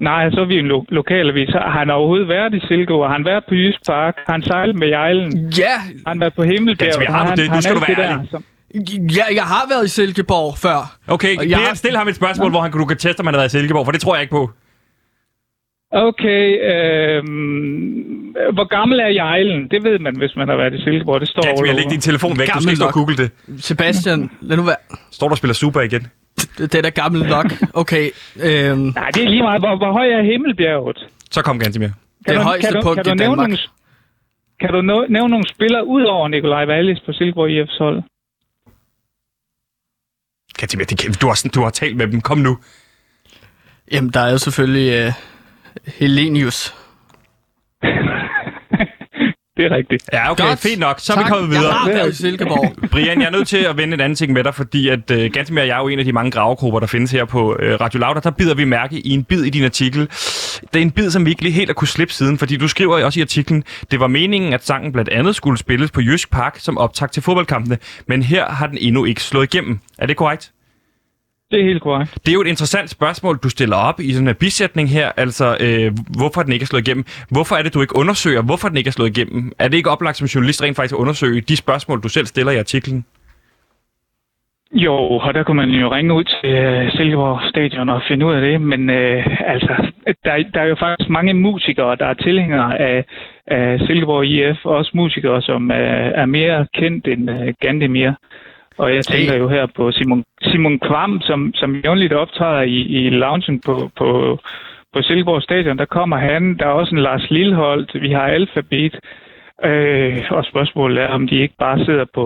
Nej, 0.00 0.30
så 0.30 0.40
er 0.40 0.44
vi 0.44 0.58
en 0.58 0.66
lo- 0.66 0.84
lokalavis. 0.88 1.48
Har 1.48 1.78
han 1.78 1.90
overhovedet 1.90 2.28
været 2.28 2.54
i 2.54 2.60
Silkeborg? 2.68 3.08
Har 3.08 3.12
han 3.12 3.24
været 3.24 3.44
på 3.48 3.54
Jysk 3.54 3.78
Park? 3.86 4.14
Har 4.26 4.32
han 4.32 4.42
sejlet 4.42 4.76
med 4.76 4.88
Jejlen? 4.88 5.52
Ja! 5.58 5.76
Har 6.06 6.08
han 6.08 6.20
været 6.20 6.34
på 6.34 6.42
Himmelbjerg? 6.42 6.88
Gantimir, 6.92 7.10
har 7.16 7.34
du 7.34 7.42
det? 7.42 7.50
Nu 7.52 7.60
skal 7.60 7.74
du 7.74 7.80
være 7.80 7.98
ærlig. 8.10 8.18
Der, 8.22 8.30
som... 8.30 8.44
Ja, 9.18 9.24
jeg 9.34 9.42
har 9.44 9.64
været 9.72 9.84
i 9.84 9.88
Silkeborg 9.88 10.58
før. 10.58 10.78
Okay, 11.08 11.50
jeg 11.50 11.58
har... 11.58 11.74
stil 11.74 11.96
ham 11.96 12.08
et 12.08 12.16
spørgsmål, 12.16 12.46
ja. 12.46 12.50
hvor 12.50 12.60
han, 12.60 12.70
du 12.72 12.84
kan 12.84 12.96
teste, 12.96 13.20
om 13.20 13.26
han 13.26 13.34
har 13.34 13.40
været 13.40 13.54
i 13.54 13.56
Silkeborg, 13.58 13.84
for 13.84 13.92
det 13.92 14.00
tror 14.00 14.14
jeg 14.14 14.22
ikke 14.22 14.30
på. 14.30 14.50
Okay, 15.92 16.42
øh, 16.72 17.22
hvor 18.56 18.68
gammel 18.76 19.00
er 19.00 19.08
Jejlen? 19.08 19.68
Det 19.70 19.84
ved 19.84 19.98
man, 19.98 20.16
hvis 20.18 20.36
man 20.36 20.48
har 20.48 20.56
været 20.56 20.74
i 20.74 20.82
Silkeborg. 20.82 21.20
Det 21.20 21.28
står 21.28 21.42
Ganske, 21.42 21.66
jeg 21.66 21.74
lægger 21.74 21.90
din 21.90 22.00
telefon 22.00 22.38
væk. 22.38 22.48
Gammel 22.48 22.56
du 22.56 22.62
skal 22.62 22.70
ikke 22.70 22.76
stå 22.76 22.86
og 22.86 22.92
google 22.92 23.16
det. 23.16 23.30
Sebastian, 23.64 24.30
lad 24.40 24.56
nu 24.56 24.62
være. 24.62 24.76
Står 25.12 25.28
du 25.28 25.32
og 25.32 25.38
spiller 25.38 25.54
Super 25.54 25.80
igen? 25.80 26.06
Det, 26.58 26.74
er 26.74 26.82
da 26.82 26.88
gammel 26.88 27.28
nok. 27.28 27.46
Okay. 27.74 28.10
Øhm. 28.42 28.78
Nej, 28.78 29.10
det 29.14 29.24
er 29.24 29.28
lige 29.28 29.42
meget. 29.42 29.60
Hvor, 29.60 29.76
hvor 29.76 29.92
høj 29.92 30.08
er 30.08 30.22
Himmelbjerget? 30.22 31.06
Så 31.30 31.42
kom 31.42 31.58
Gantimir. 31.58 31.88
Det 32.26 32.34
er 32.34 32.42
højeste 32.42 32.72
kan 32.72 32.82
punkt 32.82 32.96
kan 32.96 33.04
du, 33.04 33.22
i 33.22 33.26
Danmark. 33.26 33.48
Nogle, 33.48 33.58
kan 34.60 34.70
du 34.72 34.80
nævne 35.08 35.28
nogle 35.28 35.48
spillere 35.48 35.86
ud 35.86 36.02
over 36.02 36.28
Nikolaj 36.28 36.66
Wallis 36.66 37.00
på 37.06 37.12
Silkeborg 37.12 37.50
IF's 37.50 37.78
hold? 37.78 38.02
Katimir, 40.58 40.84
det, 40.84 41.20
du, 41.22 41.26
har, 41.26 41.50
du 41.54 41.60
har 41.62 41.70
talt 41.70 41.96
med 41.96 42.06
dem. 42.06 42.20
Kom 42.20 42.38
nu. 42.38 42.58
Jamen, 43.92 44.10
der 44.10 44.20
er 44.20 44.30
jo 44.30 44.38
selvfølgelig 44.38 45.06
uh, 45.06 45.12
Helenius. 45.98 46.74
det 49.56 49.64
er 49.64 49.76
rigtigt. 49.76 50.10
Ja, 50.12 50.30
okay, 50.30 50.44
Godt. 50.44 50.58
fint 50.58 50.78
nok. 50.78 51.00
Så 51.00 51.06
tak. 51.06 51.16
er 51.16 51.24
vi 51.24 51.30
kommet 51.30 51.50
videre. 51.50 51.66
Jeg 51.66 51.74
har 51.74 51.88
været 51.88 52.12
i 52.12 52.16
Silkeborg. 52.16 52.72
Brian, 52.92 53.20
jeg 53.20 53.26
er 53.26 53.30
nødt 53.30 53.48
til 53.48 53.56
at 53.56 53.76
vende 53.76 53.94
en 53.94 54.00
anden 54.00 54.16
ting 54.16 54.32
med 54.32 54.44
dig, 54.44 54.54
fordi 54.54 54.88
at 54.88 55.10
uh, 55.10 55.24
ganske 55.32 55.54
mere, 55.54 55.66
jeg 55.66 55.76
er 55.78 55.82
jo 55.82 55.88
en 55.88 55.98
af 55.98 56.04
de 56.04 56.12
mange 56.12 56.30
gravegrupper, 56.30 56.80
der 56.80 56.86
findes 56.86 57.10
her 57.10 57.24
på 57.24 57.52
uh, 57.52 57.58
Radio 57.58 58.00
Lauter. 58.00 58.20
Der 58.20 58.30
bider 58.30 58.54
vi 58.54 58.64
mærke 58.64 58.98
i 58.98 59.10
en 59.10 59.24
bid 59.24 59.42
i 59.42 59.50
din 59.50 59.64
artikel. 59.64 60.08
Det 60.72 60.78
er 60.78 60.82
en 60.82 60.90
bid, 60.90 61.10
som 61.10 61.24
vi 61.24 61.30
ikke 61.30 61.42
lige 61.42 61.52
helt 61.52 61.68
har 61.68 61.74
kunne 61.74 61.88
slippe 61.88 62.14
siden, 62.14 62.38
fordi 62.38 62.56
du 62.56 62.68
skriver 62.68 63.04
også 63.04 63.20
i 63.20 63.22
artiklen, 63.22 63.64
det 63.90 64.00
var 64.00 64.06
meningen, 64.06 64.52
at 64.52 64.66
sangen 64.66 64.92
blandt 64.92 65.10
andet 65.10 65.36
skulle 65.36 65.58
spilles 65.58 65.90
på 65.90 66.00
Jysk 66.00 66.30
Park 66.30 66.56
som 66.58 66.78
optag 66.78 67.10
til 67.10 67.22
fodboldkampene, 67.22 67.78
men 68.06 68.22
her 68.22 68.46
har 68.50 68.66
den 68.66 68.78
endnu 68.80 69.04
ikke 69.04 69.22
slået 69.22 69.54
igennem. 69.54 69.78
Er 69.98 70.06
det 70.06 70.16
korrekt? 70.16 70.52
Det 71.50 71.60
er 71.60 71.64
helt 71.64 71.82
korrekt. 71.82 72.14
Det 72.14 72.28
er 72.28 72.32
jo 72.32 72.40
et 72.40 72.46
interessant 72.46 72.90
spørgsmål, 72.90 73.36
du 73.36 73.48
stiller 73.48 73.76
op 73.76 74.00
i 74.00 74.12
sådan 74.12 74.28
en 74.28 74.34
bisætning 74.34 74.90
her. 74.90 75.12
Altså, 75.16 75.56
øh, 75.60 75.92
hvorfor 76.18 76.42
den 76.42 76.52
ikke 76.52 76.62
er 76.62 76.66
slået 76.66 76.88
igennem? 76.88 77.04
Hvorfor 77.30 77.56
er 77.56 77.62
det, 77.62 77.74
du 77.74 77.80
ikke 77.80 77.96
undersøger, 77.96 78.42
hvorfor 78.42 78.68
den 78.68 78.76
ikke 78.76 78.88
er 78.88 78.92
slået 78.92 79.18
igennem? 79.18 79.52
Er 79.58 79.68
det 79.68 79.76
ikke 79.76 79.90
oplagt 79.90 80.16
som 80.16 80.26
journalist 80.26 80.62
rent 80.62 80.76
faktisk 80.76 80.94
at 80.94 80.98
undersøge 80.98 81.40
de 81.40 81.56
spørgsmål, 81.56 82.02
du 82.02 82.08
selv 82.08 82.26
stiller 82.26 82.52
i 82.52 82.58
artiklen? 82.58 83.04
Jo, 84.72 84.94
og 84.94 85.34
der 85.34 85.42
kunne 85.42 85.56
man 85.56 85.70
jo 85.70 85.94
ringe 85.94 86.14
ud 86.14 86.24
til 86.24 86.50
uh, 86.84 86.92
Silkeborg 86.92 87.48
Stadion 87.48 87.88
og 87.88 88.02
finde 88.08 88.26
ud 88.26 88.34
af 88.34 88.40
det, 88.40 88.60
men 88.60 88.90
uh, 88.90 89.50
altså, 89.52 89.92
der, 90.24 90.44
der 90.54 90.60
er 90.60 90.66
jo 90.66 90.76
faktisk 90.78 91.10
mange 91.10 91.34
musikere, 91.34 91.96
der 91.96 92.06
er 92.06 92.14
tilhængere 92.14 92.78
af, 92.78 93.04
af 93.46 93.80
Silkeborg 93.80 94.26
IF, 94.26 94.56
også 94.64 94.90
musikere, 94.94 95.42
som 95.42 95.70
uh, 95.70 95.76
er 96.22 96.26
mere 96.26 96.66
kendt 96.74 97.06
end 97.08 97.30
uh, 97.30 97.48
Gandemir. 97.60 98.12
Og 98.78 98.94
jeg 98.94 99.04
tænker 99.04 99.34
jo 99.34 99.48
her 99.48 99.66
på 99.76 99.92
Simon, 99.92 100.24
Simon 100.42 100.78
Kvam, 100.78 101.20
som, 101.20 101.52
som 101.54 101.76
jævnligt 101.84 102.12
optræder 102.12 102.62
i, 102.62 102.76
i 102.76 103.10
loungen 103.10 103.60
på, 103.60 103.90
på, 103.96 104.38
på 104.92 105.02
Silkeborg 105.02 105.42
Stadion. 105.42 105.78
Der 105.78 105.84
kommer 105.84 106.16
han. 106.16 106.56
Der 106.58 106.66
er 106.66 106.70
også 106.70 106.94
en 106.94 107.02
Lars 107.02 107.30
Lilleholdt. 107.30 108.02
Vi 108.02 108.10
har 108.10 108.26
Alphabet. 108.26 108.94
Øh, 109.64 110.24
og 110.30 110.44
spørgsmålet 110.44 111.02
er, 111.02 111.08
om 111.08 111.28
de 111.28 111.36
ikke 111.42 111.54
bare 111.58 111.84
sidder 111.84 112.04
på, 112.14 112.24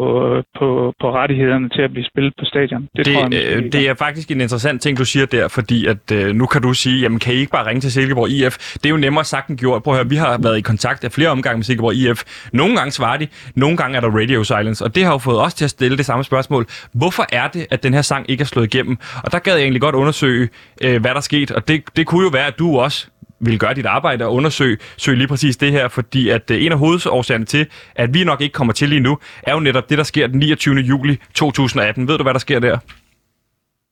på, 0.59 0.95
på 1.01 1.13
rettighederne 1.13 1.69
til 1.69 1.83
at 1.83 1.91
blive 1.91 2.05
spillet 2.05 2.35
på 2.39 2.45
stadion. 2.45 2.83
Det, 2.97 3.07
det, 3.07 3.15
tror 3.15 3.29
jeg, 3.33 3.57
øh, 3.57 3.73
det 3.73 3.89
er 3.89 3.95
faktisk 3.95 4.31
en 4.31 4.41
interessant 4.41 4.83
ting, 4.83 4.99
du 4.99 5.05
siger 5.05 5.27
der, 5.27 5.49
fordi 5.49 5.87
at 5.87 6.13
øh, 6.13 6.35
nu 6.35 6.47
kan 6.47 6.63
du 6.63 6.75
sige, 6.75 7.01
jamen 7.01 7.19
kan 7.19 7.35
I 7.35 7.37
ikke 7.37 7.53
bare 7.53 7.67
ringe 7.67 7.81
til 7.81 7.93
Silkeborg 7.93 8.31
IF? 8.31 8.75
Det 8.75 8.87
er 8.87 8.91
jo 8.91 8.97
nemmere 8.97 9.25
sagt 9.25 9.49
end 9.49 9.59
gjort. 9.59 9.83
Prøv 9.83 9.95
at 9.95 9.99
høre, 9.99 10.09
vi 10.09 10.17
har 10.17 10.39
været 10.43 10.59
i 10.59 10.61
kontakt 10.61 11.05
af 11.05 11.13
flere 11.13 11.29
omgange 11.29 11.57
med 11.57 11.65
Silkeborg 11.65 11.95
IF. 11.95 12.49
Nogle 12.53 12.77
gange 12.77 12.91
svarer 12.91 13.17
de, 13.17 13.27
nogle 13.55 13.77
gange 13.77 13.97
er 13.97 14.01
der 14.01 14.11
radio 14.11 14.45
silence, 14.45 14.85
og 14.85 14.95
det 14.95 15.05
har 15.05 15.13
jo 15.13 15.19
fået 15.19 15.41
os 15.41 15.55
til 15.55 15.65
at 15.65 15.71
stille 15.71 15.97
det 15.97 16.07
samme 16.07 16.25
spørgsmål. 16.25 16.67
Hvorfor 16.95 17.27
er 17.33 17.49
det, 17.49 17.67
at 17.71 17.83
den 17.83 17.95
her 17.95 18.03
sang 18.03 18.31
ikke 18.31 18.43
er 18.43 18.47
slået 18.47 18.75
igennem? 18.75 18.97
Og 19.25 19.33
der 19.33 19.39
gad 19.39 19.55
jeg 19.55 19.63
egentlig 19.63 19.81
godt 19.81 19.95
undersøge, 19.95 20.49
øh, 20.85 21.01
hvad 21.01 21.15
der 21.15 21.21
skete, 21.21 21.57
og 21.57 21.69
det, 21.69 21.97
det 21.97 22.07
kunne 22.07 22.23
jo 22.23 22.31
være, 22.33 22.47
at 22.47 22.59
du 22.59 22.79
også 22.79 23.09
vil 23.41 23.59
gøre 23.59 23.75
dit 23.75 23.87
arbejde 23.87 24.25
og 24.25 24.35
undersøge 24.35 24.79
søge 24.97 25.17
lige 25.17 25.29
præcis 25.29 25.57
det 25.57 25.73
her, 25.73 25.89
fordi 25.89 26.29
at 26.29 26.51
øh, 26.51 26.65
en 26.65 26.73
af 26.73 26.79
hovedårsagerne 26.79 27.45
til, 27.45 27.67
at 27.95 28.15
vi 28.15 28.25
nok 28.25 28.41
ikke 28.41 28.53
kommer 28.53 28.73
til 28.73 28.89
lige 28.89 29.01
nu, 29.01 29.19
er 29.43 29.53
jo 29.53 29.61
netop 29.61 29.91
det, 29.91 29.99
der 29.99 30.05
sker 30.05 30.27
den 30.27 30.39
29. 30.39 30.75
juli 30.75 31.19
2018. 31.35 32.09
Ved 32.09 32.17
du, 32.19 32.23
hvad 32.23 32.35
der 32.35 32.41
sker 32.41 32.59
der? 32.59 32.79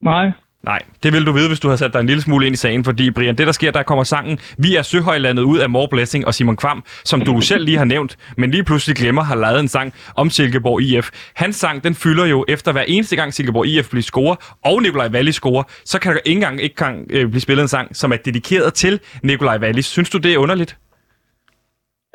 Nej. 0.02 0.30
Nej, 0.64 0.82
det 1.02 1.12
vil 1.12 1.26
du 1.26 1.32
vide, 1.32 1.48
hvis 1.48 1.60
du 1.60 1.68
har 1.68 1.76
sat 1.76 1.92
dig 1.92 2.00
en 2.00 2.06
lille 2.06 2.22
smule 2.22 2.46
ind 2.46 2.54
i 2.54 2.56
sagen, 2.56 2.84
fordi 2.84 3.10
Brian, 3.10 3.36
det 3.38 3.46
der 3.46 3.52
sker, 3.52 3.70
der 3.70 3.82
kommer 3.82 4.04
sangen 4.04 4.38
Vi 4.58 4.76
er 4.76 4.82
Søhøjlandet 4.82 5.42
ud 5.42 5.58
af 5.58 5.70
More 5.70 5.88
Blessing 5.88 6.26
og 6.26 6.34
Simon 6.34 6.56
Kvam, 6.56 6.84
som 7.04 7.20
du 7.20 7.40
selv 7.40 7.64
lige 7.64 7.78
har 7.78 7.84
nævnt, 7.84 8.16
men 8.36 8.50
lige 8.50 8.64
pludselig 8.64 8.96
glemmer 8.96 9.22
har 9.22 9.36
lavet 9.36 9.60
en 9.60 9.68
sang 9.68 9.94
om 10.16 10.30
Silkeborg 10.30 10.82
IF. 10.82 11.10
Hans 11.36 11.56
sang, 11.56 11.84
den 11.84 11.94
fylder 11.94 12.26
jo 12.26 12.44
efter 12.48 12.72
hver 12.72 12.82
eneste 12.88 13.16
gang 13.16 13.34
Silkeborg 13.34 13.66
IF 13.66 13.90
bliver 13.90 14.02
score, 14.02 14.36
og 14.64 14.82
Nikolaj 14.82 15.08
Valli 15.08 15.32
scorer, 15.32 15.62
så 15.84 16.00
kan 16.00 16.12
der 16.12 16.18
ikke 16.24 16.36
engang 16.36 16.62
ikke 16.62 16.74
kan, 16.74 17.06
øh, 17.10 17.28
blive 17.28 17.40
spillet 17.40 17.62
en 17.62 17.68
sang, 17.68 17.96
som 17.96 18.12
er 18.12 18.16
dedikeret 18.16 18.74
til 18.74 19.00
Nikolaj 19.22 19.58
Valli. 19.58 19.82
Synes 19.82 20.10
du, 20.10 20.18
det 20.18 20.32
er 20.34 20.38
underligt? 20.38 20.76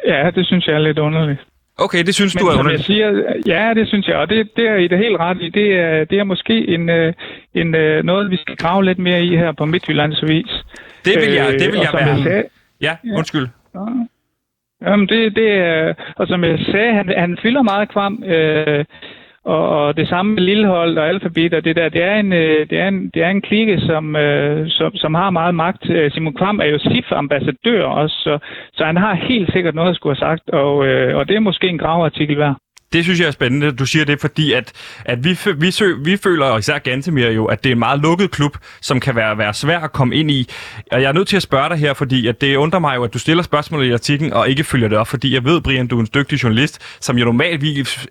Ja, 0.07 0.31
det 0.35 0.45
synes 0.45 0.67
jeg 0.67 0.75
er 0.75 0.79
lidt 0.79 0.99
underligt. 0.99 1.52
Okay, 1.77 2.03
det 2.03 2.15
synes 2.15 2.35
Men, 2.35 2.41
du 2.41 2.47
er 2.47 2.59
underligt. 2.59 2.79
Jeg 2.79 2.85
siger, 2.85 3.09
ja, 3.45 3.73
det 3.73 3.87
synes 3.87 4.07
jeg, 4.07 4.15
og 4.15 4.29
det, 4.29 4.49
det 4.55 4.67
er 4.67 4.75
i 4.75 4.87
det 4.87 4.97
helt 4.97 5.17
ret 5.19 5.37
i. 5.41 5.49
Det 5.49 5.73
er, 5.79 6.05
det 6.05 6.19
er 6.19 6.23
måske 6.23 6.67
en, 6.67 6.89
øh, 6.89 7.13
en, 7.53 7.75
øh, 7.75 8.03
noget, 8.03 8.31
vi 8.31 8.37
skal 8.37 8.55
grave 8.55 8.85
lidt 8.85 8.99
mere 8.99 9.23
i 9.23 9.37
her 9.37 9.51
på 9.51 9.65
Midtjyllands 9.65 10.23
Avis. 10.23 10.51
Det 11.05 11.15
vil 11.21 11.33
jeg, 11.33 11.53
det 11.59 11.67
vil 11.71 11.79
jeg 11.79 11.89
være. 11.93 12.07
Jeg 12.07 12.23
sagde, 12.23 12.43
ja, 12.81 12.95
undskyld. 13.17 13.47
Ja. 13.75 13.79
Jamen, 14.81 15.07
det, 15.07 15.35
det 15.35 15.51
er, 15.51 15.93
og 16.15 16.27
som 16.27 16.43
jeg 16.43 16.59
sagde, 16.71 16.93
han, 16.93 17.13
han 17.17 17.37
fylder 17.41 17.61
meget 17.61 17.89
kvam. 17.89 18.23
Øh, 18.23 18.85
og, 19.45 19.69
og 19.69 19.97
det 19.97 20.07
samme 20.07 20.33
med 20.33 20.43
Lillehold 20.43 20.97
og 20.97 21.07
Alphabet 21.09 21.53
og 21.53 21.65
det 21.65 21.75
der, 21.75 21.89
det 21.89 22.03
er 22.03 22.15
en, 22.15 22.33
øh, 22.33 22.69
det 22.69 22.79
er 22.79 22.87
en, 22.87 23.09
det 23.13 23.23
er 23.23 23.29
en 23.29 23.41
klike, 23.41 23.79
som, 23.79 24.15
øh, 24.15 24.69
som, 24.69 24.95
som 24.95 25.13
har 25.13 25.29
meget 25.29 25.55
magt. 25.55 25.89
Øh, 25.89 26.11
Simon 26.11 26.33
Kvam 26.33 26.59
er 26.59 26.65
jo 26.65 26.79
SIF-ambassadør 26.79 27.83
også, 27.83 28.15
så, 28.15 28.39
så 28.73 28.85
han 28.85 28.97
har 28.97 29.13
helt 29.13 29.53
sikkert 29.53 29.75
noget 29.75 29.89
at 29.89 29.95
skulle 29.95 30.15
have 30.15 30.27
sagt, 30.27 30.49
og, 30.49 30.85
øh, 30.87 31.17
og 31.17 31.27
det 31.27 31.35
er 31.35 31.39
måske 31.39 31.67
en 31.67 31.77
graveartikel 31.77 32.37
værd. 32.37 32.62
Det 32.93 33.03
synes 33.03 33.19
jeg 33.19 33.27
er 33.27 33.31
spændende, 33.31 33.71
du 33.71 33.85
siger 33.85 34.05
det, 34.05 34.21
fordi 34.21 34.53
at, 34.53 34.71
at 35.05 35.23
vi, 35.23 35.37
vi, 35.57 35.71
sø, 35.71 35.93
vi 36.03 36.17
føler, 36.17 36.45
og 36.45 36.59
især 36.59 36.77
Gantemir 36.77 37.29
jo, 37.29 37.45
at 37.45 37.63
det 37.63 37.69
er 37.69 37.73
en 37.73 37.79
meget 37.79 37.99
lukket 37.99 38.31
klub, 38.31 38.57
som 38.81 38.99
kan 38.99 39.15
være, 39.15 39.37
være 39.37 39.53
svær 39.53 39.79
at 39.79 39.91
komme 39.91 40.15
ind 40.15 40.31
i. 40.31 40.49
Og 40.91 41.01
jeg 41.01 41.07
er 41.07 41.13
nødt 41.13 41.27
til 41.27 41.35
at 41.35 41.43
spørge 41.43 41.69
dig 41.69 41.77
her, 41.77 41.93
fordi 41.93 42.27
at 42.27 42.41
det 42.41 42.55
undrer 42.55 42.79
mig 42.79 42.95
jo, 42.95 43.03
at 43.03 43.13
du 43.13 43.19
stiller 43.19 43.43
spørgsmål 43.43 43.85
i 43.85 43.91
artiklen 43.93 44.33
og 44.33 44.49
ikke 44.49 44.63
følger 44.63 44.87
det 44.87 44.97
op, 44.97 45.07
fordi 45.07 45.33
jeg 45.33 45.43
ved, 45.43 45.61
Brian, 45.61 45.87
du 45.87 45.97
er 45.97 46.01
en 46.01 46.07
dygtig 46.13 46.43
journalist, 46.43 46.81
som 46.99 47.17
jo 47.17 47.25
normalt 47.25 47.63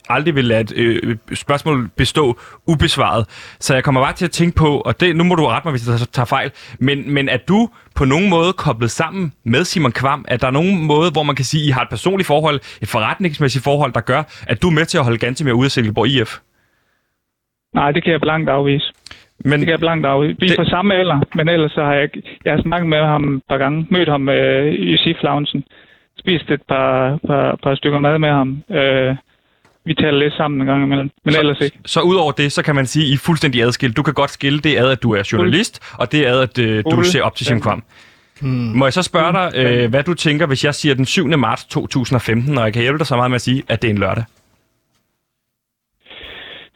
aldrig 0.09 0.35
vil 0.35 0.45
lade 0.45 0.61
et 0.61 0.73
øh, 0.77 1.16
spørgsmål 1.35 1.88
bestå 1.97 2.38
ubesvaret. 2.66 3.27
Så 3.61 3.75
jeg 3.75 3.85
kommer 3.85 4.01
bare 4.01 4.12
til 4.12 4.25
at 4.25 4.31
tænke 4.31 4.57
på, 4.57 4.81
og 4.81 5.01
det, 5.01 5.16
nu 5.16 5.25
må 5.25 5.35
du 5.35 5.47
rette 5.47 5.68
mig, 5.68 5.79
hvis 5.79 5.88
jeg 5.88 6.09
tager 6.12 6.27
fejl, 6.27 6.51
men, 6.79 7.14
men 7.14 7.29
at 7.29 7.49
du 7.49 7.68
på 7.96 8.05
nogen 8.05 8.31
måde 8.31 8.52
koblet 8.52 8.90
sammen 8.90 9.33
med 9.44 9.64
Simon 9.64 9.92
Kvam? 9.92 10.24
Er 10.28 10.37
der 10.37 10.50
nogen 10.50 10.87
måde, 10.87 11.11
hvor 11.12 11.22
man 11.22 11.37
kan 11.37 11.44
sige, 11.44 11.62
at 11.62 11.68
I 11.68 11.70
har 11.70 11.83
et 11.83 11.88
personligt 11.88 12.26
forhold, 12.26 12.61
et 12.83 12.88
forretningsmæssigt 12.88 13.64
forhold, 13.64 13.92
der 13.92 14.00
gør, 14.00 14.22
at 14.48 14.62
du 14.62 14.66
er 14.68 14.72
med 14.72 14.85
til 14.87 14.98
at 14.98 15.05
holde 15.05 15.18
ganske 15.18 15.44
mere 15.44 15.55
ude 15.55 15.64
af 15.64 15.70
Silkeborg 15.70 16.09
IF? 16.09 16.38
Nej, 17.74 17.92
det 17.92 18.05
kan 18.05 18.12
jeg 18.12 18.20
blankt 18.20 18.50
afvise. 18.50 18.92
Men 19.44 19.52
det 19.52 19.66
kan 19.66 19.70
jeg 19.70 19.81
blankt 19.81 20.07
afvise. 20.07 20.37
Vi 20.40 20.46
er 20.46 20.50
det... 20.50 20.59
på 20.59 20.64
samme 20.64 20.94
alder, 20.94 21.20
men 21.35 21.48
ellers 21.48 21.72
så 21.72 21.85
har 21.85 21.94
jeg, 21.94 22.09
jeg 22.44 22.52
har 22.52 22.62
snakket 22.62 22.88
med 22.88 22.98
ham 22.98 23.37
et 23.37 23.42
par 23.48 23.59
gange, 23.59 23.87
mødt 23.90 24.09
ham 24.09 24.28
øh, 24.28 24.74
i 24.74 24.96
sif 24.96 25.16
spist 26.18 26.50
et 26.50 26.62
par, 26.68 27.18
par, 27.26 27.59
par 27.62 27.74
stykker 27.74 27.98
mad 27.98 28.18
med 28.18 28.28
ham. 28.28 28.62
Øh, 28.70 29.16
vi 29.85 29.95
taler 29.95 30.18
lidt 30.18 30.35
sammen 30.35 30.61
en 30.61 30.66
gang 30.66 30.83
imellem, 30.83 31.11
men 31.25 31.35
så, 31.35 31.40
ellers 31.40 31.61
ikke. 31.61 31.79
Så 31.87 32.01
udover 32.01 32.33
det, 32.33 32.53
så 32.53 32.62
kan 32.62 32.75
man 32.75 32.87
sige, 32.87 33.05
at 33.05 33.11
I 33.11 33.12
er 33.12 33.18
fuldstændig 33.18 33.62
adskilt. 33.62 33.97
Du 33.97 34.03
kan 34.03 34.14
godt 34.14 34.31
skille 34.31 34.61
det 34.61 34.77
ad, 34.77 34.90
at 34.90 35.03
du 35.03 35.12
er 35.12 35.29
journalist, 35.33 35.81
og 35.92 36.12
det 36.12 36.27
ad, 36.27 36.40
at 36.40 36.59
øh, 36.59 36.85
du 36.90 37.03
ser 37.03 37.23
op 37.23 37.37
til 37.37 37.47
Jim 37.51 37.61
Kvam. 37.61 37.83
Hmm. 38.40 38.51
Må 38.51 38.87
jeg 38.87 38.92
så 38.92 39.03
spørge 39.03 39.33
dig, 39.33 39.53
øh, 39.57 39.90
hvad 39.90 40.03
du 40.03 40.14
tænker, 40.14 40.47
hvis 40.47 40.64
jeg 40.64 40.75
siger 40.75 40.95
den 40.95 41.05
7. 41.05 41.27
marts 41.27 41.64
2015, 41.64 42.59
og 42.59 42.64
jeg 42.64 42.73
kan 42.73 42.83
hjælpe 42.83 42.99
dig 42.99 43.07
så 43.07 43.16
meget 43.16 43.31
med 43.31 43.35
at 43.35 43.42
sige, 43.42 43.62
at 43.68 43.83
det 43.83 43.88
er 43.88 43.92
en 43.92 43.99
lørdag? 43.99 44.25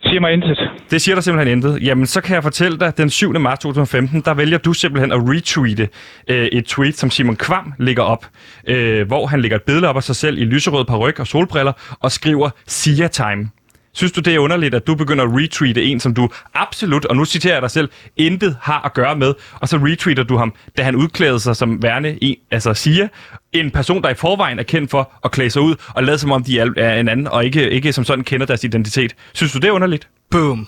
Siger 0.08 0.20
mig 0.20 0.32
intet. 0.32 0.58
Det 0.90 1.02
siger 1.02 1.14
der 1.14 1.22
simpelthen 1.22 1.56
intet. 1.56 1.82
Jamen, 1.82 2.06
så 2.06 2.20
kan 2.20 2.34
jeg 2.34 2.42
fortælle 2.42 2.78
dig, 2.78 2.88
at 2.88 2.98
den 2.98 3.10
7. 3.10 3.40
marts 3.40 3.62
2015, 3.62 4.20
der 4.20 4.34
vælger 4.34 4.58
du 4.58 4.72
simpelthen 4.72 5.12
at 5.12 5.18
retweete 5.18 5.88
øh, 6.28 6.46
et 6.46 6.64
tweet, 6.64 6.98
som 6.98 7.10
Simon 7.10 7.36
Kvam 7.36 7.72
lægger 7.78 8.02
op, 8.02 8.26
øh, 8.68 9.06
hvor 9.06 9.26
han 9.26 9.40
lægger 9.40 9.56
et 9.56 9.62
billede 9.62 9.88
op 9.88 9.96
af 9.96 10.02
sig 10.02 10.16
selv 10.16 10.38
i 10.38 10.44
lyserød 10.44 10.84
paryk 10.84 11.20
og 11.20 11.26
solbriller 11.26 11.72
og 12.00 12.12
skriver 12.12 12.50
Sia 12.66 13.08
Time. 13.08 13.50
Synes 13.96 14.12
du, 14.12 14.20
det 14.20 14.34
er 14.34 14.38
underligt, 14.38 14.74
at 14.74 14.86
du 14.86 14.94
begynder 14.94 15.24
at 15.24 15.30
retweete 15.32 15.84
en, 15.84 16.00
som 16.00 16.14
du 16.14 16.28
absolut, 16.54 17.04
og 17.04 17.16
nu 17.16 17.24
citerer 17.24 17.54
jeg 17.54 17.62
dig 17.62 17.70
selv, 17.70 17.88
intet 18.16 18.56
har 18.62 18.80
at 18.84 18.94
gøre 18.94 19.16
med, 19.16 19.34
og 19.60 19.68
så 19.68 19.76
retweeter 19.76 20.22
du 20.22 20.36
ham, 20.36 20.54
da 20.76 20.82
han 20.82 20.96
udklæder 20.96 21.38
sig 21.38 21.56
som 21.56 21.82
værende 21.82 22.18
en, 22.22 22.36
altså 22.50 22.74
siger, 22.74 23.08
en 23.52 23.70
person, 23.70 24.02
der 24.02 24.08
i 24.08 24.14
forvejen 24.14 24.58
er 24.58 24.62
kendt 24.62 24.90
for 24.90 25.12
at 25.24 25.30
klæde 25.30 25.50
sig 25.50 25.62
ud 25.62 25.74
og 25.96 26.02
lade 26.02 26.18
som 26.18 26.32
om 26.32 26.42
de 26.44 26.58
er 26.60 27.00
en 27.00 27.08
anden, 27.08 27.28
og 27.28 27.44
ikke, 27.44 27.70
ikke 27.70 27.92
som 27.92 28.04
sådan 28.04 28.24
kender 28.24 28.46
deres 28.46 28.64
identitet. 28.64 29.14
Synes 29.34 29.52
du, 29.52 29.58
det 29.58 29.68
er 29.68 29.72
underligt? 29.72 30.08
Boom. 30.30 30.66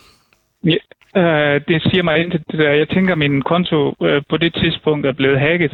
Ja, 0.64 0.81
øh, 1.21 1.61
det 1.69 1.83
siger 1.83 2.03
mig 2.03 2.17
der. 2.53 2.71
Jeg 2.71 2.88
tænker, 2.88 3.12
at 3.12 3.19
min 3.19 3.43
konto 3.43 3.95
øh, 4.03 4.23
på 4.31 4.37
det 4.37 4.55
tidspunkt 4.55 5.07
er 5.07 5.12
blevet 5.12 5.41
hacket. 5.41 5.73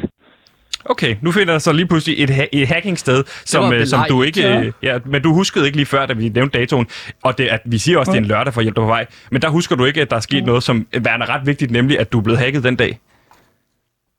Okay, 0.87 1.17
nu 1.21 1.33
finder 1.33 1.53
der 1.53 1.59
så 1.59 1.73
lige 1.73 1.87
pludselig 1.87 2.23
et, 2.23 2.31
ha- 2.31 2.47
et 2.53 2.69
hacking-sted, 2.69 3.25
som, 3.45 3.73
øh, 3.73 3.87
som 3.87 4.05
du 4.09 4.23
ikke... 4.23 4.41
Ja. 4.41 4.71
ja. 4.83 4.99
men 5.05 5.23
du 5.23 5.35
huskede 5.35 5.67
ikke 5.67 5.77
lige 5.77 5.87
før, 5.87 6.07
da 6.07 6.13
vi 6.13 6.29
nævnte 6.29 6.59
datoen, 6.59 6.87
og 7.23 7.39
det, 7.39 7.45
at 7.45 7.61
vi 7.65 7.79
siger 7.79 7.99
også, 7.99 8.11
at 8.11 8.15
det 8.15 8.19
er 8.19 8.23
en 8.23 8.29
lørdag 8.29 8.55
for 8.55 8.61
hjælp 8.61 8.77
på 8.77 8.87
vej, 8.87 9.07
men 9.31 9.43
der 9.43 9.49
husker 9.49 9.77
du 9.77 9.85
ikke, 9.85 10.01
at 10.01 10.11
der 10.11 10.17
er 10.17 10.21
sket 10.21 10.41
ja. 10.41 10.45
noget, 10.45 10.63
som 10.63 10.87
er 10.93 11.29
ret 11.35 11.47
vigtigt, 11.47 11.71
nemlig 11.71 12.01
at 12.01 12.13
du 12.13 12.19
er 12.19 12.23
blevet 12.23 12.41
hacket 12.41 12.65
den 12.65 12.77
dag. 12.77 12.99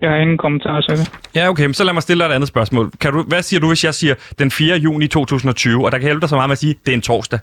Jeg 0.01 0.09
har 0.09 0.17
ingen 0.17 0.37
kommentar 0.37 0.81
til 0.81 0.97
det. 0.97 1.11
Ja, 1.35 1.49
okay, 1.49 1.73
så 1.73 1.83
lad 1.83 1.93
mig 1.93 2.03
stille 2.03 2.23
dig 2.23 2.29
et 2.29 2.33
andet 2.35 2.47
spørgsmål. 2.47 2.91
Kan 3.01 3.13
du, 3.13 3.23
hvad 3.23 3.41
siger 3.41 3.59
du, 3.59 3.67
hvis 3.67 3.83
jeg 3.83 3.93
siger 3.93 4.15
den 4.39 4.51
4. 4.51 4.77
juni 4.77 5.07
2020, 5.07 5.85
og 5.85 5.91
der 5.91 5.97
kan 5.97 6.05
hjælpe 6.07 6.21
dig 6.21 6.29
så 6.29 6.35
meget 6.35 6.49
med 6.49 6.51
at 6.51 6.57
sige, 6.57 6.71
at 6.71 6.77
det 6.85 6.91
er 6.91 6.95
en 6.95 7.01
torsdag? 7.01 7.39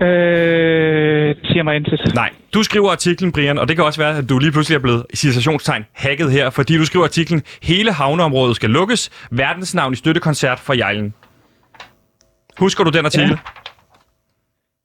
Øh, 0.00 1.34
siger 1.44 1.62
mig 1.62 1.76
intet. 1.76 2.14
Nej. 2.14 2.30
Du 2.54 2.62
skriver 2.62 2.90
artiklen, 2.90 3.32
Brian, 3.32 3.58
og 3.58 3.68
det 3.68 3.76
kan 3.76 3.84
også 3.84 4.00
være, 4.00 4.16
at 4.18 4.28
du 4.28 4.38
lige 4.38 4.52
pludselig 4.52 4.76
er 4.76 4.80
blevet 4.80 5.06
citationstegn 5.14 5.84
hacket 5.92 6.32
her, 6.32 6.50
fordi 6.50 6.76
du 6.78 6.84
skriver 6.84 7.04
artiklen, 7.04 7.42
hele 7.62 7.92
havneområdet 7.92 8.56
skal 8.56 8.70
lukkes, 8.70 9.10
verdensnavn 9.30 9.92
i 9.92 9.96
støttekoncert 9.96 10.58
for 10.58 10.74
Jejlen. 10.74 11.14
Husker 12.58 12.84
du 12.84 12.90
den 12.90 13.04
artikel? 13.04 13.28
Ja. 13.30 13.63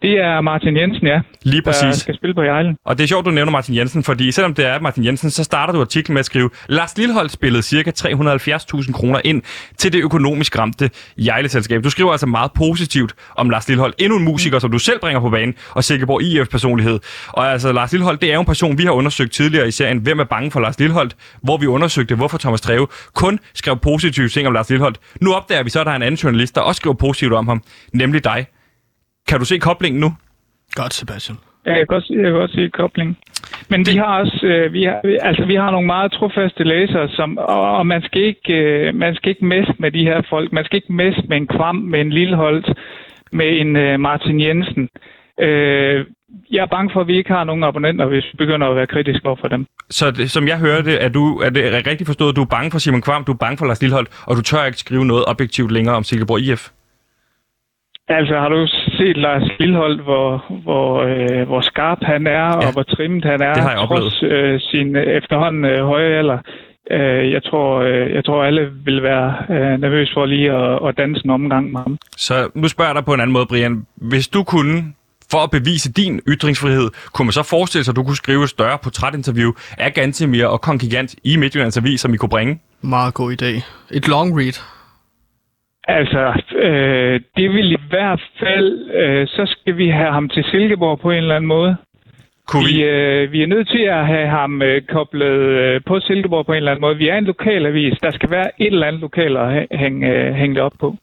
Det 0.02 0.12
er 0.12 0.42
Martin 0.42 0.78
Jensen, 0.78 1.08
ja. 1.08 1.22
Lige 1.44 1.62
præcis. 1.62 1.82
Der 1.82 1.92
skal 1.92 2.16
spille 2.16 2.34
på 2.34 2.42
Jejlen. 2.42 2.76
Og 2.86 2.98
det 2.98 3.04
er 3.04 3.08
sjovt, 3.08 3.26
du 3.26 3.32
nævner 3.32 3.52
Martin 3.52 3.76
Jensen, 3.76 4.04
fordi 4.04 4.32
selvom 4.32 4.54
det 4.54 4.66
er 4.66 4.80
Martin 4.80 5.06
Jensen, 5.06 5.30
så 5.30 5.44
starter 5.44 5.74
du 5.74 5.82
artiklen 5.82 6.14
med 6.14 6.20
at 6.20 6.26
skrive, 6.26 6.50
Lars 6.68 6.98
Lilholdt 6.98 7.32
spillede 7.32 7.64
ca. 7.64 7.92
370.000 8.08 8.92
kroner 8.92 9.22
ind 9.24 9.42
til 9.78 9.94
det 9.94 10.04
økonomisk 10.04 10.58
ramte 10.60 10.90
Jejle-selskab. 11.18 11.84
Du 11.84 11.90
skriver 11.90 12.12
altså 12.12 12.26
meget 12.26 12.52
positivt 12.56 13.16
om 13.36 13.50
Lars 13.50 13.68
Lilholdt. 13.68 13.96
Endnu 14.00 14.18
en 14.18 14.24
musiker, 14.24 14.60
som 14.60 14.72
du 14.72 14.80
selv 14.80 15.00
bringer 15.00 15.20
på 15.20 15.30
banen, 15.30 15.56
og 15.72 15.84
Silkeborg 15.84 16.22
IF-personlighed. 16.22 17.00
Og 17.28 17.52
altså, 17.52 17.72
Lars 17.72 17.92
Lilholdt, 17.92 18.22
det 18.22 18.30
er 18.30 18.34
jo 18.34 18.40
en 18.40 18.46
person, 18.46 18.78
vi 18.78 18.84
har 18.84 18.92
undersøgt 18.92 19.32
tidligere 19.32 19.68
i 19.68 19.72
serien, 19.72 19.98
Hvem 19.98 20.20
er 20.20 20.24
bange 20.24 20.52
for 20.52 20.60
Lars 20.60 20.80
Lilholdt? 20.80 21.16
Hvor 21.44 21.58
vi 21.58 21.68
undersøgte, 21.68 22.16
hvorfor 22.16 22.38
Thomas 22.38 22.62
Treve 22.62 22.88
kun 23.16 23.40
skrev 23.54 23.78
positive 23.78 24.30
ting 24.30 24.48
om 24.48 24.54
Lars 24.54 24.70
Lilholdt. 24.70 25.00
Nu 25.22 25.34
opdager 25.34 25.64
vi 25.64 25.70
så, 25.70 25.80
at 25.80 25.86
der 25.86 25.92
er 25.92 25.96
en 25.96 26.02
anden 26.02 26.18
journalist, 26.18 26.56
der 26.56 26.62
også 26.62 26.80
skriver 26.80 26.96
positivt 26.96 27.34
om 27.34 27.48
ham, 27.48 27.64
nemlig 27.94 28.24
dig. 28.24 28.46
Kan 29.28 29.40
du 29.40 29.46
se 29.46 29.58
koblingen 29.60 30.00
nu? 30.02 30.10
Godt, 30.76 30.94
Sebastian. 30.94 31.38
Ja, 31.66 31.72
jeg 31.72 31.80
kan 31.80 31.88
godt, 31.88 32.10
jeg 32.10 32.24
kan 32.24 32.34
godt 32.34 32.52
se 32.52 32.70
koblingen. 32.70 33.18
Men 33.70 33.80
vi 33.90 33.96
har 33.98 34.20
også, 34.20 34.40
øh, 34.44 34.74
vi 34.74 34.84
har, 34.84 35.02
altså 35.22 35.46
vi 35.46 35.56
har 35.56 35.72
nogle 35.72 35.88
meget 35.88 36.12
trofaste 36.12 36.64
læsere, 36.64 37.10
som, 37.10 37.38
og, 37.38 37.78
og 37.78 37.88
man 37.88 38.02
skal 38.02 38.22
ikke, 38.22 38.54
øh, 38.54 38.96
man 38.96 39.16
skal 39.16 39.30
ikke 39.30 39.46
messe 39.46 39.74
med 39.80 39.92
de 39.92 40.04
her 40.04 40.22
folk. 40.30 40.52
Man 40.52 40.66
skal 40.66 40.76
ikke 40.76 40.94
messe 40.94 41.22
med 41.30 41.38
en 41.38 41.48
kvam, 41.48 41.76
med 41.76 42.02
en 42.02 42.10
lille 42.10 42.36
holdt, 42.36 42.68
med 43.32 43.60
en 43.62 43.76
øh, 43.76 44.00
Martin 44.00 44.42
Jensen. 44.42 44.90
Øh, 45.40 46.06
jeg 46.52 46.62
er 46.62 46.66
bange 46.76 46.90
for, 46.94 47.02
at 47.02 47.08
vi 47.08 47.18
ikke 47.18 47.34
har 47.34 47.44
nogen 47.44 47.64
abonnenter, 47.64 48.06
hvis 48.06 48.26
vi 48.32 48.38
begynder 48.38 48.68
at 48.68 48.76
være 48.76 48.88
kritiske 48.88 49.26
over 49.26 49.38
for 49.42 49.48
dem. 49.48 49.66
Så 49.90 50.12
det, 50.12 50.32
som 50.32 50.48
jeg 50.48 50.60
hører 50.60 50.82
det, 50.82 51.04
er, 51.04 51.10
du, 51.10 51.40
er 51.40 51.50
det 51.50 51.88
rigtigt 51.88 52.08
forstået, 52.08 52.30
at 52.30 52.36
du 52.36 52.42
er 52.42 52.56
bange 52.58 52.72
for 52.72 52.80
Simon 52.80 53.02
Kvam, 53.02 53.24
du 53.24 53.32
er 53.32 53.38
bange 53.38 53.58
for 53.58 53.66
Lars 53.66 53.82
Lilleholdt, 53.82 54.10
og 54.28 54.36
du 54.36 54.42
tør 54.42 54.66
ikke 54.66 54.78
skrive 54.78 55.06
noget 55.06 55.24
objektivt 55.28 55.72
længere 55.72 55.96
om 55.96 56.04
Silkeborg 56.04 56.40
IF? 56.40 56.70
Altså, 58.08 58.34
har 58.40 58.50
du 58.50 58.68
set 59.00 59.18
Lars 59.18 59.48
Lilleholdt, 59.60 60.02
hvor, 60.08 60.28
hvor, 60.64 60.88
øh, 61.12 61.48
hvor 61.50 61.62
skarp 61.62 62.02
han 62.02 62.28
er, 62.28 62.48
ja. 62.62 62.68
og 62.68 62.72
hvor 62.74 62.84
trimmet 62.84 63.24
han 63.32 63.42
er, 63.42 63.54
det 63.54 63.64
har 63.64 63.74
jeg 63.76 63.88
trods 63.88 64.24
øh, 64.24 64.60
sin 64.60 64.96
efterhånden 64.96 65.66
øh, 65.66 65.80
høje 65.92 66.10
alder? 66.20 66.40
Øh, 66.92 67.32
jeg, 67.36 67.44
tror, 67.44 67.70
øh, 67.80 68.14
jeg 68.16 68.26
tror, 68.26 68.44
alle 68.44 68.64
vil 68.86 69.04
være 69.04 69.30
øh, 69.50 69.82
nervøs 69.82 70.10
for 70.14 70.26
lige 70.26 70.52
at, 70.52 70.88
at 70.88 70.98
danse 70.98 71.22
en 71.26 71.30
omgang 71.30 71.72
med 71.72 71.82
ham. 71.82 71.98
Så 72.18 72.50
nu 72.56 72.68
spørger 72.68 72.90
jeg 72.90 72.96
dig 72.96 73.06
på 73.06 73.14
en 73.14 73.20
anden 73.20 73.34
måde, 73.34 73.46
Brian. 73.46 73.86
Hvis 73.96 74.28
du 74.28 74.44
kunne 74.44 74.94
for 75.32 75.38
at 75.38 75.52
bevise 75.52 75.92
din 75.92 76.22
ytringsfrihed, 76.28 76.90
kunne 77.14 77.26
man 77.26 77.32
så 77.32 77.44
forestille 77.44 77.84
sig, 77.84 77.92
at 77.92 77.96
du 77.96 78.04
kunne 78.04 78.16
skrive 78.16 78.44
et 78.44 78.50
større 78.50 78.78
portrætinterview 78.84 79.52
af 79.78 79.94
Gantemir 79.94 80.46
og 80.46 80.62
Kongigant 80.62 81.16
i 81.24 81.38
Midtjyllands 81.38 81.78
Avis, 81.78 82.02
som 82.02 82.14
I 82.14 82.18
kunne 82.18 82.30
bringe? 82.30 82.60
Meget 82.82 83.14
god 83.14 83.42
idé. 83.42 83.52
Et 83.92 84.08
long 84.08 84.40
read. 84.40 84.79
Altså, 85.98 86.42
øh, 86.56 87.22
det 87.38 87.50
vil 87.52 87.72
i 87.72 87.82
hvert 87.90 88.22
fald, 88.40 88.90
øh, 88.94 89.28
så 89.28 89.44
skal 89.46 89.78
vi 89.78 89.88
have 89.90 90.12
ham 90.12 90.30
til 90.30 90.44
Silkeborg 90.44 91.00
på 91.00 91.12
en 91.12 91.18
eller 91.18 91.36
anden 91.36 91.48
måde. 91.48 91.76
Kunne 92.48 92.66
vi? 92.68 92.74
Vi, 92.74 92.84
øh, 92.84 93.32
vi 93.32 93.42
er 93.44 93.48
nødt 93.48 93.68
til 93.68 93.84
at 93.98 94.08
have 94.08 94.28
ham 94.28 94.62
øh, 94.62 94.82
koblet 94.82 95.40
øh, 95.64 95.82
på 95.86 96.00
Silkeborg 96.00 96.46
på 96.46 96.52
en 96.52 96.58
eller 96.58 96.72
anden 96.72 96.82
måde. 96.82 96.98
Vi 96.98 97.08
er 97.08 97.18
en 97.18 97.24
lokalavis. 97.24 98.00
Der 98.00 98.12
skal 98.12 98.32
være 98.32 98.62
et 98.62 98.74
eller 98.74 98.88
andet 98.88 99.02
lokal 99.02 99.38
at 99.38 99.68
hænge, 99.72 100.14
øh, 100.14 100.34
hænge 100.34 100.56
det 100.56 100.64
op 100.64 100.74
på. 100.80 100.96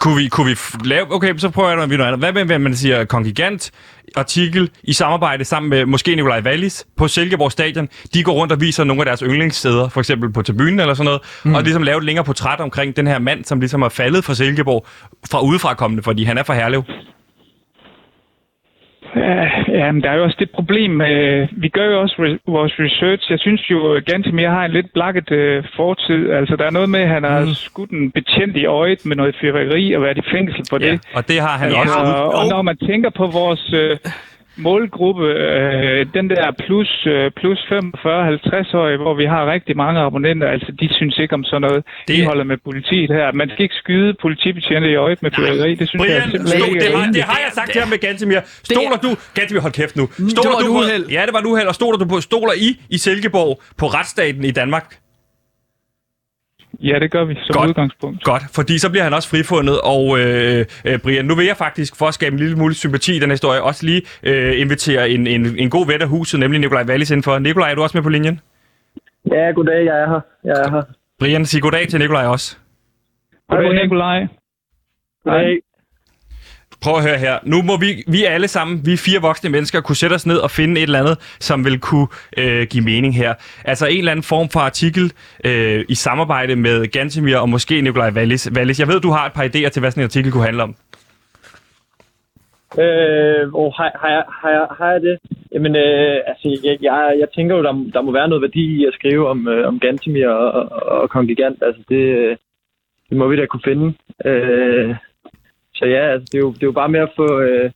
Kunne 0.00 0.16
vi, 0.16 0.28
kunne 0.28 0.46
vi 0.46 0.56
lave... 0.84 1.14
Okay, 1.14 1.38
så 1.38 1.50
prøver 1.50 1.68
jeg 1.68 1.76
noget 1.76 2.00
andet. 2.00 2.18
Hvad 2.18 2.32
med, 2.32 2.44
hvad 2.44 2.58
man 2.58 2.76
siger, 2.76 3.04
kongigant 3.04 3.70
artikel 4.16 4.70
i 4.82 4.92
samarbejde 4.92 5.44
sammen 5.44 5.70
med 5.70 5.86
måske 5.86 6.14
Nikolaj 6.14 6.40
Wallis 6.40 6.86
på 6.96 7.08
Silkeborg 7.08 7.52
Stadion. 7.52 7.88
De 8.14 8.22
går 8.22 8.32
rundt 8.32 8.52
og 8.52 8.60
viser 8.60 8.84
nogle 8.84 9.00
af 9.00 9.06
deres 9.06 9.20
yndlingssteder, 9.20 9.88
for 9.88 10.00
eksempel 10.00 10.32
på 10.32 10.42
tribunen 10.42 10.80
eller 10.80 10.94
sådan 10.94 11.04
noget, 11.04 11.20
mm. 11.44 11.54
og 11.54 11.62
ligesom 11.62 11.82
lave 11.82 11.98
et 11.98 12.04
længere 12.04 12.24
portræt 12.24 12.60
omkring 12.60 12.96
den 12.96 13.06
her 13.06 13.18
mand, 13.18 13.44
som 13.44 13.60
ligesom 13.60 13.82
er 13.82 13.88
faldet 13.88 14.24
fra 14.24 14.34
Silkeborg 14.34 14.86
fra 15.30 15.42
udefrakommende, 15.42 16.02
fordi 16.02 16.24
han 16.24 16.38
er 16.38 16.42
fra 16.42 16.54
Herlev. 16.54 16.82
Ja, 19.68 19.92
men 19.92 20.02
der 20.02 20.10
er 20.10 20.16
jo 20.16 20.24
også 20.24 20.36
det 20.38 20.50
problem. 20.50 21.00
Øh, 21.00 21.48
vi 21.52 21.68
gør 21.68 21.84
jo 21.84 22.00
også 22.00 22.14
re- 22.18 22.52
vores 22.52 22.72
research. 22.78 23.30
Jeg 23.30 23.38
synes 23.38 23.70
jo, 23.70 23.92
at 23.92 24.04
Gantemir 24.04 24.48
har 24.48 24.64
en 24.64 24.70
lidt 24.70 24.92
blakket 24.92 25.30
øh, 25.30 25.64
fortid. 25.76 26.30
Altså, 26.30 26.56
der 26.56 26.66
er 26.66 26.70
noget 26.70 26.90
med, 26.90 27.00
at 27.00 27.08
han 27.08 27.24
har 27.24 27.40
mm. 27.40 27.54
skudt 27.54 27.90
en 27.90 28.10
betjent 28.10 28.56
i 28.56 28.66
øjet 28.66 29.06
med 29.06 29.16
noget 29.16 29.36
fyrværkeri 29.40 29.92
og 29.92 30.02
været 30.02 30.18
i 30.18 30.22
fængsel 30.32 30.64
for 30.70 30.78
ja, 30.80 30.90
det. 30.90 31.00
og 31.14 31.28
det 31.28 31.40
har 31.40 31.58
han 31.58 31.70
ja, 31.70 31.80
også. 31.80 31.98
Og, 31.98 32.34
og 32.34 32.48
når 32.50 32.62
man 32.62 32.76
tænker 32.76 33.10
på 33.10 33.26
vores... 33.26 33.72
Øh, 33.74 33.96
målgruppe, 34.58 35.24
øh, 35.24 36.06
den 36.16 36.30
der 36.30 36.46
plus, 36.64 36.90
øh, 37.06 37.30
plus 37.40 37.58
45-50-årige, 37.72 38.98
hvor 39.04 39.14
vi 39.14 39.24
har 39.34 39.52
rigtig 39.54 39.76
mange 39.76 40.00
abonnenter, 40.00 40.48
altså 40.48 40.70
de 40.80 40.86
synes 40.98 41.18
ikke 41.18 41.34
om 41.34 41.44
sådan 41.44 41.60
noget. 41.60 41.84
Det... 42.08 42.16
De 42.16 42.26
holder 42.26 42.44
med 42.44 42.58
politiet 42.64 43.10
her. 43.18 43.32
Man 43.32 43.48
skal 43.52 43.62
ikke 43.62 43.74
skyde 43.74 44.14
politibetjente 44.22 44.90
i 44.90 44.94
øjet 44.94 45.22
med 45.22 45.30
fyrværkeri. 45.36 45.74
Det 45.74 45.88
synes 45.88 46.02
Brian, 46.02 46.14
jeg 46.14 46.40
stol, 46.48 46.74
det, 46.74 46.90
har, 46.94 47.12
det 47.12 47.22
har 47.22 47.38
jeg 47.44 47.50
sagt 47.58 47.72
til 47.72 47.80
ham 47.80 47.88
med 47.88 47.98
Gantemir. 47.98 48.40
Stoler 48.70 48.98
du... 49.06 49.10
Gantemir, 49.34 49.60
hold 49.60 49.72
kæft 49.72 49.96
nu. 49.96 50.04
Stoler 50.06 50.42
det 50.42 50.50
var 50.54 50.60
du 50.66 50.72
på, 50.72 50.78
uheld. 50.78 51.04
Ja, 51.16 51.22
det 51.26 51.34
var 51.36 51.42
uheld. 51.46 51.68
Og 51.68 51.74
stoler 51.74 51.98
du 51.98 52.06
på, 52.12 52.20
stoler 52.20 52.52
I 52.66 52.68
i 52.90 52.98
Silkeborg 52.98 53.60
på 53.76 53.86
retsstaten 53.86 54.44
i 54.44 54.50
Danmark? 54.50 54.86
Ja, 56.80 56.98
det 56.98 57.10
gør 57.10 57.24
vi 57.24 57.34
som 57.34 57.54
godt, 57.54 57.68
udgangspunkt. 57.68 58.24
Godt, 58.24 58.42
fordi 58.54 58.78
så 58.78 58.90
bliver 58.90 59.04
han 59.04 59.14
også 59.14 59.28
frifundet, 59.28 59.80
og 59.80 60.18
øh, 60.20 60.64
øh, 60.84 60.98
Brian, 60.98 61.24
nu 61.24 61.34
vil 61.34 61.46
jeg 61.46 61.56
faktisk, 61.56 61.96
for 61.96 62.06
at 62.06 62.14
skabe 62.14 62.32
en 62.32 62.38
lille 62.38 62.56
mulig 62.56 62.76
sympati 62.76 63.16
i 63.16 63.18
den 63.18 63.30
historie, 63.30 63.62
også 63.62 63.86
lige 63.86 64.02
øh, 64.22 64.60
invitere 64.60 65.10
en, 65.10 65.26
en, 65.26 65.58
en 65.58 65.70
god 65.70 65.86
ven 65.86 66.02
af 66.02 66.08
huset, 66.08 66.40
nemlig 66.40 66.60
Nikolaj 66.60 66.84
Wallis 66.84 67.10
indenfor. 67.10 67.38
Nikolaj, 67.38 67.70
er 67.70 67.74
du 67.74 67.82
også 67.82 67.96
med 67.96 68.02
på 68.02 68.08
linjen? 68.08 68.40
Ja, 69.32 69.50
goddag, 69.50 69.84
jeg 69.84 70.00
er 70.02 70.08
her. 70.08 70.20
Jeg 70.44 70.52
er 70.64 70.70
her. 70.70 70.82
Brian, 71.18 71.46
sig 71.46 71.62
goddag 71.62 71.88
til 71.88 71.98
Nikolaj 71.98 72.26
også. 72.26 72.56
Goddag, 73.48 73.82
Nikolaj. 73.82 74.26
Goddag 75.24 75.58
prøv 76.82 76.96
at 76.96 77.02
høre 77.02 77.18
her. 77.18 77.38
Nu 77.42 77.62
må 77.62 77.76
vi, 77.76 78.04
vi 78.08 78.24
alle 78.24 78.48
sammen, 78.48 78.86
vi 78.86 78.96
fire 78.96 79.20
voksne 79.20 79.50
mennesker, 79.50 79.80
kunne 79.80 79.96
sætte 79.96 80.14
os 80.14 80.26
ned 80.26 80.36
og 80.36 80.50
finde 80.50 80.80
et 80.80 80.82
eller 80.82 80.98
andet, 80.98 81.36
som 81.40 81.64
vil 81.64 81.78
kunne 81.80 82.06
øh, 82.38 82.66
give 82.70 82.84
mening 82.84 83.16
her. 83.16 83.34
Altså 83.64 83.86
en 83.86 83.98
eller 83.98 84.12
anden 84.12 84.22
form 84.22 84.48
for 84.48 84.60
artikel 84.60 85.12
øh, 85.44 85.84
i 85.88 85.94
samarbejde 85.94 86.56
med 86.56 86.86
Gantemir 86.86 87.36
og 87.36 87.48
måske 87.48 87.80
Nikolaj 87.80 88.10
Wallis. 88.10 88.50
Wallis. 88.56 88.80
Jeg 88.80 88.88
ved, 88.88 89.00
du 89.00 89.10
har 89.10 89.26
et 89.26 89.32
par 89.32 89.44
idéer 89.44 89.68
til, 89.68 89.80
hvad 89.80 89.90
sådan 89.90 90.00
en 90.00 90.04
artikel 90.04 90.32
kunne 90.32 90.44
handle 90.44 90.62
om. 90.62 90.74
Øh, 92.84 93.42
oh, 93.52 93.72
har, 93.76 93.90
har, 94.00 94.10
jeg, 94.16 94.24
har, 94.40 94.50
jeg, 94.50 94.66
har 94.78 94.90
jeg 94.92 95.00
det? 95.02 95.18
Jamen, 95.52 95.76
øh, 95.76 96.16
altså, 96.26 96.60
jeg, 96.64 96.78
jeg, 96.82 97.16
jeg 97.18 97.28
tænker 97.34 97.56
jo, 97.56 97.62
der, 97.62 97.72
der 97.94 98.02
må 98.02 98.12
være 98.12 98.28
noget 98.28 98.42
værdi 98.42 98.64
i 98.80 98.86
at 98.86 98.94
skrive 98.94 99.28
om, 99.28 99.48
øh, 99.48 99.68
om 99.68 99.80
Gantemir 99.80 100.28
og, 100.28 100.50
og, 100.52 101.00
og 101.00 101.10
Kongigant. 101.10 101.62
Altså, 101.62 101.82
det, 101.88 102.02
øh, 102.18 102.36
det 103.08 103.16
må 103.16 103.28
vi 103.28 103.36
da 103.36 103.46
kunne 103.46 103.68
finde. 103.70 103.94
Øh, 104.24 104.94
så 105.78 105.84
ja, 105.84 106.02
altså, 106.12 106.26
det, 106.32 106.38
er 106.38 106.42
jo, 106.46 106.52
det 106.52 106.62
er 106.62 106.70
jo 106.72 106.72
bare 106.72 106.88
med 106.88 107.00
at 107.00 107.12
få... 107.16 107.40
Øh, 107.40 107.70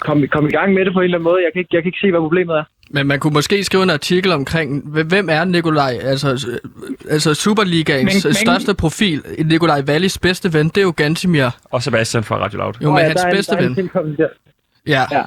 komme 0.00 0.26
kom 0.26 0.46
i 0.46 0.50
gang 0.50 0.74
med 0.74 0.84
det 0.84 0.92
på 0.92 0.98
en 0.98 1.04
eller 1.04 1.18
anden 1.18 1.24
måde. 1.30 1.40
Jeg 1.44 1.52
kan, 1.52 1.60
ikke, 1.60 1.70
jeg 1.72 1.82
kan 1.82 1.88
ikke 1.88 1.98
se, 2.00 2.10
hvad 2.10 2.20
problemet 2.20 2.56
er. 2.56 2.64
Men 2.90 3.06
man 3.06 3.20
kunne 3.20 3.32
måske 3.32 3.64
skrive 3.64 3.82
en 3.82 3.90
artikel 3.90 4.32
omkring, 4.32 4.68
hvem 5.08 5.28
er 5.30 5.44
Nikolaj? 5.44 5.98
Altså, 6.02 6.58
altså 7.10 7.34
Superligaens 7.34 8.24
men, 8.24 8.34
største 8.34 8.68
men... 8.68 8.76
profil, 8.76 9.22
Nikolaj 9.44 9.82
Wallis 9.88 10.18
bedste 10.18 10.52
ven, 10.52 10.68
det 10.68 10.78
er 10.78 10.82
jo 10.82 10.94
Gantimir. 10.96 11.48
Og 11.64 11.82
Sebastian 11.82 12.24
fra 12.24 12.38
Radio 12.38 12.58
Loud. 12.58 12.74
Jo, 12.82 12.90
men 12.90 12.98
ja, 12.98 13.06
hans 13.06 13.26
bedste 13.32 13.56
ven. 13.56 13.90
Ja. 14.86 15.04
ja. 15.12 15.22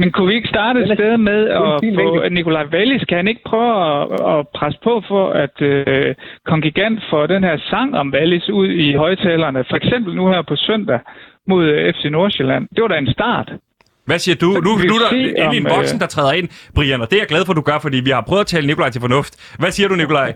Men 0.00 0.12
kunne 0.12 0.28
vi 0.28 0.34
ikke 0.34 0.48
starte 0.48 0.80
et 0.80 0.98
sted 0.98 1.16
med 1.16 1.40
at 1.48 1.72
få 1.98 2.28
Nikolaj 2.28 2.66
Wallis? 2.74 3.04
Kan 3.08 3.16
han 3.16 3.28
ikke 3.28 3.44
prøve 3.46 3.72
at, 3.88 4.02
at 4.32 4.48
presse 4.56 4.80
på 4.84 5.02
for, 5.08 5.24
at 5.44 5.56
øh, 5.70 6.14
Kongigant 6.46 6.98
får 7.10 7.26
den 7.26 7.42
her 7.44 7.56
sang 7.70 7.96
om 8.00 8.12
Wallis 8.14 8.48
ud 8.48 8.68
i 8.68 8.94
højtalerne? 8.94 9.64
For 9.70 9.76
eksempel 9.76 10.14
nu 10.14 10.28
her 10.32 10.42
på 10.42 10.56
søndag 10.56 11.00
mod 11.46 11.64
øh, 11.64 11.94
FC 11.94 12.04
Nordsjælland. 12.10 12.68
Det 12.74 12.82
var 12.82 12.88
da 12.88 12.98
en 12.98 13.12
start. 13.12 13.52
Hvad 14.06 14.18
siger 14.18 14.36
du? 14.44 14.48
Nu, 14.66 14.70
nu 14.90 14.94
er 14.96 15.02
der 15.04 15.16
endelig 15.16 15.58
en 15.60 15.66
øh, 15.66 15.76
voksen, 15.76 15.98
der 16.00 16.06
træder 16.06 16.32
ind, 16.40 16.48
Brian, 16.74 17.00
og 17.00 17.06
det 17.10 17.16
er 17.16 17.22
jeg 17.24 17.32
glad 17.34 17.42
for, 17.44 17.52
at 17.52 17.60
du 17.60 17.66
gør, 17.70 17.78
fordi 17.86 17.98
vi 18.06 18.10
har 18.10 18.24
prøvet 18.28 18.40
at 18.40 18.50
tale 18.54 18.66
Nikolaj 18.66 18.90
til 18.90 19.00
fornuft. 19.06 19.32
Hvad 19.60 19.70
siger 19.76 19.88
du, 19.88 19.94
Nikolaj? 19.94 20.30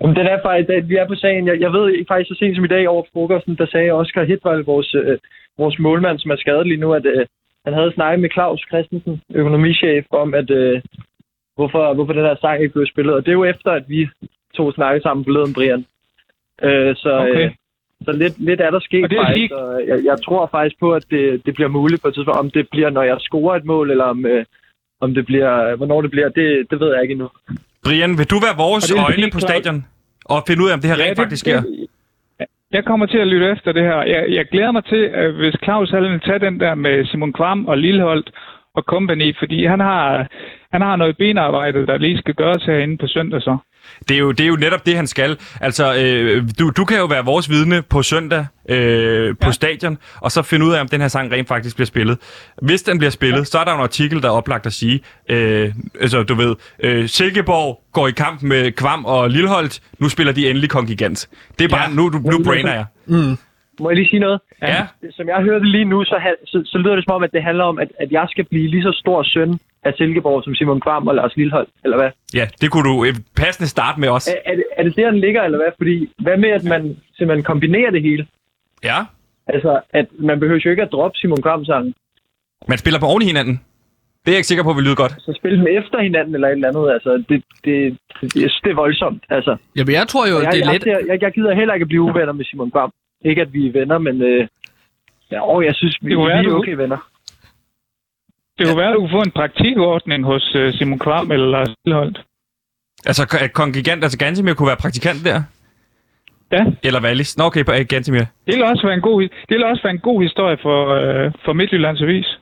Jamen, 0.00 0.16
den 0.16 0.26
er 0.26 0.38
faktisk, 0.46 0.88
vi 0.90 0.96
er 1.02 1.06
på 1.08 1.14
sagen. 1.14 1.46
Jeg, 1.50 1.56
jeg 1.64 1.72
ved 1.72 1.86
faktisk 2.10 2.28
så 2.28 2.36
sent 2.38 2.56
som 2.56 2.64
i 2.64 2.74
dag 2.76 2.88
over 2.88 3.02
frokosten, 3.12 3.56
der 3.60 3.66
sagde 3.66 3.90
Oscar 3.90 4.24
Hitvald, 4.30 4.64
vores, 4.64 4.94
øh, 4.94 5.18
vores 5.58 5.78
målmand, 5.78 6.18
som 6.18 6.30
er 6.30 6.36
skadet 6.36 6.66
lige 6.66 6.80
nu, 6.84 6.90
at 6.98 7.06
øh, 7.06 7.26
han 7.68 7.78
havde 7.78 7.92
snakket 7.94 8.20
med 8.20 8.30
Claus 8.36 8.60
Christensen, 8.70 9.22
økonomichef, 9.34 10.04
om, 10.10 10.34
at 10.34 10.50
øh, 10.50 10.82
hvorfor, 11.56 11.94
hvorfor 11.94 12.12
den 12.12 12.24
her 12.28 12.36
sang 12.40 12.62
ikke 12.62 12.74
blev 12.74 12.86
spillet. 12.86 13.14
Og 13.14 13.20
det 13.24 13.30
er 13.30 13.40
jo 13.40 13.44
efter, 13.44 13.70
at 13.70 13.84
vi 13.88 14.08
to 14.56 14.72
snakkede 14.72 15.02
sammen 15.02 15.24
forleden, 15.24 15.54
Brian. 15.54 15.84
Øh, 16.62 16.96
så 16.96 17.12
okay. 17.18 17.44
øh, 17.44 17.50
så 18.06 18.12
lidt, 18.12 18.36
lidt 18.48 18.60
er 18.60 18.70
der 18.70 18.80
sket 18.80 19.04
og 19.04 19.10
det 19.10 19.18
er 19.18 19.26
faktisk. 19.26 19.52
Og 19.52 19.86
jeg, 19.86 19.98
jeg 20.04 20.16
tror 20.24 20.48
faktisk 20.50 20.80
på, 20.80 20.88
at 20.92 21.04
det, 21.10 21.46
det 21.46 21.54
bliver 21.54 21.68
muligt 21.68 22.02
på 22.02 22.08
et 22.08 22.14
tidspunkt. 22.14 22.38
Om 22.38 22.50
det 22.50 22.68
bliver, 22.70 22.90
når 22.90 23.02
jeg 23.02 23.16
scorer 23.20 23.56
et 23.56 23.64
mål, 23.64 23.90
eller 23.90 24.04
om, 24.04 24.26
øh, 24.26 24.44
om 25.00 25.14
det 25.14 25.26
bliver, 25.26 25.76
hvornår 25.76 26.02
det 26.02 26.10
bliver, 26.10 26.28
det, 26.28 26.70
det 26.70 26.80
ved 26.80 26.92
jeg 26.94 27.02
ikke 27.02 27.12
endnu. 27.12 27.28
Brian, 27.84 28.18
vil 28.18 28.30
du 28.30 28.38
være 28.46 28.56
vores 28.56 28.92
øjne 29.06 29.30
på 29.32 29.40
stadion 29.40 29.84
og 30.24 30.42
finde 30.46 30.62
ud 30.64 30.68
af, 30.70 30.74
om 30.74 30.80
det 30.80 30.90
her 30.90 30.96
ja, 30.98 31.04
rent 31.04 31.16
det, 31.16 31.22
faktisk 31.22 31.40
sker? 31.40 31.60
Det, 31.60 31.88
jeg 32.72 32.84
kommer 32.84 33.06
til 33.06 33.18
at 33.18 33.26
lytte 33.26 33.50
efter 33.50 33.72
det 33.72 33.82
her. 33.82 34.02
Jeg, 34.02 34.26
jeg 34.28 34.46
glæder 34.46 34.72
mig 34.72 34.84
til, 34.84 35.02
at 35.14 35.32
hvis 35.32 35.56
Claus 35.64 35.90
havde 35.90 36.18
tage 36.18 36.38
den 36.38 36.60
der 36.60 36.74
med 36.74 37.04
Simon 37.04 37.32
Kvam 37.32 37.66
og 37.66 37.78
Lilleholdt 37.78 38.30
og 38.74 38.82
company, 38.82 39.36
fordi 39.38 39.64
han 39.64 39.80
har, 39.80 40.28
han 40.72 40.82
har 40.82 40.96
noget 40.96 41.16
benarbejde, 41.16 41.86
der 41.86 41.98
lige 41.98 42.18
skal 42.18 42.34
gøres 42.34 42.64
herinde 42.64 42.98
på 42.98 43.06
søndag 43.06 43.42
så. 43.42 43.56
Det 44.08 44.14
er, 44.14 44.18
jo, 44.18 44.32
det 44.32 44.44
er 44.44 44.48
jo 44.48 44.56
netop 44.56 44.86
det, 44.86 44.96
han 44.96 45.06
skal. 45.06 45.36
Altså, 45.60 45.94
øh, 45.94 46.48
du, 46.58 46.70
du 46.70 46.84
kan 46.84 46.98
jo 46.98 47.04
være 47.04 47.24
vores 47.24 47.50
vidne 47.50 47.82
på 47.82 48.02
søndag 48.02 48.46
øh, 48.68 49.36
på 49.40 49.46
ja. 49.46 49.52
stadion, 49.52 49.98
og 50.20 50.32
så 50.32 50.42
finde 50.42 50.66
ud 50.66 50.72
af, 50.72 50.80
om 50.80 50.88
den 50.88 51.00
her 51.00 51.08
sang 51.08 51.32
rent 51.32 51.48
faktisk 51.48 51.76
bliver 51.76 51.86
spillet. 51.86 52.18
Hvis 52.62 52.82
den 52.82 52.98
bliver 52.98 53.10
spillet, 53.10 53.38
ja. 53.38 53.44
så 53.44 53.58
er 53.58 53.64
der 53.64 53.74
en 53.74 53.80
artikel, 53.80 54.22
der 54.22 54.28
er 54.28 54.32
oplagt 54.32 54.66
at 54.66 54.72
sige, 54.72 55.00
øh, 55.28 55.72
altså 56.00 56.22
du 56.22 56.34
ved, 56.34 56.56
øh, 56.82 57.08
Silkeborg 57.08 57.80
går 57.92 58.08
i 58.08 58.10
kamp 58.10 58.42
med 58.42 58.72
Kvam 58.72 59.04
og 59.04 59.30
Lilleholdt, 59.30 59.80
nu 59.98 60.08
spiller 60.08 60.32
de 60.32 60.50
endelig 60.50 60.70
Kongigant. 60.70 61.28
Det 61.58 61.64
er 61.64 61.68
bare, 61.68 61.88
ja. 61.88 61.94
nu, 61.94 62.08
nu 62.08 62.44
brainer 62.44 62.72
jeg. 62.74 62.84
Mm. 63.06 63.38
Må 63.80 63.90
jeg 63.90 63.96
lige 63.96 64.08
sige 64.08 64.20
noget? 64.20 64.40
Ja. 64.62 64.86
Som 65.10 65.28
jeg 65.28 65.42
hørte 65.42 65.64
lige 65.64 65.84
nu, 65.84 66.04
så, 66.04 66.16
så, 66.44 66.62
så 66.64 66.78
lyder 66.78 66.94
det 66.94 67.04
som 67.04 67.14
om, 67.14 67.22
at 67.22 67.32
det 67.32 67.42
handler 67.42 67.64
om, 67.64 67.78
at, 67.78 67.88
at 68.00 68.12
jeg 68.12 68.26
skal 68.30 68.44
blive 68.44 68.68
lige 68.68 68.82
så 68.82 68.92
stor 69.02 69.22
søn 69.22 69.58
af 69.84 69.92
Silkeborg 69.96 70.44
som 70.44 70.54
Simon 70.54 70.80
Kvam 70.80 71.08
og 71.08 71.14
Lars 71.14 71.36
Lillehold, 71.36 71.68
eller 71.84 71.96
hvad? 71.96 72.10
Ja, 72.34 72.48
det 72.60 72.70
kunne 72.70 72.88
du 72.90 73.06
passende 73.36 73.68
starte 73.68 74.00
med 74.00 74.08
også. 74.08 74.30
Er, 74.30 74.52
er, 74.52 74.56
det, 74.56 74.64
er 74.76 74.82
det 74.82 74.96
der, 74.96 75.10
den 75.10 75.20
ligger, 75.20 75.42
eller 75.42 75.58
hvad? 75.58 75.72
Fordi 75.76 76.08
hvad 76.18 76.36
med, 76.36 76.48
at 76.48 76.64
man 76.64 76.96
simpelthen 77.16 77.44
kombinerer 77.44 77.90
det 77.90 78.02
hele? 78.02 78.26
Ja. 78.84 78.98
Altså, 79.46 79.80
at 79.90 80.06
man 80.18 80.40
behøver 80.40 80.60
jo 80.64 80.70
ikke 80.70 80.82
at 80.82 80.92
droppe 80.92 81.18
Simon 81.18 81.42
Kvam 81.42 81.64
sangen. 81.64 81.94
Man 82.68 82.78
spiller 82.78 83.00
på 83.00 83.06
oven 83.06 83.22
i 83.22 83.26
hinanden. 83.26 83.60
Det 84.22 84.28
er 84.28 84.36
jeg 84.36 84.38
ikke 84.38 84.52
sikker 84.52 84.64
på, 84.64 84.72
vil 84.72 84.84
lyde 84.84 84.96
godt. 84.96 85.14
Så 85.18 85.32
spille 85.40 85.58
dem 85.58 85.66
efter 85.78 85.98
hinanden 86.02 86.34
eller 86.34 86.48
et 86.48 86.52
eller 86.52 86.68
andet, 86.68 86.90
altså, 86.96 87.10
det, 87.28 87.38
det, 87.64 87.98
det, 88.20 88.32
det 88.64 88.70
er 88.70 88.74
voldsomt, 88.74 89.22
altså. 89.36 89.56
Jamen, 89.76 89.94
jeg 89.94 90.08
tror 90.08 90.24
jo, 90.32 90.36
jeg, 90.42 90.52
det 90.52 90.60
er 90.60 90.64
jeg, 90.64 90.74
let... 90.74 90.86
Jeg, 90.86 91.00
jeg, 91.08 91.22
jeg 91.22 91.32
gider 91.32 91.54
heller 91.54 91.74
ikke 91.74 91.84
at 91.84 91.88
blive 91.88 92.02
uvenner 92.02 92.32
med 92.32 92.44
Simon 92.44 92.70
Kvam. 92.70 92.92
Ikke, 93.24 93.42
at 93.42 93.52
vi 93.52 93.66
er 93.66 93.72
venner, 93.72 93.98
men 93.98 94.22
øh, 94.22 94.46
ja, 95.30 95.54
åh, 95.54 95.64
jeg 95.64 95.74
synes, 95.74 95.98
vi, 96.02 96.08
vi 96.08 96.12
er 96.14 96.52
okay 96.52 96.72
venner. 96.72 97.08
Det 98.58 98.66
kunne 98.66 98.76
være, 98.76 98.88
at 98.88 98.94
du 98.94 99.00
kunne 99.00 99.10
få 99.10 99.22
en 99.22 99.30
praktikordning 99.30 100.24
hos 100.24 100.54
uh, 100.54 100.74
Simon 100.74 100.98
Kvam 100.98 101.32
eller 101.32 101.46
Lars 101.46 101.68
Lilleholdt. 101.84 102.18
Altså, 103.06 103.38
at 103.40 103.52
Kongigant, 103.52 104.04
altså 104.04 104.18
Gantemir 104.18 104.54
kunne 104.54 104.66
være 104.66 104.76
praktikant 104.76 105.24
der? 105.24 105.42
Ja. 106.52 106.64
Eller 106.82 107.02
Wallis? 107.02 107.36
Nå, 107.38 107.44
okay, 107.44 107.64
på 107.64 107.72
uh, 107.72 107.78
Gantemir. 107.88 108.24
Det 108.46 108.54
vil 108.54 108.62
også 108.62 108.86
være 108.86 108.94
en 108.94 109.00
god, 109.00 109.22
det 109.22 109.54
vil 109.56 109.64
også 109.64 109.82
være 109.82 109.92
en 109.92 109.98
god 109.98 110.22
historie 110.22 110.56
for, 110.62 110.80
uh, 110.94 111.32
for 111.44 111.52
Midtjyllands 111.52 112.02
Avis. 112.02 112.38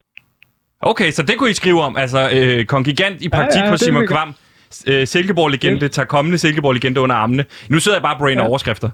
Okay, 0.80 1.10
så 1.10 1.22
det 1.22 1.38
kunne 1.38 1.50
I 1.50 1.54
skrive 1.54 1.82
om. 1.82 1.96
Altså, 1.96 2.20
uh, 2.36 2.64
Kongigant 2.64 3.22
i 3.22 3.28
praktik 3.28 3.60
ja, 3.60 3.64
ja, 3.64 3.70
hos 3.70 3.80
Simon 3.80 4.06
Kvam. 4.06 4.28
Uh, 4.88 5.04
Silkeborg-legende, 5.04 5.82
ja. 5.82 5.88
tager 5.88 6.06
kommende 6.06 6.38
Silkeborg-legende 6.38 7.00
under 7.00 7.16
armene. 7.16 7.44
Nu 7.70 7.80
sidder 7.80 7.98
jeg 7.98 8.02
bare 8.02 8.14
og 8.14 8.18
brainer 8.18 8.42
ja. 8.42 8.48
overskrifter. 8.48 8.90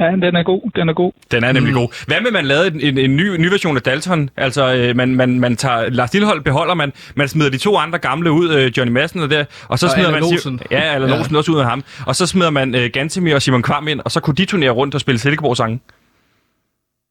Ja, 0.00 0.10
den 0.10 0.36
er 0.36 0.42
god. 0.42 0.70
Den 0.76 0.88
er 0.88 0.92
god. 0.92 1.12
Den 1.30 1.44
er 1.44 1.52
nemlig 1.52 1.72
mm. 1.72 1.78
god. 1.80 2.04
Hvad 2.06 2.20
med, 2.20 2.30
man 2.30 2.44
lavede 2.44 2.66
en, 2.66 2.80
en, 2.80 2.98
en 2.98 3.16
ny, 3.16 3.36
ny 3.36 3.46
version 3.46 3.76
af 3.76 3.82
Dalton? 3.82 4.30
Altså, 4.36 4.74
øh, 4.74 4.96
man, 4.96 5.14
man, 5.14 5.40
man 5.40 5.56
tager... 5.56 5.90
Lars 5.90 6.12
Lillehold 6.12 6.40
beholder 6.40 6.74
man. 6.74 6.92
Man 7.14 7.28
smider 7.28 7.50
de 7.50 7.58
to 7.58 7.76
andre 7.76 7.98
gamle 7.98 8.32
ud, 8.32 8.54
øh, 8.54 8.72
Johnny 8.76 8.92
Madsen 8.92 9.20
og 9.20 9.30
der, 9.30 9.44
og 9.68 9.78
så 9.78 9.86
og 9.86 9.92
smider 9.92 10.10
man... 10.10 10.20
Losen. 10.20 10.60
Ja, 10.70 10.94
eller 10.94 11.08
ja. 11.08 11.16
Losen 11.16 11.36
også 11.36 11.52
ud 11.52 11.58
af 11.58 11.64
ham. 11.64 11.84
Og 12.06 12.16
så 12.16 12.26
smider 12.26 12.50
man 12.50 12.74
øh, 12.74 12.90
Gantemir 12.92 13.34
og 13.34 13.42
Simon 13.42 13.62
Kvam 13.62 13.88
ind, 13.88 14.00
og 14.04 14.10
så 14.10 14.20
kunne 14.20 14.34
de 14.34 14.44
turnere 14.44 14.70
rundt 14.70 14.94
og 14.94 15.00
spille 15.00 15.18
Silkeborg-sange. 15.18 15.80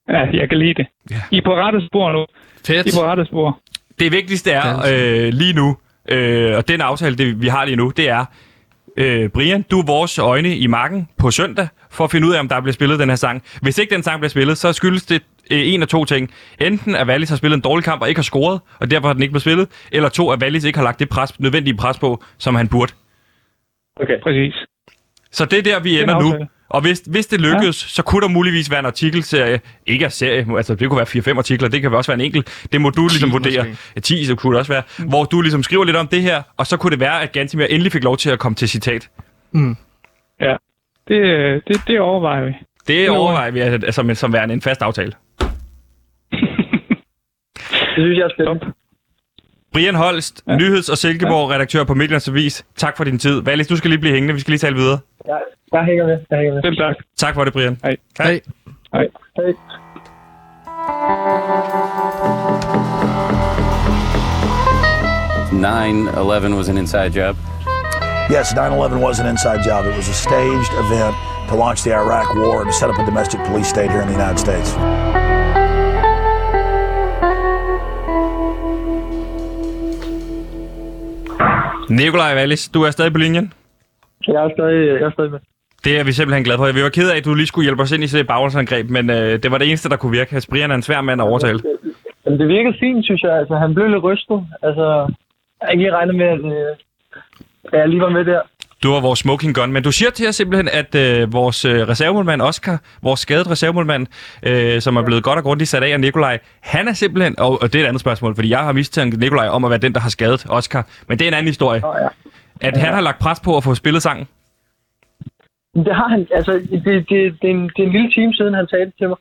Ja, 0.10 0.20
jeg 0.34 0.50
kan 0.50 0.58
lide 0.58 0.74
det. 0.74 0.86
Ja. 1.12 1.22
I 1.32 1.38
er 1.38 1.42
på 1.46 1.56
rette 1.56 1.86
spor 1.88 2.12
nu. 2.12 2.26
Fedt. 2.68 2.88
I 2.88 2.90
er 2.90 2.94
på 3.02 3.04
rette 3.04 3.26
spor. 3.26 3.60
Det 4.00 4.12
vigtigste 4.12 4.52
er 4.52 4.80
øh, 4.94 5.34
lige 5.34 5.54
nu, 5.54 5.78
øh, 6.10 6.58
og 6.58 6.68
den 6.68 6.82
aftale, 6.82 7.16
det, 7.16 7.42
vi 7.42 7.48
har 7.48 7.66
lige 7.66 7.76
nu, 7.76 7.92
det 7.98 8.10
er, 8.10 8.26
øh, 8.98 9.30
Brian, 9.30 9.62
du 9.72 9.80
er 9.80 9.86
vores 9.86 10.20
øjne 10.20 10.58
i 10.58 10.68
marken 10.68 11.08
på 11.18 11.32
søndag, 11.32 11.68
for 11.92 12.04
at 12.04 12.12
finde 12.12 12.28
ud 12.28 12.34
af, 12.34 12.40
om 12.40 12.48
der 12.48 12.62
bliver 12.62 12.74
spillet 12.74 13.00
den 13.00 13.10
her 13.10 13.16
sang. 13.16 13.44
Hvis 13.62 13.78
ikke 13.78 13.96
den 13.96 14.04
sang 14.04 14.20
bliver 14.20 14.30
spillet, 14.30 14.58
så 14.58 14.74
skyldes 14.74 15.06
det 15.06 15.24
øh, 15.52 15.74
en 15.74 15.82
af 15.82 15.88
to 15.88 16.06
ting. 16.06 16.32
Enten 16.60 16.96
at 16.96 17.08
Wallis 17.08 17.30
har 17.30 17.36
spillet 17.36 17.56
en 17.56 17.62
dårlig 17.62 17.84
kamp 17.86 18.02
og 18.02 18.10
ikke 18.10 18.20
har 18.20 18.24
scoret, 18.24 18.62
og 18.80 18.92
derfor 18.92 19.08
har 19.08 19.14
den 19.14 19.24
ikke 19.24 19.32
blevet 19.32 19.42
spillet, 19.42 19.68
eller 19.92 20.10
to, 20.10 20.32
at 20.32 20.44
Wallis 20.44 20.64
ikke 20.64 20.80
har 20.80 20.84
lagt 20.84 21.00
det 21.00 21.10
pres, 21.10 21.40
nødvendige 21.40 21.78
pres 21.78 22.00
på, 22.00 22.24
som 22.38 22.56
han 22.56 22.68
burde. 22.68 22.94
Okay, 23.96 24.22
præcis. 24.24 24.54
Så 25.32 25.46
det 25.46 25.60
er 25.60 25.64
der, 25.64 25.80
vi 25.80 26.02
ender 26.02 26.20
nu. 26.22 26.48
Og 26.72 26.82
hvis, 26.82 27.04
hvis 27.06 27.28
det 27.28 27.42
lykkes, 27.42 27.84
ja. 27.84 27.88
så 27.88 28.04
kunne 28.04 28.22
der 28.22 28.28
muligvis 28.28 28.72
være 28.72 28.80
en 28.80 28.86
artikelserie. 28.86 29.62
Ikke 29.86 30.06
en 30.06 30.12
serie, 30.12 30.46
altså 30.58 30.76
det 30.76 30.90
kunne 30.90 30.98
være 30.98 31.34
4-5 31.34 31.38
artikler, 31.38 31.70
det 31.70 31.82
kan 31.82 31.94
også 31.94 32.12
være 32.12 32.20
en 32.20 32.26
enkelt. 32.26 32.68
Det 32.72 32.82
må 32.82 32.90
du 32.90 33.08
ligesom 33.08 33.32
vurdere. 33.32 33.66
Ja, 33.96 34.00
10 34.00 34.26
så 34.26 34.36
kunne 34.36 34.54
det 34.54 34.60
også 34.60 34.74
være. 34.74 34.84
Mm. 35.00 35.08
Hvor 35.08 35.24
du 35.24 35.42
ligesom 35.42 35.64
skriver 35.64 35.84
lidt 35.84 35.98
om 35.98 36.08
det 36.08 36.22
her, 36.22 36.42
og 36.58 36.68
så 36.68 36.78
kunne 36.78 36.92
det 36.92 37.00
være, 37.00 37.22
at 37.22 37.32
Gantimir 37.32 37.66
endelig 37.66 37.92
fik 37.92 38.04
lov 38.04 38.18
til 38.18 38.30
at 38.30 38.40
komme 38.40 38.56
til 38.56 38.70
citat. 38.70 39.10
Mm. 39.52 39.76
Ja, 40.40 40.56
det, 41.08 41.22
det, 41.68 41.82
det 41.88 42.00
overvejer 42.00 42.46
vi. 42.46 42.52
Det 42.88 43.10
overvejer 43.10 43.52
vi 43.52 43.60
altså, 43.60 44.14
som 44.16 44.34
værende 44.34 44.54
en 44.54 44.62
fast 44.62 44.82
aftale. 44.82 45.12
det 47.96 47.98
synes 47.98 48.18
jeg 48.18 48.24
er 48.24 48.30
spændende. 48.36 48.74
Brian 49.74 49.96
Holst, 49.96 50.44
ja. 50.48 50.58
Nyheds- 50.58 50.92
og 50.92 50.98
Silkeborg-redaktør 50.98 51.84
på 51.84 51.94
Midtjyllands 51.94 52.28
Avis. 52.28 52.66
Tak 52.76 52.98
for 52.98 53.04
din 53.04 53.20
tid. 53.20 53.42
Valis, 53.42 53.68
du 53.68 53.76
skal 53.76 53.90
lige 53.90 54.00
blive 54.00 54.14
hængende. 54.14 54.34
Vi 54.34 54.40
skal 54.40 54.52
lige 54.52 54.60
tale 54.60 54.76
videre. 54.76 55.00
Ja, 55.28 55.38
jeg 55.74 55.84
hænger 55.86 56.06
med. 56.08 56.18
Jeg 56.30 56.38
hænger 56.38 56.54
med. 56.54 56.62
Selv 56.62 56.78
tak. 56.78 56.96
Tak 57.18 57.34
for 57.34 57.44
det, 57.44 57.54
Brian. 57.54 57.78
Hej. 57.84 57.96
Hej. 58.18 58.42
Hej. 58.94 59.08
Hej. 59.36 59.54
Nine 65.52 66.10
Eleven 66.22 66.56
was 66.56 66.70
an 66.70 66.78
inside 66.78 67.12
job. 67.20 67.36
Yes, 68.32 68.54
9/11 68.54 69.04
was 69.06 69.20
an 69.20 69.28
inside 69.28 69.60
job. 69.70 69.86
It 69.86 69.96
was 69.96 70.10
a 70.10 70.14
staged 70.14 70.74
event 70.84 71.16
to 71.50 71.56
launch 71.56 71.84
the 71.84 71.94
Iraq 71.94 72.28
War 72.36 72.62
and 72.62 72.68
to 72.72 72.74
set 72.74 72.90
up 72.90 72.98
a 73.00 73.06
domestic 73.06 73.40
police 73.50 73.70
state 73.70 73.92
here 73.92 74.02
in 74.02 74.08
the 74.08 74.18
United 74.22 74.40
States. 74.40 74.70
Nikolaj 81.90 82.36
Wallis, 82.36 82.70
du 82.70 82.84
er 82.84 82.92
stadig 82.92 83.12
på 83.14 83.18
linjen? 83.20 83.54
Jeg 84.28 84.44
er 84.46 84.50
stadig, 84.58 84.88
jeg 84.88 85.08
er 85.08 85.12
stadig 85.12 85.32
med. 85.32 85.40
Det 85.86 86.00
er 86.00 86.04
vi 86.04 86.12
simpelthen 86.12 86.44
glade 86.44 86.58
for. 86.58 86.66
Jeg 86.66 86.84
var 86.84 86.90
ked 86.90 87.12
af, 87.12 87.18
at 87.18 87.26
du 87.26 87.34
lige 87.34 87.48
skulle 87.48 87.66
hjælpe 87.66 87.82
os 87.84 87.92
ind 87.92 88.04
i 88.04 88.08
det 88.08 88.28
bagholdsangreb, 88.28 88.90
men 88.90 89.10
øh, 89.10 89.44
det 89.44 89.52
var 89.52 89.58
det 89.58 89.68
eneste, 89.68 89.90
der 89.90 89.98
kunne 89.98 90.12
virke. 90.12 90.42
Brian 90.50 90.72
er 90.72 90.76
en 90.76 90.82
svær 90.82 91.02
mand 91.02 91.22
at 91.22 91.28
overtale. 91.28 91.60
Jamen, 92.26 92.40
det 92.40 92.48
virkede 92.48 92.76
fint, 92.80 93.06
synes 93.06 93.24
jeg. 93.24 93.34
Altså, 93.40 93.56
han 93.56 93.74
blev 93.74 93.88
lidt 93.88 94.04
rystet. 94.04 94.48
Altså, 94.64 94.86
jeg 95.60 95.66
har 95.66 95.72
ikke 95.72 95.84
lige 95.84 95.96
regnet 95.96 96.16
med, 96.16 96.26
at, 96.26 96.40
øh, 96.40 96.76
at 97.74 97.80
jeg 97.80 97.90
lige 97.90 98.02
var 98.02 98.10
med 98.10 98.26
der. 98.26 98.42
Du 98.84 98.92
var 98.92 99.02
vores 99.02 99.20
smoking 99.20 99.56
gun, 99.56 99.72
men 99.72 99.84
du 99.84 99.92
siger 99.92 100.12
til 100.12 100.28
os 100.28 100.36
simpelthen, 100.36 100.70
at 100.74 100.96
øh, 100.96 101.34
vores 101.34 101.66
øh, 101.66 101.88
reservemålmand 101.88 102.42
Oscar, 102.42 102.82
vores 103.02 103.20
skadet 103.20 103.52
reservemålmand, 103.52 104.08
øh, 104.44 104.82
som 104.82 104.96
er 104.96 105.04
blevet 105.04 105.24
godt 105.24 105.38
og 105.38 105.44
grundigt 105.44 105.70
sat 105.70 105.84
af 105.84 105.94
af 105.94 106.00
Nikolaj, 106.00 106.40
han 106.62 106.88
er 106.88 106.94
simpelthen, 106.94 107.40
og, 107.40 107.62
og 107.62 107.74
det 107.74 107.80
er 107.80 107.84
et 107.84 107.88
andet 107.88 108.02
spørgsmål, 108.02 108.36
fordi 108.36 108.50
jeg 108.50 108.60
har 108.60 108.72
mistænkt 108.72 109.20
Nikolaj 109.20 109.48
om 109.48 109.66
at 109.66 109.70
være 109.70 109.80
den, 109.80 109.94
der 109.94 110.00
har 110.00 110.10
skadet 110.10 110.46
Oscar, 110.50 110.88
men 111.08 111.20
det 111.20 111.26
er 111.26 111.30
en 111.30 111.34
anden 111.34 111.48
historie. 111.48 111.82
Oh, 111.86 111.96
ja. 112.02 112.08
At 112.62 112.78
han 112.78 112.94
har 112.94 113.02
lagt 113.02 113.20
pres 113.20 113.40
på 113.40 113.58
at 113.58 113.64
få 113.64 113.76
spillet 113.76 114.02
sangen? 114.02 114.28
Det 115.76 115.96
har 115.96 116.08
han, 116.08 116.28
altså, 116.32 116.52
det, 116.52 116.86
det, 116.86 117.08
det, 117.42 117.48
er, 117.50 117.54
en, 117.58 117.64
det 117.76 117.80
er 117.84 117.88
en 117.88 117.92
lille 117.98 118.12
time 118.12 118.34
siden, 118.34 118.54
han 118.54 118.68
sagde 118.68 118.86
det 118.86 118.94
til 118.98 119.10
mig. 119.10 119.18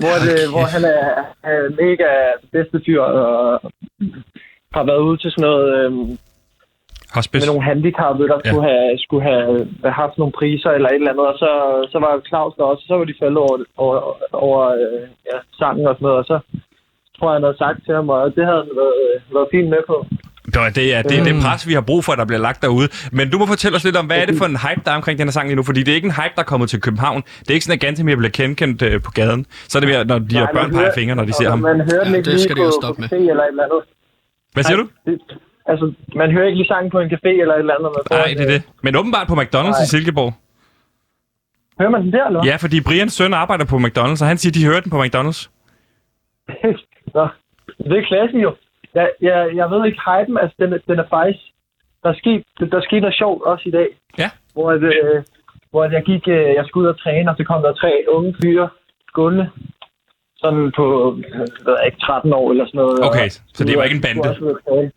Hvor, 0.00 0.14
okay. 0.16 0.26
det, 0.26 0.50
hvor 0.54 0.66
han 0.74 0.84
er, 0.98 1.06
er 1.50 1.58
mega 1.82 2.10
bedste 2.52 2.78
fyr, 2.86 3.02
og 3.02 3.60
har 4.76 4.84
været 4.90 5.02
ude 5.08 5.16
til 5.18 5.30
sådan 5.30 5.48
noget... 5.48 5.66
Øhm, 5.78 6.18
Hospice. 7.14 7.40
Med 7.42 7.52
nogle 7.52 7.68
handicappede, 7.68 8.28
der 8.28 8.38
ja. 8.44 8.50
skulle, 8.50 8.66
have, 8.70 8.98
skulle 9.04 9.24
have 9.24 9.92
haft 10.02 10.18
nogle 10.18 10.32
priser 10.38 10.70
eller 10.70 10.88
et 10.88 10.94
eller 10.94 11.10
andet. 11.12 11.26
Og 11.32 11.36
så, 11.42 11.50
så 11.92 11.98
var 11.98 12.22
Claus 12.28 12.54
der 12.56 12.64
også, 12.64 12.84
så 12.86 12.94
var 12.96 13.04
de 13.04 13.20
faldet 13.22 13.38
over, 13.46 13.56
over, 13.76 13.98
over 14.32 14.60
øh, 14.82 15.02
ja, 15.30 15.36
sangen 15.58 15.86
og 15.86 15.94
sådan 15.94 16.06
noget. 16.06 16.18
Og 16.22 16.26
så, 16.30 16.36
tror 17.16 17.28
jeg, 17.28 17.36
han 17.36 17.42
havde 17.46 17.62
sagt 17.64 17.78
til 17.84 17.94
ham, 17.94 18.08
og 18.08 18.34
det 18.36 18.44
havde 18.48 18.62
han 18.64 18.76
været, 18.82 18.98
øh, 19.06 19.34
været 19.34 19.48
fint 19.54 19.68
med 19.74 19.82
på. 19.86 19.96
Det 20.54 20.56
er, 20.56 20.70
det, 20.70 20.94
er, 20.96 21.02
det 21.02 21.18
er 21.18 21.24
det 21.24 21.34
pres, 21.42 21.66
vi 21.68 21.72
har 21.72 21.80
brug 21.80 22.04
for, 22.04 22.12
der 22.12 22.24
bliver 22.24 22.40
lagt 22.40 22.62
derude. 22.62 22.88
Men 23.12 23.30
du 23.30 23.38
må 23.38 23.46
fortælle 23.46 23.76
os 23.76 23.84
lidt 23.84 23.96
om, 23.96 24.06
hvad 24.06 24.18
er 24.22 24.26
det 24.26 24.36
for 24.38 24.44
en 24.44 24.56
hype, 24.56 24.82
der 24.84 24.90
er 24.90 24.96
omkring 24.96 25.18
den 25.18 25.26
her 25.28 25.32
sang 25.32 25.46
lige 25.48 25.56
nu? 25.56 25.62
Fordi 25.62 25.80
det 25.82 25.90
er 25.92 25.94
ikke 25.94 26.06
en 26.06 26.12
hype, 26.20 26.34
der 26.36 26.42
er 26.42 26.50
kommet 26.52 26.68
til 26.70 26.80
København. 26.80 27.20
Det 27.40 27.50
er 27.50 27.54
ikke 27.54 27.64
sådan, 27.64 27.74
at 27.78 27.80
Gantemir 27.80 28.16
bliver 28.16 28.30
kendt 28.30 28.82
øh, 28.82 29.02
på 29.02 29.10
gaden. 29.10 29.46
Så 29.68 29.78
er 29.78 29.80
det 29.80 29.88
mere, 29.88 30.04
når 30.04 30.18
de 30.18 30.34
her 30.38 30.42
Nej, 30.44 30.52
børn 30.52 30.70
peger 30.72 30.92
fingre, 30.94 31.14
når 31.16 31.24
de 31.24 31.32
ser 31.32 31.50
ham. 31.50 31.58
Man 31.58 31.80
hører 31.90 32.08
Ja, 32.08 32.14
ikke 32.16 32.16
det 32.16 32.26
lige 32.26 32.40
skal 32.42 32.56
de 32.56 32.60
på, 32.60 32.64
jo 32.64 32.72
stoppe 32.82 33.00
med. 33.02 33.08
café 33.12 33.16
eller 33.32 33.44
et 33.44 33.48
eller 33.48 33.64
andet. 33.64 33.80
Hvad 34.54 34.64
siger 34.64 34.76
du? 34.76 34.86
Altså, 35.70 35.92
man 36.16 36.28
hører 36.32 36.46
ikke 36.46 36.58
lige 36.58 36.68
sangen 36.68 36.90
på 36.90 36.98
en 37.00 37.10
café 37.14 37.32
eller 37.42 37.54
et 37.54 37.58
eller 37.58 37.74
andet. 37.78 37.90
Nej, 38.10 38.34
det 38.38 38.44
er 38.46 38.50
det. 38.54 38.62
Men 38.82 38.96
åbenbart 38.96 39.26
på 39.28 39.34
McDonald's 39.42 39.82
i 39.84 39.86
Silkeborg. 39.86 40.32
Hører 41.80 41.90
man 41.90 42.02
den 42.02 42.12
der, 42.12 42.26
eller? 42.26 42.40
Ja, 42.44 42.56
fordi 42.56 42.80
Brians 42.80 43.12
søn 43.12 43.34
arbejder 43.34 43.64
på 43.64 43.76
McDonald's, 43.76 44.20
og 44.22 44.28
han 44.32 44.38
siger, 44.38 44.52
de 44.52 44.64
hører 44.70 44.80
den 44.80 44.90
på 44.90 45.02
McDonald's. 45.04 45.40
Nå, 47.16 47.28
det 47.88 47.96
er 48.00 48.04
klasse 48.08 48.36
jo. 48.46 48.50
Jeg, 48.94 49.10
jeg, 49.20 49.50
jeg 49.54 49.70
ved 49.70 49.86
ikke, 49.86 50.00
hypen, 50.08 50.38
altså 50.38 50.56
den, 50.58 50.70
den 50.88 50.98
er 50.98 51.08
faktisk... 51.10 51.38
Der 52.04 52.12
skete, 52.14 52.44
der 52.72 52.80
skete 52.80 53.00
noget 53.00 53.14
sjovt 53.16 53.42
også 53.42 53.64
i 53.68 53.70
dag. 53.70 53.88
Ja. 54.18 54.30
Hvor, 54.52 54.70
at, 54.70 54.82
øh, 54.82 55.22
hvor 55.70 55.84
at 55.84 55.92
jeg 55.92 56.02
gik, 56.02 56.28
øh, 56.28 56.54
jeg 56.58 56.64
skulle 56.66 56.84
ud 56.88 56.94
og 56.94 57.00
træne, 57.00 57.30
og 57.30 57.36
så 57.36 57.44
kom 57.44 57.62
der 57.62 57.72
tre 57.72 58.04
unge 58.08 58.34
fyre 58.42 58.68
gående. 59.12 59.50
Sådan 60.36 60.72
på, 60.76 60.84
øh, 61.18 61.22
jeg 61.38 61.66
ved 61.66 61.76
ikke, 61.86 61.98
13 62.00 62.32
år 62.32 62.50
eller 62.50 62.66
sådan 62.66 62.78
noget. 62.78 62.98
Okay, 63.08 63.26
og- 63.26 63.32
så 63.56 63.64
det 63.64 63.76
var 63.78 63.82
ikke 63.84 63.96
en 63.96 64.02
bande? 64.02 64.28
også. 64.30 64.90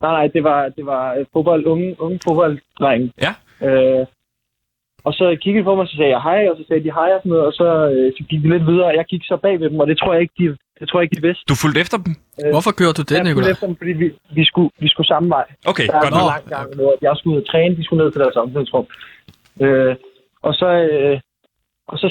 Nej, 0.00 0.12
nej, 0.12 0.26
det 0.26 0.44
var, 0.44 0.68
det 0.68 0.86
var 0.86 1.14
øh, 1.14 1.24
fodbold, 1.32 1.66
unge, 1.66 1.96
unge 2.00 2.18
fodbolddrenge. 2.28 3.12
Ja. 3.26 3.32
Øh, 3.66 4.06
og 5.04 5.12
så 5.12 5.36
kiggede 5.40 5.60
de 5.62 5.64
på 5.64 5.74
mig, 5.74 5.82
og 5.82 5.88
så 5.88 5.96
sagde 5.96 6.10
jeg 6.10 6.22
hej, 6.22 6.48
og 6.50 6.56
så 6.56 6.64
sagde 6.68 6.84
de 6.84 6.92
hej 6.92 7.10
og 7.14 7.20
sådan 7.20 7.30
noget, 7.30 7.46
og 7.46 7.52
så, 7.52 7.68
øh, 7.94 8.12
så 8.18 8.24
gik 8.28 8.42
vi 8.42 8.48
lidt 8.48 8.66
videre, 8.66 8.86
og 8.86 8.94
jeg 8.96 9.04
gik 9.04 9.22
så 9.24 9.36
bag 9.36 9.60
ved 9.60 9.70
dem, 9.70 9.80
og 9.80 9.86
det 9.86 9.98
tror 9.98 10.12
jeg 10.12 10.22
ikke, 10.22 10.34
de, 10.38 10.56
det 10.80 10.88
tror 10.88 10.98
jeg 11.00 11.04
ikke, 11.06 11.16
de 11.20 11.26
vidste. 11.28 11.44
Du 11.52 11.54
fulgte 11.62 11.80
efter 11.84 11.98
dem? 12.04 12.12
Hvorfor 12.54 12.72
gjorde 12.78 12.96
du 13.00 13.02
det, 13.02 13.10
Jeg 13.10 13.18
fulgte 13.18 13.30
Nicolaj? 13.30 13.50
efter 13.54 13.66
dem, 13.70 13.76
fordi 13.80 13.92
vi, 14.02 14.06
vi, 14.38 14.44
skulle, 14.50 14.70
vi 14.82 14.88
skulle 14.92 15.06
samme 15.14 15.28
vej. 15.36 15.44
Okay, 15.70 15.86
Der 15.86 15.92
er 15.96 16.00
godt 16.04 16.14
en 16.14 16.18
nok. 16.20 16.30
lang 16.34 16.44
gang, 16.54 16.68
hvor 16.78 16.92
jeg 17.06 17.12
skulle 17.18 17.34
ud 17.36 17.42
og 17.42 17.48
træne, 17.52 17.76
de 17.78 17.84
skulle 17.84 18.00
ned 18.04 18.12
til 18.12 18.20
deres 18.24 18.36
omklædningsrum. 18.42 18.86
Øh, 19.64 19.94
og 20.46 20.52
så, 20.60 20.68
øh, 20.92 21.16
og 21.92 21.96
så, 22.02 22.08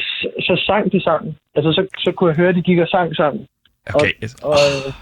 så 0.47 0.53
sang 0.67 0.83
de 0.93 0.99
sangen. 1.07 1.31
Altså, 1.55 1.69
så, 1.77 1.81
så 2.05 2.09
kunne 2.11 2.29
jeg 2.29 2.37
høre, 2.41 2.49
at 2.49 2.55
de 2.59 2.61
gik 2.69 2.79
og 2.85 2.87
sang 2.95 3.15
sammen. 3.15 3.41
Okay. 3.95 4.13
Og, 4.49 4.57
øh, 4.69 4.93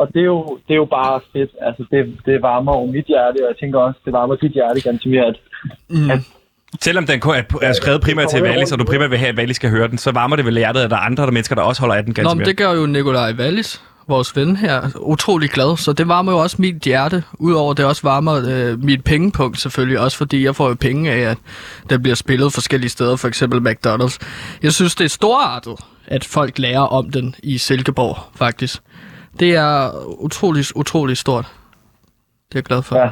og 0.00 0.06
det, 0.12 0.20
er 0.20 0.30
jo, 0.34 0.58
det 0.68 0.72
er 0.74 0.80
jo 0.84 0.88
bare 1.00 1.20
fedt. 1.32 1.50
Altså, 1.60 1.82
det, 1.90 2.00
det 2.26 2.42
varmer 2.42 2.72
jo 2.80 2.86
mit 2.96 3.06
hjerte, 3.12 3.38
og 3.44 3.48
jeg 3.50 3.56
tænker 3.60 3.78
også, 3.80 4.00
det 4.04 4.12
varmer 4.12 4.34
dit 4.36 4.52
hjerte 4.52 4.80
ganske 4.88 5.08
mere, 5.08 5.26
at 5.32 5.36
Mm. 5.90 6.10
Selvom 6.80 7.06
den 7.06 7.22
er, 7.24 7.42
er 7.62 7.72
skrevet 7.72 8.00
primært 8.00 8.30
til 8.30 8.42
Wallis, 8.42 8.72
og 8.72 8.78
du 8.78 8.84
primært 8.84 9.10
vil 9.10 9.18
have, 9.18 9.28
at 9.28 9.38
Wallis 9.38 9.56
skal 9.56 9.70
høre 9.70 9.88
den, 9.88 9.98
så 9.98 10.10
varmer 10.12 10.36
det 10.36 10.44
vel 10.44 10.54
hjertet, 10.56 10.80
at 10.80 10.90
der 10.90 10.96
er 10.96 11.00
andre 11.00 11.24
der 11.26 11.30
mennesker, 11.30 11.54
der 11.54 11.62
også 11.62 11.80
holder 11.82 11.94
af 11.94 12.02
den 12.04 12.10
Nå, 12.10 12.14
ganske 12.14 12.28
men 12.28 12.38
mere. 12.38 12.46
det 12.46 12.56
gør 12.56 12.72
jo 12.72 12.86
Nikolaj 12.86 13.32
Wallis, 13.38 13.82
vores 14.08 14.36
ven 14.36 14.56
her, 14.56 14.90
utrolig 14.96 15.50
glad. 15.50 15.76
Så 15.76 15.92
det 15.92 16.08
varmer 16.08 16.32
jo 16.32 16.38
også 16.38 16.56
mit 16.58 16.76
hjerte, 16.82 17.22
udover 17.34 17.74
det 17.74 17.84
også 17.84 18.02
varmer 18.02 18.42
øh, 18.48 18.84
mit 18.84 19.04
pengepunkt 19.04 19.60
selvfølgelig, 19.60 20.00
også 20.00 20.16
fordi 20.16 20.44
jeg 20.44 20.56
får 20.56 20.68
jo 20.68 20.74
penge 20.74 21.10
af, 21.12 21.30
at 21.30 21.38
der 21.90 21.98
bliver 21.98 22.14
spillet 22.14 22.52
forskellige 22.52 22.90
steder, 22.90 23.16
for 23.16 23.28
eksempel 23.28 23.68
McDonald's. 23.72 24.18
Jeg 24.62 24.72
synes, 24.72 24.94
det 24.94 25.04
er 25.04 25.08
storartet, 25.08 25.74
at 26.06 26.24
folk 26.24 26.58
lærer 26.58 26.80
om 26.80 27.10
den 27.10 27.34
i 27.42 27.58
Silkeborg, 27.58 28.18
faktisk. 28.36 28.80
Det 29.40 29.54
er 29.54 29.90
utrolig, 30.18 30.64
utrolig 30.74 31.16
stort. 31.16 31.44
Det 31.44 32.54
er 32.54 32.58
jeg 32.58 32.64
glad 32.64 32.82
for. 32.82 32.96
Ja. 32.98 33.08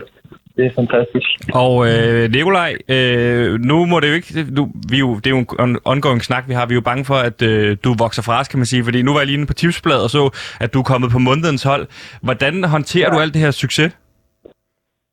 Det 0.57 0.67
er 0.67 0.71
fantastisk. 0.81 1.29
Og 1.55 1.75
øh, 1.89 2.31
Nikolaj, 2.31 2.73
øh, 2.89 3.61
nu 3.71 3.85
må 3.87 4.01
det 4.01 4.09
jo 4.09 4.15
ikke... 4.15 4.47
Nu, 4.51 4.63
vi 4.91 4.99
jo, 4.99 5.09
det 5.17 5.27
er 5.27 5.31
jo 5.31 5.37
en 5.39 5.47
on- 5.65 5.81
ongoing 5.85 6.23
snak, 6.23 6.45
vi 6.49 6.55
har. 6.55 6.67
Vi 6.67 6.75
er 6.75 6.81
jo 6.83 6.87
bange 6.91 7.05
for, 7.05 7.15
at 7.15 7.43
øh, 7.43 7.77
du 7.85 7.95
vokser 8.05 8.23
fra 8.23 8.41
os, 8.41 8.49
kan 8.49 8.59
man 8.59 8.67
sige. 8.67 8.85
Fordi 8.85 9.03
nu 9.03 9.13
var 9.13 9.21
jeg 9.21 9.27
lige 9.27 9.35
inde 9.39 9.47
på 9.47 9.53
tipsbladet 9.53 10.03
og 10.03 10.11
så, 10.11 10.23
at 10.61 10.75
du 10.75 10.79
er 10.79 10.83
kommet 10.93 11.11
på 11.11 11.19
månedens 11.19 11.63
hold. 11.63 11.87
Hvordan 12.23 12.65
håndterer 12.65 13.09
ja. 13.09 13.15
du 13.17 13.21
alt 13.23 13.35
det 13.35 13.43
her 13.43 13.51
succes? 13.51 13.91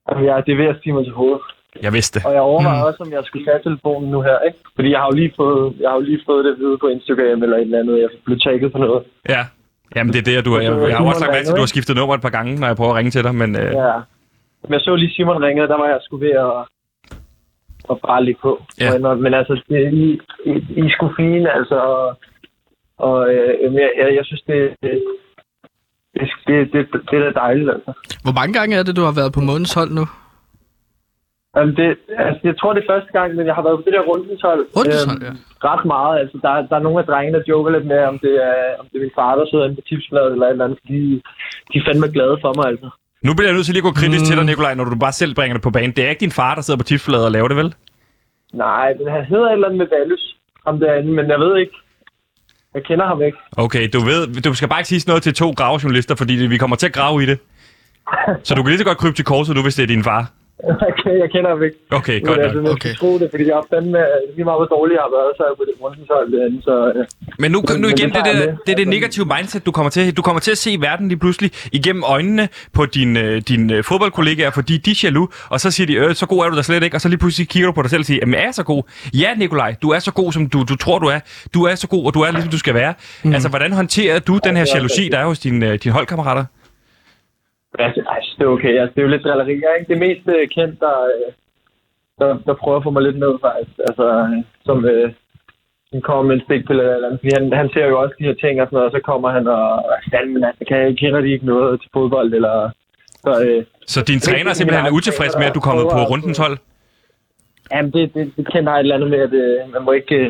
Jamen, 0.09 0.23
ja, 0.29 0.35
det 0.45 0.51
er 0.53 0.57
ved 0.63 0.69
at 0.73 0.77
sige 0.83 0.93
mig 0.93 1.03
til 1.05 1.13
hovedet. 1.13 1.41
Jeg 1.85 1.93
vidste 1.93 2.19
det. 2.19 2.25
Og 2.27 2.33
jeg 2.33 2.41
overvejer 2.41 2.83
også, 2.83 2.99
om 3.05 3.11
jeg 3.11 3.21
skulle 3.25 3.45
tage 3.45 3.59
telefonen 3.63 4.11
nu 4.11 4.21
her, 4.21 4.37
ikke? 4.47 4.59
Fordi 4.75 4.89
jeg 4.91 4.99
har 4.99 5.07
jo 5.11 5.15
lige 5.21 5.33
fået, 5.35 5.73
jeg 5.81 5.89
har 5.89 5.95
jo 5.99 6.01
lige 6.09 6.21
fået 6.29 6.45
det 6.45 6.51
at 6.51 6.57
vide 6.63 6.77
på 6.83 6.87
Instagram 6.95 7.43
eller 7.43 7.57
et 7.57 7.61
eller 7.61 7.79
andet. 7.79 7.95
Jeg 8.03 8.09
blev 8.25 8.39
tagget 8.39 8.71
på 8.71 8.77
noget. 8.77 9.03
Ja. 9.29 9.41
Jamen, 9.95 10.13
det 10.13 10.19
er 10.19 10.27
det, 10.31 10.45
du 10.45 10.53
er. 10.53 10.61
Jeg, 10.61 10.71
jeg 10.89 10.97
har 10.97 11.05
også 11.05 11.21
lagt 11.23 11.33
mærke 11.35 11.45
til, 11.45 11.51
at 11.51 11.57
du 11.61 11.65
har 11.67 11.73
skiftet 11.75 11.95
nummer 11.95 12.15
et 12.15 12.21
par 12.21 12.29
gange, 12.37 12.59
når 12.59 12.67
jeg 12.67 12.75
prøver 12.75 12.91
at 12.91 12.97
ringe 12.97 13.11
til 13.11 13.23
dig, 13.23 13.35
men... 13.35 13.49
Øh, 13.55 13.71
Ja. 13.73 13.91
Men 14.63 14.73
jeg 14.73 14.81
så 14.81 14.95
lige 14.95 15.13
Simon 15.13 15.43
ringede, 15.43 15.67
der 15.67 15.77
var 15.77 15.87
jeg 15.87 15.99
sgu 16.01 16.17
ved 16.17 16.35
at, 16.47 16.53
at 17.89 17.97
bare 18.07 18.23
ligge 18.23 18.41
på. 18.41 18.63
Ja. 18.79 18.97
Men, 18.97 19.21
men 19.23 19.33
altså, 19.33 19.61
det, 19.69 19.93
I, 19.93 20.19
I, 20.45 20.51
I 20.79 20.81
er 20.85 20.89
sgu 20.89 21.13
fine, 21.17 21.51
altså. 21.51 21.75
Og, 21.75 22.17
og 22.97 23.33
øh, 23.33 23.73
jeg, 23.73 23.91
jeg, 23.97 24.15
jeg 24.15 24.25
synes, 24.25 24.41
det, 24.41 24.75
det, 24.83 25.03
det, 26.15 26.27
det, 26.47 26.57
det, 26.73 27.01
det 27.11 27.19
er 27.19 27.23
da 27.23 27.31
dejligt, 27.39 27.69
altså. 27.69 27.91
Hvor 28.23 28.35
mange 28.39 28.53
gange 28.53 28.75
er 28.75 28.83
det, 28.83 28.95
du 28.95 29.01
har 29.01 29.15
været 29.19 29.33
på 29.33 29.39
månedens 29.39 29.73
hold 29.73 29.91
nu? 29.91 30.05
Jamen, 31.55 31.75
det, 31.75 31.87
altså, 32.27 32.41
jeg 32.43 32.55
tror, 32.57 32.73
det 32.73 32.81
er 32.81 32.93
første 32.93 33.11
gang, 33.17 33.35
men 33.35 33.45
jeg 33.47 33.55
har 33.55 33.63
været 33.67 33.77
på 33.77 33.83
det 33.85 33.93
der 33.93 34.07
rundenshold. 34.09 34.61
Rundenshold, 34.77 35.21
ja. 35.27 35.33
Ret 35.69 35.85
meget. 35.85 36.19
Altså, 36.21 36.37
der, 36.43 36.51
der 36.69 36.75
er 36.75 36.85
nogle 36.85 36.99
af 36.99 37.05
drengene, 37.05 37.37
der 37.37 37.43
joker 37.47 37.71
lidt 37.71 37.85
med, 37.85 38.01
om 38.11 38.19
det 38.19 38.33
er, 38.49 38.59
om 38.79 38.85
det 38.89 38.95
er 38.97 39.05
min 39.05 39.17
far, 39.19 39.35
der 39.35 39.45
sidder 39.45 39.65
inde 39.65 39.75
på 39.79 39.87
tipsbladet 39.89 40.31
eller 40.31 40.45
et 40.45 40.51
eller 40.51 40.65
andet. 40.65 40.79
De, 40.87 40.99
de 41.69 41.77
er 41.77 41.85
fandme 41.87 42.07
glade 42.15 42.37
for 42.43 42.51
mig, 42.57 42.67
altså. 42.71 42.89
Nu 43.23 43.33
bliver 43.33 43.47
jeg 43.47 43.55
nødt 43.55 43.65
til 43.65 43.73
lige 43.73 43.85
at 43.85 43.89
gå 43.93 43.99
kritisk 44.01 44.21
mm. 44.21 44.25
til 44.25 44.37
dig, 44.37 44.45
Nikolaj, 44.45 44.73
når 44.73 44.83
du 44.83 44.95
bare 44.95 45.11
selv 45.11 45.35
bringer 45.35 45.53
det 45.53 45.63
på 45.63 45.71
banen. 45.71 45.91
Det 45.95 46.05
er 46.05 46.09
ikke 46.09 46.19
din 46.19 46.31
far, 46.31 46.55
der 46.55 46.61
sidder 46.61 46.77
på 46.77 46.83
tipsfladet 46.83 47.25
og 47.25 47.31
laver 47.31 47.47
det, 47.47 47.57
vel? 47.57 47.73
Nej, 48.53 48.93
men 48.97 49.07
han 49.13 49.25
hedder 49.25 49.47
et 49.47 49.53
eller 49.53 49.67
andet 49.67 49.77
med 49.77 49.87
Valus, 49.93 50.35
ham 50.65 50.79
derinde, 50.79 51.11
men 51.11 51.29
jeg 51.29 51.39
ved 51.39 51.57
ikke. 51.57 51.73
Jeg 52.75 52.83
kender 52.83 53.05
ham 53.07 53.21
ikke. 53.21 53.37
Okay, 53.57 53.89
du 53.93 53.99
ved, 53.99 54.41
du 54.41 54.53
skal 54.53 54.69
bare 54.69 54.79
ikke 54.79 54.87
sige 54.87 55.03
noget 55.07 55.23
til 55.23 55.33
to 55.33 55.49
gravejournalister, 55.51 56.15
fordi 56.15 56.33
vi 56.33 56.57
kommer 56.57 56.75
til 56.75 56.87
at 56.87 56.93
grave 56.93 57.23
i 57.23 57.25
det. 57.25 57.39
Så 58.47 58.55
du 58.55 58.63
kan 58.63 58.69
lige 58.69 58.77
så 58.77 58.85
godt 58.85 58.97
krybe 58.97 59.15
til 59.15 59.25
korset 59.25 59.55
nu, 59.55 59.61
hvis 59.61 59.75
det 59.75 59.83
er 59.83 59.87
din 59.87 60.03
far. 60.03 60.31
Okay, 60.63 61.13
jeg 61.23 61.29
kender 61.33 61.49
ham 61.53 61.63
ikke. 61.67 61.77
Okay, 61.99 62.17
godt 62.27 62.39
altså, 62.39 62.55
nok. 62.55 62.63
man 62.63 62.71
Okay. 62.71 62.93
tro 62.95 63.19
det, 63.19 63.27
fordi 63.33 63.43
jeg 63.49 63.55
har 63.55 63.65
fandme, 63.73 63.99
lige 64.35 64.45
meget 64.49 64.59
hvor 64.61 64.69
dårlig 64.77 64.93
jeg 64.99 65.03
har 65.07 65.13
været, 65.19 65.31
så 65.37 65.41
er 65.43 65.47
jeg 65.51 65.57
på 65.61 65.65
det 65.69 65.75
rundenshold 65.83 66.27
derinde, 66.35 66.59
så... 66.67 66.73
øh, 66.95 67.05
Men 67.39 67.51
nu, 67.51 67.57
nu 67.59 67.73
Men- 67.73 67.85
igen, 67.97 68.09
men 68.09 68.15
det, 68.15 68.15
det 68.15 68.23
tager 68.25 68.39
det, 68.39 68.49
med. 68.49 68.57
det 68.65 68.71
er 68.71 68.75
det 68.83 68.87
negative 68.87 69.25
mindset, 69.35 69.65
du 69.65 69.71
kommer 69.77 69.89
til. 69.89 70.17
Du 70.17 70.21
kommer 70.21 70.39
til 70.47 70.51
at 70.51 70.57
se 70.65 70.71
verden 70.87 71.07
lige 71.07 71.19
pludselig 71.19 71.51
igennem 71.71 72.03
øjnene 72.15 72.49
på 72.73 72.85
dine 72.85 73.39
din, 73.39 73.41
din 73.51 73.71
øh, 73.71 73.83
fodboldkollegaer, 73.83 74.51
fordi 74.51 74.77
de 74.77 74.91
er 74.91 74.99
jaloux, 75.03 75.27
og 75.49 75.59
så 75.59 75.71
siger 75.71 75.87
de, 75.87 75.93
øh, 75.95 76.15
så 76.15 76.25
god 76.25 76.39
er 76.45 76.49
du 76.49 76.55
da 76.57 76.61
slet 76.61 76.83
ikke, 76.83 76.97
og 76.97 77.01
så 77.01 77.09
lige 77.09 77.19
pludselig 77.19 77.47
kigger 77.49 77.67
du 77.67 77.73
på 77.73 77.81
dig 77.81 77.89
selv 77.89 77.99
og 77.99 78.05
siger, 78.05 78.19
jamen 78.21 78.35
er 78.35 78.43
jeg 78.43 78.53
så 78.53 78.63
god? 78.63 78.83
Ja, 79.13 79.29
Nikolaj, 79.37 79.75
du 79.81 79.89
er 79.89 79.99
så 79.99 80.11
god, 80.13 80.31
som 80.31 80.49
du, 80.49 80.63
du 80.69 80.75
tror, 80.75 80.99
du 80.99 81.07
er. 81.07 81.19
Du 81.53 81.63
er 81.63 81.75
så 81.75 81.87
god, 81.87 82.05
og 82.05 82.13
du 82.13 82.21
er 82.21 82.31
ligesom 82.31 82.51
du 82.51 82.57
skal 82.57 82.73
være. 82.73 82.93
Mm. 83.23 83.33
Altså, 83.33 83.49
hvordan 83.49 83.71
hånterer 83.73 84.19
du 84.19 84.39
den 84.43 84.57
her 84.57 84.65
jalousi, 84.75 85.09
der 85.11 85.17
er 85.19 85.25
hos 85.25 85.39
dine, 85.39 85.67
øh, 85.71 85.79
dine 85.83 85.93
holdkammerater? 85.93 86.45
Altså, 87.79 88.01
det 88.37 88.43
er 88.45 88.49
okay. 88.57 88.73
Altså, 88.79 88.91
det 88.93 89.01
er 89.01 89.05
jo 89.07 89.13
lidt 89.13 89.23
drilleri. 89.23 89.61
Jeg 89.63 89.69
er 89.71 89.79
ikke 89.79 89.93
det 89.93 90.03
mest 90.07 90.25
øh, 90.35 90.47
kendt, 90.55 90.79
der, 90.85 90.95
øh, 91.13 91.27
der, 92.19 92.29
der 92.47 92.53
prøver 92.61 92.77
at 92.77 92.83
få 92.83 92.91
mig 92.95 93.03
lidt 93.03 93.19
ned, 93.25 93.33
faktisk. 93.47 93.73
Altså, 93.89 94.05
øh, 94.21 94.37
som, 94.67 94.77
øh, 94.85 95.07
som 95.89 96.01
kommer 96.07 96.23
med 96.27 96.35
en 96.35 96.45
stikpille 96.47 96.83
eller 96.83 97.07
andet. 97.07 97.19
Fordi 97.19 97.31
han, 97.37 97.45
han 97.61 97.69
ser 97.73 97.85
jo 97.91 97.95
også 98.01 98.15
de 98.19 98.27
her 98.29 98.37
ting 98.43 98.55
og 98.61 98.65
sådan 98.67 98.75
noget, 98.77 98.89
og 98.89 98.95
så 98.97 99.01
kommer 99.09 99.29
han 99.37 99.47
og... 99.47 99.65
Fanden, 100.13 100.43
altså, 100.49 100.63
kan, 100.69 100.95
kender 101.01 101.21
de 101.21 101.29
ikke 101.35 101.45
noget 101.53 101.81
til 101.81 101.89
fodbold, 101.95 102.33
eller... 102.39 102.55
Så, 103.25 103.31
øh, 103.45 103.63
Så 103.93 103.99
din 104.11 104.19
træner 104.19 104.49
er 104.49 104.53
simpelthen 104.59 104.85
er 104.85 104.97
utilfreds 104.97 105.35
med, 105.39 105.45
at 105.49 105.55
du 105.55 105.59
er 105.59 105.67
kommet 105.69 105.85
på 105.95 105.99
rundens 106.11 106.37
hold? 106.45 106.57
jamen, 107.73 107.91
det, 107.93 108.13
det, 108.13 108.33
det 108.37 108.45
kender 108.53 108.71
jeg 108.71 108.79
et 108.79 108.83
eller 108.83 108.95
andet 108.95 109.09
med, 109.09 109.19
at 109.27 109.33
øh, 109.43 109.73
man 109.73 109.81
må 109.85 109.91
ikke, 109.91 110.15
øh, 110.15 110.29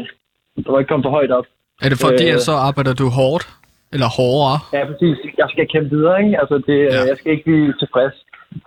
man 0.56 0.66
må 0.68 0.78
ikke 0.80 0.89
komme 0.89 1.04
for 1.04 1.10
højt 1.10 1.32
op. 1.32 1.46
Er 1.82 1.89
det 1.89 2.00
fordi, 2.06 2.26
Øh. 2.30 2.34
at 2.36 2.42
så 2.42 2.52
arbejder 2.52 2.94
du 2.94 3.08
hårdt? 3.20 3.46
Eller 3.94 4.08
hårdere? 4.18 4.58
Ja, 4.76 4.82
præcis. 4.92 5.18
Jeg 5.42 5.48
skal 5.54 5.68
kæmpe 5.74 5.89
videre, 5.96 6.16
ikke? 6.24 6.39
Altså, 6.42 6.56
det, 6.68 6.78
Ja. 6.80 6.96
ja. 6.96 7.04
jeg 7.10 7.18
skal 7.20 7.32
ikke 7.32 7.44
blive 7.50 7.74
tilfreds. 7.82 8.14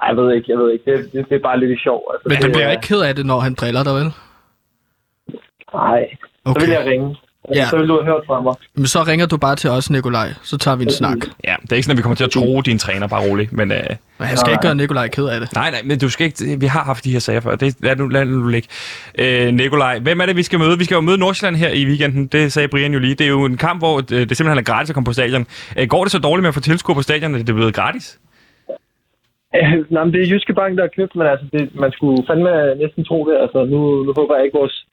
Ej, 0.03 0.07
jeg 0.09 0.17
ved 0.17 0.29
ikke, 0.37 0.47
jeg 0.53 0.59
ved 0.59 0.69
ikke. 0.73 0.85
Det, 0.91 1.13
det, 1.13 1.29
det 1.29 1.35
er 1.37 1.43
bare 1.49 1.61
lidt 1.61 1.71
i 1.79 1.83
sjov. 1.87 2.01
Altså, 2.13 2.25
Men 2.29 2.37
det, 2.43 2.53
bliver 2.53 2.67
er- 2.69 2.71
ikke 2.77 2.89
ked 2.93 3.01
af 3.09 3.15
det, 3.19 3.27
når 3.27 3.39
han 3.47 3.55
driller 3.61 3.83
dig, 3.89 3.95
vel? 4.01 4.09
Nej, 5.75 6.03
så 6.45 6.51
Okay. 6.51 6.61
vil 6.61 6.71
jeg 6.79 6.87
ringe. 6.87 7.17
Ja. 7.55 7.67
Så 7.67 7.77
vil 7.79 7.89
du 7.89 7.95
have 7.95 8.05
hørt 8.05 8.23
fra 8.27 8.41
mig. 8.41 8.55
Men 8.75 8.87
så 8.87 9.03
ringer 9.03 9.27
du 9.27 9.37
bare 9.37 9.57
til 9.57 9.71
os, 9.71 9.91
Nikolaj. 9.91 10.29
Så 10.43 10.59
tager 10.59 10.77
vi 10.77 10.85
en 10.85 10.91
snak. 10.91 11.17
Ja, 11.45 11.55
det 11.63 11.73
er 11.73 11.77
ikke 11.77 11.83
sådan, 11.83 11.95
at 11.95 11.97
vi 11.97 12.03
kommer 12.03 12.17
til 12.17 12.25
at 12.25 12.31
tro 12.31 12.61
din 12.61 12.79
træner, 12.79 13.07
bare 13.09 13.29
rolig. 13.31 13.49
Men 13.53 13.73
øh, 13.73 13.79
Men 14.19 14.27
han 14.29 14.37
skal 14.37 14.53
ikke 14.53 14.63
gøre 14.63 14.75
Nikolaj 14.75 15.09
ked 15.09 15.27
af 15.29 15.41
det. 15.41 15.55
nej, 15.55 15.71
nej, 15.71 15.81
men 15.85 15.99
du 15.99 16.09
skal 16.09 16.25
ikke... 16.27 16.61
Vi 16.61 16.67
har 16.67 16.85
haft 16.85 17.05
de 17.05 17.13
her 17.13 17.19
sager 17.19 17.41
før. 17.41 17.57
Det, 17.57 17.77
lad, 17.81 17.97
nu, 17.97 18.09
lad 18.09 18.25
nu 18.25 18.49
ligge. 18.49 18.69
Øh, 19.19 19.53
Nikolaj, 19.55 19.99
hvem 19.99 20.21
er 20.21 20.27
det, 20.27 20.37
vi 20.37 20.43
skal 20.43 20.59
møde? 20.59 20.79
Vi 20.79 20.85
skal 20.85 20.95
jo 20.95 21.01
møde 21.01 21.19
Nordsjælland 21.19 21.57
her 21.57 21.69
i 21.69 21.87
weekenden. 21.87 22.27
Det 22.27 22.53
sagde 22.53 22.69
Brian 22.69 22.93
jo 22.93 22.99
lige. 22.99 23.15
Det 23.15 23.25
er 23.25 23.29
jo 23.31 23.45
en 23.45 23.57
kamp, 23.57 23.81
hvor 23.81 23.97
øh, 23.99 24.29
det 24.29 24.37
simpelthen 24.37 24.59
er 24.59 24.63
gratis 24.63 24.91
at 24.91 24.95
komme 24.95 25.05
på 25.05 25.13
stadion. 25.13 25.47
Øh, 25.79 25.89
går 25.89 26.05
det 26.05 26.13
så 26.13 26.19
dårligt 26.19 26.43
med 26.43 26.49
at 26.49 26.55
få 26.55 26.61
tilskuer 26.61 26.95
på 26.97 27.03
stadion, 27.03 27.35
at 27.35 27.41
det 27.41 27.49
er 27.49 27.55
blevet 27.55 27.75
gratis? 27.75 28.19
Nej, 29.91 30.05
men 30.05 30.13
det 30.15 30.21
er 30.23 30.29
Jyske 30.33 30.55
Bank, 30.55 30.77
der 30.77 30.83
har 30.83 30.93
købt, 30.99 31.17
men 31.17 31.27
altså, 31.27 31.47
det, 31.53 31.75
man 31.75 31.93
skulle 31.93 32.25
fandme 32.29 32.75
næsten 32.83 33.05
tro 33.05 33.19
det. 33.31 33.37
Altså, 33.45 33.65
nu, 33.65 33.79
nu 34.07 34.13
håber 34.17 34.35
jeg 34.37 34.45
ikke 34.45 34.59
vores... 34.59 34.84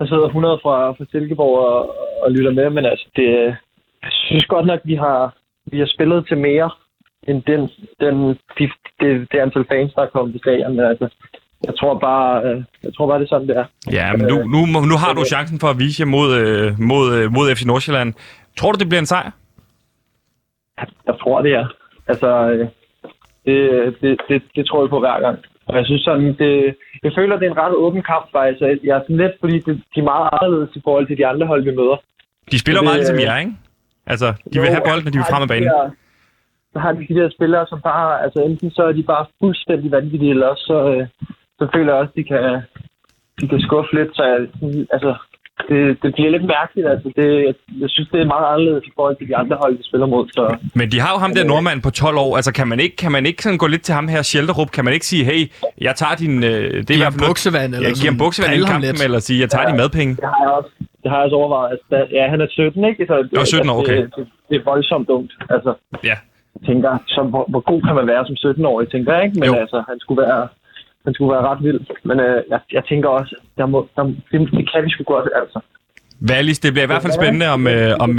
Der 0.00 0.06
sidder 0.06 0.26
100 0.26 0.58
fra, 0.62 0.92
fra 0.92 1.04
Silkeborg 1.10 1.58
og, 1.68 1.96
og 2.22 2.30
lytter 2.32 2.52
med, 2.52 2.70
men 2.70 2.84
altså, 2.84 3.06
det, 3.16 3.28
jeg 4.02 4.12
synes 4.26 4.44
godt 4.44 4.66
nok, 4.66 4.80
vi 4.84 4.94
har, 4.94 5.36
vi 5.72 5.78
har 5.78 5.86
spillet 5.86 6.26
til 6.28 6.38
mere 6.38 6.70
end 7.28 7.42
den, 7.42 7.60
den, 8.00 8.14
de, 8.58 8.64
det, 9.00 9.10
det 9.32 9.38
antal 9.38 9.64
fans, 9.72 9.92
der 9.94 10.02
er 10.02 10.14
kommet 10.14 10.32
til 10.32 10.40
stadion. 10.40 10.76
Men 10.76 10.84
altså, 10.84 11.08
jeg 11.66 11.74
tror 11.80 11.98
bare, 11.98 12.44
øh, 12.44 12.62
jeg 12.82 12.94
tror 12.94 13.06
bare, 13.06 13.18
det 13.18 13.24
er 13.24 13.28
sådan, 13.28 13.48
det 13.48 13.56
er. 13.56 13.64
Ja, 13.92 14.12
men 14.12 14.26
nu, 14.26 14.36
nu, 14.54 14.60
nu 14.92 14.96
har 15.04 15.12
du 15.12 15.24
chancen 15.24 15.60
for 15.60 15.68
at 15.68 15.78
vise 15.78 16.04
mod, 16.04 16.30
øh, 16.42 16.80
mod, 16.90 17.04
øh, 17.16 17.32
mod 17.32 17.54
FC 17.54 17.62
Nordsjælland. 17.66 18.14
Tror 18.58 18.72
du, 18.72 18.78
det 18.78 18.88
bliver 18.88 19.00
en 19.00 19.12
sejr? 19.14 19.30
jeg 21.06 21.14
tror, 21.20 21.42
det 21.42 21.52
er. 21.54 21.66
Altså, 22.08 22.50
øh, 22.50 22.68
det, 23.46 23.96
det, 24.00 24.20
det, 24.28 24.42
det 24.54 24.66
tror 24.66 24.82
jeg 24.82 24.90
på 24.90 25.00
hver 25.00 25.20
gang. 25.20 25.38
Og 25.70 25.76
jeg 25.78 25.86
synes 25.86 26.02
sådan, 26.02 26.28
det, 26.42 26.52
jeg 27.04 27.12
føler, 27.18 27.34
det 27.38 27.46
er 27.46 27.50
en 27.50 27.62
ret 27.64 27.74
åben 27.84 28.02
kamp 28.02 28.26
faktisk. 28.36 28.60
Jeg 28.88 28.94
er 28.96 29.02
sådan 29.04 29.16
lidt, 29.24 29.34
fordi 29.40 29.56
det, 29.66 29.74
de 29.94 30.00
er 30.00 30.08
meget 30.12 30.28
anderledes 30.32 30.76
i 30.76 30.80
forhold 30.86 31.06
til 31.06 31.18
de 31.18 31.26
andre 31.26 31.46
hold, 31.46 31.62
vi 31.64 31.74
møder. 31.80 31.96
De 32.52 32.58
spiller 32.58 32.80
Det- 32.80 32.86
meget 32.88 32.98
ligesom 32.98 33.18
jer, 33.26 33.36
ikke? 33.44 33.52
Altså, 34.12 34.28
de 34.52 34.56
vil 34.60 34.66
Jo, 34.68 34.72
have 34.76 34.86
bolden, 34.90 35.06
og 35.08 35.12
de 35.14 35.18
vil 35.18 35.30
frem 35.32 35.42
af 35.42 35.48
banen. 35.54 35.68
der- 35.68 35.90
Så 36.72 36.78
har 36.78 36.92
de 36.92 37.06
de 37.08 37.14
der 37.20 37.30
spillere, 37.36 37.66
som 37.66 37.80
bare, 37.80 38.22
altså 38.24 38.38
enten 38.48 38.70
så 38.70 38.82
er 38.82 38.92
de 38.92 39.02
bare 39.02 39.26
fuldstændig 39.40 39.90
vanvittige, 39.90 40.30
eller 40.30 40.46
også 40.46 40.64
så, 40.72 40.78
øh, 40.94 41.06
så 41.58 41.64
føler 41.74 41.92
jeg 41.92 42.00
også, 42.02 42.12
de 42.16 42.24
kan, 42.24 42.42
de 43.40 43.48
kan 43.48 43.60
skuffe 43.60 43.92
lidt. 43.98 44.10
Så 44.16 44.22
jeg, 44.30 44.38
altså, 44.94 45.10
det, 45.68 46.02
det 46.02 46.10
bliver 46.14 46.30
lidt 46.36 46.46
mærkeligt. 46.56 46.86
Altså, 46.92 47.08
det, 47.18 47.26
jeg, 47.46 47.54
jeg 47.82 47.88
synes, 47.94 48.08
det 48.12 48.20
er 48.20 48.24
meget 48.34 48.46
anderledes 48.52 48.84
i 48.90 48.92
forhold 48.96 49.16
til 49.18 49.28
de 49.28 49.36
andre 49.36 49.56
hold, 49.62 49.78
de 49.78 49.84
spiller 49.88 50.06
mod. 50.06 50.24
Så 50.36 50.42
Men 50.74 50.86
de 50.92 51.00
har 51.00 51.10
jo 51.14 51.18
ham 51.24 51.32
der 51.34 51.44
nordmand 51.44 51.82
på 51.82 51.90
12 51.90 52.16
år. 52.24 52.36
Altså, 52.38 52.52
kan 52.58 52.68
man 52.68 52.80
ikke, 52.80 52.96
kan 52.96 53.12
man 53.12 53.26
ikke 53.26 53.42
sådan 53.42 53.58
gå 53.58 53.66
lidt 53.66 53.82
til 53.82 53.94
ham 53.94 54.08
her, 54.08 54.22
Sjelderup? 54.22 54.70
Kan 54.76 54.84
man 54.84 54.94
ikke 54.94 55.06
sige, 55.12 55.24
hey, 55.30 55.40
jeg 55.86 55.94
tager 56.00 56.14
din... 56.22 56.34
Øh, 56.44 56.50
det 56.50 56.72
er 56.72 56.78
i 56.78 56.82
Giv 56.82 56.96
hvert 57.04 57.16
ham 57.20 57.28
buksevand, 57.28 57.70
eller 57.74 57.88
Ja, 57.88 57.94
giv 57.94 58.08
ham 58.10 58.14
sådan. 58.14 58.18
buksevand 58.24 58.52
i 58.54 58.58
kampen, 58.72 58.90
lidt. 58.90 59.04
eller 59.06 59.18
sige, 59.28 59.38
jeg 59.44 59.50
tager 59.50 59.66
dine 59.68 59.78
madpenge. 59.82 60.12
det 60.22 60.24
har 60.34 60.40
jeg 60.46 60.52
også, 60.58 60.70
det 61.02 61.08
har 61.10 61.16
jeg 61.18 61.24
også 61.26 61.36
overvejet. 61.40 61.70
Altså, 61.74 61.86
da, 61.92 61.98
ja, 62.18 62.24
han 62.32 62.40
er 62.44 62.46
17, 62.50 62.84
ikke? 62.90 63.06
Så, 63.10 63.14
Nå, 63.32 63.44
17 63.44 63.70
år, 63.70 63.78
okay. 63.82 63.96
Det, 64.02 64.10
det, 64.16 64.24
det, 64.50 64.56
er 64.60 64.64
voldsomt 64.72 65.08
dumt. 65.12 65.32
Altså, 65.54 65.70
Ja. 66.10 66.16
jeg 66.56 66.62
tænker, 66.68 66.90
så, 67.14 67.20
hvor, 67.32 67.44
hvor 67.52 67.62
god 67.70 67.80
kan 67.86 67.94
man 67.98 68.06
være 68.12 68.22
som 68.28 68.36
17-årig, 68.46 68.86
tænker 68.94 69.10
jeg, 69.14 69.22
ikke? 69.26 69.36
Men 69.40 69.48
Jo. 69.50 69.54
altså, 69.62 69.78
han 69.90 69.96
skulle 70.04 70.20
være, 70.26 70.40
han 71.04 71.14
skulle 71.14 71.32
være 71.32 71.46
ret 71.50 71.62
vild. 71.62 71.80
Men 72.04 72.20
øh, 72.20 72.42
jeg, 72.50 72.60
jeg 72.72 72.82
tænker 72.88 73.08
også, 73.08 73.36
der 73.58 73.66
må, 73.66 73.88
der, 73.96 74.02
det, 74.04 74.16
det 74.30 74.70
kan 74.72 74.84
vi 74.84 74.90
sgu 74.90 75.02
godt, 75.04 75.28
altså. 75.42 75.60
Wallis, 76.30 76.58
det 76.58 76.72
bliver 76.72 76.84
i 76.84 76.86
hvert 76.86 77.02
fald 77.02 77.12
spændende, 77.12 77.48
om, 77.48 77.66
øh, 77.66 77.96
om, 78.00 78.18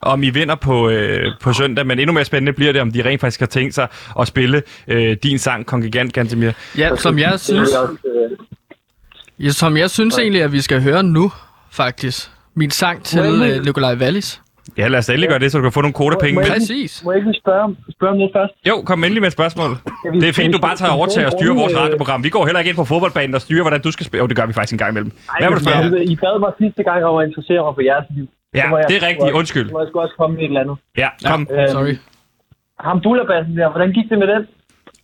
om 0.00 0.22
I 0.22 0.30
vinder 0.30 0.54
på, 0.54 0.88
øh, 0.88 1.32
på 1.40 1.52
søndag, 1.52 1.86
men 1.86 1.98
endnu 1.98 2.12
mere 2.12 2.24
spændende 2.24 2.52
bliver 2.52 2.72
det, 2.72 2.80
om 2.80 2.92
de 2.92 3.04
rent 3.04 3.20
faktisk 3.20 3.40
har 3.40 3.46
tænkt 3.46 3.74
sig 3.74 3.88
at 4.20 4.28
spille 4.28 4.62
øh, 4.88 5.16
din 5.22 5.38
sang, 5.38 5.66
Kongigant 5.66 6.12
Gantemir. 6.12 6.50
Ja, 6.78 6.96
som 6.96 7.18
jeg 7.18 7.40
synes, 7.40 7.70
øh, 8.04 8.30
ja, 9.44 9.50
som 9.50 9.76
jeg 9.76 9.90
synes 9.90 10.18
egentlig, 10.18 10.42
at 10.42 10.52
vi 10.52 10.60
skal 10.60 10.82
høre 10.82 11.02
nu, 11.02 11.32
faktisk. 11.70 12.30
Min 12.54 12.70
sang 12.70 13.04
til 13.04 13.20
øh, 13.20 13.64
Nikolaj 13.64 13.94
Wallis. 13.94 14.42
Ja, 14.78 14.88
lad 14.88 14.98
os 14.98 15.08
endelig 15.08 15.28
gøre 15.28 15.38
det, 15.38 15.48
så 15.52 15.58
du 15.58 15.62
kan 15.62 15.72
få 15.78 15.80
nogle 15.86 15.94
kodapenge. 16.00 16.34
Må 16.34 16.40
jeg- 16.40 16.48
Men, 16.48 16.54
Præcis. 16.60 16.92
må 17.04 17.08
jeg 17.12 17.16
ikke 17.18 17.28
lige 17.30 17.40
spørge, 17.44 17.76
spørge 17.96 18.10
om 18.14 18.16
noget 18.22 18.32
først? 18.38 18.52
jo, 18.70 18.74
kom 18.88 18.98
endelig 19.04 19.20
med 19.24 19.26
et 19.32 19.36
spørgsmål. 19.38 19.70
Det 20.22 20.28
er 20.28 20.32
fint, 20.40 20.52
du 20.56 20.60
bare 20.68 20.76
tager 20.82 20.92
over 20.98 21.06
til 21.06 21.20
at 21.28 21.32
styre 21.36 21.54
vores 21.62 21.74
radioprogram. 21.80 22.20
Vi 22.24 22.30
går 22.36 22.42
heller 22.46 22.60
ikke 22.62 22.68
ind 22.72 22.78
på 22.82 22.84
fodboldbanen 22.92 23.34
og 23.38 23.40
styrer, 23.46 23.62
hvordan 23.66 23.80
du 23.86 23.90
skal 23.96 24.04
spille. 24.06 24.20
Jo, 24.22 24.26
det 24.30 24.36
gør 24.38 24.46
vi 24.46 24.52
faktisk 24.58 24.72
en 24.76 24.78
gang 24.82 24.90
imellem. 24.94 25.12
Hvad 25.38 25.48
vil 25.48 25.56
du 25.58 25.64
spørge 25.64 25.78
om? 25.86 25.94
Ej, 25.94 26.12
I 26.14 26.16
bad 26.24 26.34
mig 26.44 26.52
sidste 26.62 26.82
gang 26.88 26.98
om 27.08 27.14
at 27.20 27.22
interessere 27.28 27.60
mig 27.66 27.72
for 27.78 27.84
jeres 27.90 28.06
liv. 28.16 28.26
Ja, 28.58 28.64
må 28.70 28.76
jeg 28.78 28.86
det 28.90 28.96
er 29.00 29.04
rigtigt. 29.10 29.32
Undskyld. 29.40 29.66
Så 29.68 29.72
må 29.74 29.80
jeg 29.82 29.88
sgu 29.90 29.96
også 30.06 30.14
komme 30.20 30.32
med 30.36 30.42
et 30.44 30.48
eller 30.52 30.60
andet. 30.64 30.76
Ja, 31.02 31.08
kom. 31.30 31.40
Øhm, 31.54 31.68
Sorry. 31.76 31.94
Ham 32.86 32.96
bullerbassen 33.06 33.52
der, 33.60 33.68
hvordan 33.74 33.90
gik 33.96 34.06
det 34.10 34.18
med 34.22 34.28
den? 34.34 34.42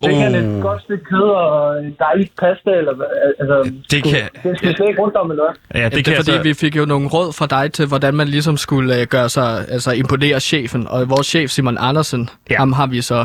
Han 0.03 0.35
Uh. 0.35 0.57
et 0.57 0.63
godt 0.63 0.83
stykke 0.83 1.05
kød 1.05 1.19
og 1.21 1.79
en 1.85 1.97
dejlig 1.99 2.31
pasta, 2.41 2.71
eller? 2.71 2.93
Altså, 3.41 3.73
Det 3.91 4.05
kan- 4.05 4.29
Det 4.51 4.59
skal 4.59 4.77
slet 4.77 4.89
ikke 4.89 5.03
rundt 5.03 5.17
om, 5.17 5.31
eller 5.31 5.45
hvad? 5.45 5.81
Ja, 5.81 5.85
Det, 5.85 5.93
det 5.93 5.97
det 5.97 6.05
kan 6.05 6.15
er 6.15 6.19
fordi, 6.19 6.37
så... 6.37 6.43
vi 6.43 6.55
fik 6.55 6.77
jo 6.77 6.85
nogle 6.85 7.09
råd 7.09 7.33
fra 7.33 7.47
dig 7.47 7.73
til, 7.73 7.87
hvordan 7.87 8.15
man 8.15 8.29
ligesom 8.29 8.57
skulle 8.57 9.01
øh, 9.01 9.07
gøre 9.07 9.29
sig, 9.29 9.65
altså 9.69 9.93
imponere 9.93 10.41
chefen. 10.41 10.87
Og 10.89 11.11
vores 11.11 11.27
chef, 11.27 11.51
Simon 11.51 11.77
Andersen, 11.81 12.29
Ja. 12.51 12.57
ham 12.57 12.73
har 12.73 12.87
vi 12.87 13.01
så... 13.03 13.25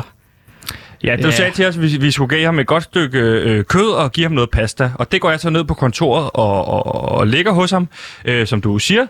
Ja, 1.04 1.16
du 1.16 1.26
Ja. 1.26 1.30
sagde 1.30 1.50
til 1.50 1.66
os, 1.66 1.76
at 1.76 1.82
vi, 1.82 1.88
vi 2.00 2.10
skulle 2.10 2.36
give 2.36 2.44
ham 2.44 2.58
et 2.58 2.66
godt 2.66 2.82
stykke 2.82 3.18
øh, 3.20 3.64
kød 3.64 3.90
og 3.94 4.12
give 4.12 4.24
ham 4.26 4.32
noget 4.32 4.50
pasta. 4.50 4.90
Og 4.98 5.12
det 5.12 5.20
går 5.20 5.30
jeg 5.30 5.40
så 5.40 5.50
ned 5.50 5.64
på 5.64 5.74
kontoret 5.74 6.30
og, 6.34 6.68
og, 6.68 6.86
og 7.18 7.26
lægger 7.26 7.52
hos 7.52 7.70
ham, 7.70 7.88
øh, 8.24 8.46
som 8.46 8.60
du 8.60 8.78
siger. 8.78 9.06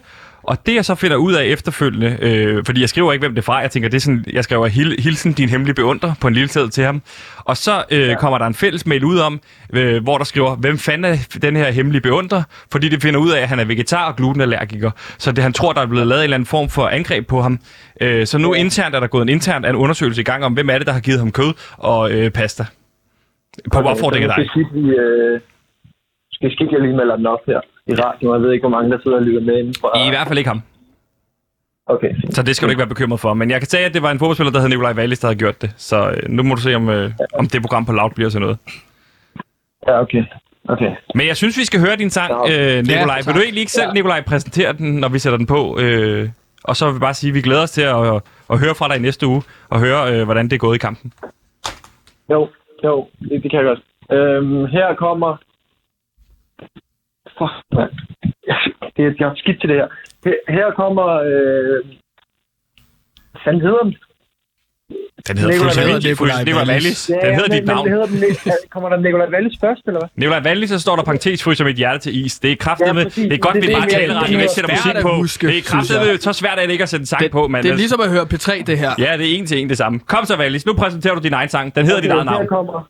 Og 0.47 0.67
det 0.67 0.75
jeg 0.75 0.85
så 0.85 0.95
finder 0.95 1.17
ud 1.17 1.35
af 1.35 1.45
efterfølgende, 1.45 2.19
øh, 2.21 2.65
fordi 2.67 2.81
jeg 2.81 2.89
skriver 2.89 3.13
ikke, 3.13 3.23
hvem 3.23 3.35
det 3.35 3.43
er 3.43 3.45
fra, 3.45 3.57
jeg 3.57 3.71
tænker, 3.71 3.89
det 3.89 3.97
er 3.97 4.01
sådan, 4.01 4.25
jeg 4.33 4.45
skriver 4.45 4.67
hil, 4.67 4.97
hilsen 4.99 5.33
din 5.33 5.49
hemmelige 5.49 5.75
beundrer 5.75 6.13
på 6.21 6.29
en 6.29 6.35
lille 6.35 6.49
sæd 6.49 6.69
til 6.69 6.85
ham. 6.85 7.03
Og 7.45 7.57
så 7.57 7.85
øh, 7.91 8.09
ja. 8.09 8.15
kommer 8.15 8.39
der 8.39 8.47
en 8.47 8.55
fælles 8.55 8.87
mail 8.87 9.05
ud 9.05 9.19
om, 9.19 9.41
øh, 9.75 10.03
hvor 10.03 10.19
der 10.19 10.25
skriver, 10.25 10.57
hvem 10.57 10.79
fanden 10.79 11.13
er 11.13 11.39
den 11.43 11.57
her 11.57 11.71
hemmelige 11.71 12.03
beundrer? 12.03 12.43
Fordi 12.73 12.89
det 12.89 13.03
finder 13.03 13.21
ud 13.21 13.31
af, 13.31 13.41
at 13.41 13.49
han 13.49 13.59
er 13.59 13.65
vegetar 13.65 14.11
og 14.11 14.17
glutenallergiker. 14.17 14.91
Så 15.19 15.33
det, 15.33 15.43
han 15.43 15.53
tror, 15.53 15.73
der 15.73 15.81
er 15.81 15.87
blevet 15.87 16.07
lavet 16.07 16.21
en 16.21 16.25
eller 16.25 16.35
anden 16.35 16.47
form 16.47 16.69
for 16.69 16.87
angreb 16.89 17.27
på 17.27 17.41
ham. 17.41 17.59
Øh, 18.01 18.27
så 18.27 18.39
nu 18.39 18.55
internt 18.55 18.95
er 18.95 19.01
der 19.01 19.07
gået 19.07 19.23
en 19.23 19.29
internt 19.29 19.67
en 19.67 19.77
undersøgelse 19.77 20.21
i 20.21 20.25
gang 20.25 20.45
om, 20.45 20.53
hvem 20.53 20.71
er 20.71 20.79
det, 20.79 20.87
der 20.87 20.93
har 20.93 21.01
givet 21.01 21.19
ham 21.19 21.33
kød 21.33 21.53
og 21.79 22.13
øh, 22.13 22.31
pasta. 22.31 22.65
På 23.73 23.79
okay, 23.79 23.91
opfordring 23.91 24.25
af 24.25 24.31
så 24.31 24.41
dig. 24.41 24.49
Skal 24.51 24.67
vi, 24.75 24.89
øh, 24.89 25.41
skal 26.33 26.51
skidt, 26.53 26.73
jeg 26.73 26.81
lige 26.81 26.97
melder 26.97 27.17
den 27.17 27.27
op 27.27 27.41
her 27.47 27.61
i 27.87 27.95
radioen. 27.95 28.35
Jeg 28.35 28.43
ved 28.43 28.53
ikke, 28.53 28.63
hvor 28.63 28.77
mange 28.77 28.91
der 28.91 28.99
sidder 29.03 29.17
og 29.17 29.23
lytter 29.23 29.41
med 29.41 29.59
inden 29.59 29.75
fra... 29.81 30.07
I 30.07 30.11
hvert 30.11 30.27
fald 30.27 30.39
ikke 30.39 30.49
ham. 30.49 30.63
Okay. 31.87 32.11
Så 32.31 32.43
det 32.43 32.57
skal 32.57 32.69
du 32.69 32.71
ikke 32.71 32.79
være 32.79 32.89
bekymret 32.89 33.21
for. 33.21 33.35
Men 33.35 33.51
jeg 33.51 33.61
kan 33.61 33.69
sige, 33.69 33.85
at 33.85 33.95
det 33.95 34.03
var 34.03 34.11
en 34.11 34.19
fodboldspiller, 34.19 34.53
der 34.53 34.61
hed 34.61 34.69
Nikolaj 34.69 34.93
Wallis, 34.93 35.19
der 35.19 35.29
havde 35.29 35.39
gjort 35.39 35.63
det. 35.63 35.75
Så 35.77 36.11
øh, 36.11 36.29
nu 36.29 36.43
må 36.43 36.55
du 36.55 36.61
se, 36.61 36.75
om, 36.75 36.89
øh, 36.89 37.11
om 37.39 37.47
det 37.47 37.63
program 37.63 37.87
på 37.87 37.93
Loud 37.93 38.11
bliver 38.11 38.31
til 38.31 38.41
noget. 38.41 38.59
Ja, 39.87 40.01
okay. 40.01 40.25
Okay. 40.69 40.91
Men 41.15 41.27
jeg 41.27 41.37
synes, 41.37 41.59
vi 41.59 41.65
skal 41.65 41.81
høre 41.81 41.97
din 41.97 42.11
sang, 42.11 42.33
øh, 42.51 42.77
Nikolaj. 42.77 43.21
tak. 43.21 43.27
Vil 43.27 43.35
du 43.35 43.41
egentlig 43.41 43.61
ikke 43.61 43.73
selv, 43.73 43.93
Nikolaj, 43.93 44.23
præsentere 44.23 44.73
den, 44.73 44.95
når 44.95 45.09
vi 45.09 45.19
sætter 45.19 45.37
den 45.37 45.47
på? 45.47 45.79
Øh, 45.81 46.29
og 46.65 46.77
så 46.77 46.87
vil 46.87 46.95
vi 46.95 47.01
bare 47.01 47.15
sige, 47.15 47.31
at 47.31 47.35
vi 47.35 47.41
glæder 47.43 47.63
os 47.63 47.71
til 47.71 47.83
at, 47.83 48.07
at, 48.15 48.23
at 48.51 48.59
høre 48.59 48.75
fra 48.75 48.89
dig 48.89 48.97
i 48.97 49.01
næste 49.01 49.27
uge, 49.27 49.43
og 49.69 49.81
høre, 49.81 50.15
øh, 50.15 50.25
hvordan 50.25 50.45
det 50.45 50.53
er 50.53 50.59
gået 50.59 50.75
i 50.75 50.79
kampen. 50.79 51.13
Jo, 52.31 52.49
jo, 52.85 53.09
det, 53.21 53.43
det 53.43 53.51
kan 53.51 53.61
jeg 53.61 53.65
godt. 53.65 53.83
Øhm, 54.19 54.67
her 54.67 54.95
kommer... 54.95 55.37
Fuck, 57.39 57.55
mand. 57.77 57.91
Det, 58.97 59.03
jeg 59.21 59.29
har 59.29 59.35
skidt 59.37 59.61
til 59.61 59.69
det 59.69 59.77
her. 59.77 59.89
Her, 60.25 60.35
her 60.57 60.71
kommer... 60.81 61.07
Øh... 61.31 61.79
Hvad 63.45 63.53
hedder 63.67 63.83
den? 63.83 63.95
Den 65.29 65.39
hedder 65.39 65.53
Nikolaj 65.55 65.85
Wallis. 65.89 66.19
Fryse- 66.21 66.45
Nikolaj 66.45 66.67
Wallis. 66.75 67.01
Den 67.25 67.35
hedder 67.35 67.49
men, 67.49 67.59
dit 67.59 67.67
navn. 67.67 67.85
Men 67.85 67.93
hedder 67.95 68.07
den, 68.07 68.23
ikke- 68.31 68.51
kommer 68.75 68.89
der 68.89 68.97
Nikolaj 69.07 69.29
Wallis 69.35 69.57
først, 69.65 69.83
eller 69.87 70.01
hvad? 70.01 70.09
Nikolaj 70.17 70.43
Wallis, 70.47 70.71
så 70.71 70.79
står 70.87 70.97
der 70.97 71.03
parentes 71.11 71.43
fryser 71.45 71.65
mit 71.65 71.77
hjerte 71.77 71.99
til 71.99 72.13
is. 72.25 72.39
Det 72.41 72.53
er 72.53 72.57
kraftigt 72.57 72.87
Ja, 72.89 72.93
med. 72.93 73.05
Det 73.31 73.33
er 73.33 73.39
godt, 73.47 73.55
Det 73.55 73.63
vi 73.63 73.73
er 73.73 73.79
bare 73.79 73.89
taler 73.89 74.15
jeg- 74.15 74.23
ret, 74.23 74.29
er 74.35 74.41
ikke 74.41 74.49
sætter 74.59 74.71
musik 74.77 74.95
at 74.97 75.03
på. 75.03 75.13
huske, 75.25 75.47
Det 75.49 75.59
er 75.59 75.63
kraftigt 75.73 76.01
jeg. 76.01 76.21
så 76.29 76.33
svært 76.33 76.59
at 76.59 76.65
det 76.67 76.73
ikke 76.77 76.83
at 76.83 76.93
sætte 76.95 77.03
en 77.03 77.07
sang 77.13 77.23
Det, 77.23 77.31
på, 77.39 77.43
men 77.49 77.59
det 77.63 77.71
er 77.71 77.81
ligesom 77.85 78.01
at 78.07 78.11
høre 78.15 78.25
P3, 78.33 78.51
det 78.71 78.77
her. 78.83 78.91
Ja, 79.05 79.11
det 79.19 79.25
er 79.31 79.33
en 79.39 79.47
til 79.47 79.57
en 79.63 79.69
det 79.69 79.79
samme. 79.83 79.97
Kom 80.13 80.25
så, 80.25 80.35
Wallis. 80.43 80.67
Nu 80.67 80.73
præsenterer 80.83 81.15
du 81.15 81.21
din 81.29 81.33
egen 81.41 81.49
sang. 81.49 81.67
Den 81.77 81.87
hedder 81.87 82.01
dit 82.01 82.11
eget 82.11 82.27
navn. 82.27 82.41
Her 82.43 82.49
kommer 82.57 82.89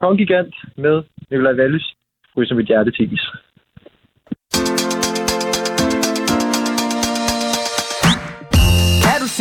Kongigant 0.00 0.54
med 0.84 1.02
Nikolaj 1.30 1.52
Wallis. 1.60 1.86
Fryser 2.34 2.54
mit 2.54 2.66
hjerte 2.66 2.90
til 2.90 3.12
is. 3.14 3.24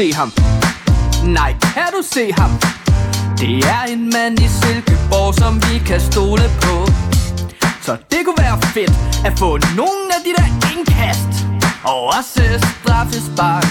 Se 0.02 0.14
ham? 0.14 0.32
Nej, 1.24 1.56
kan 1.62 1.90
du 1.96 2.02
se 2.14 2.34
ham? 2.38 2.52
Det 3.40 3.56
er 3.78 3.84
en 3.94 4.10
mand 4.14 4.40
i 4.40 4.48
Silkeborg, 4.60 5.34
som 5.36 5.54
vi 5.66 5.76
kan 5.90 6.02
stole 6.12 6.46
på. 6.62 6.76
Så 7.86 7.94
det 8.12 8.20
kunne 8.26 8.42
være 8.46 8.58
fedt 8.76 8.96
at 9.28 9.34
få 9.40 9.50
nogle 9.82 10.08
af 10.18 10.22
de 10.26 10.32
der 10.38 10.48
indkast. 10.74 11.32
Og 11.84 12.00
også 12.18 12.44
straffespark. 12.78 13.68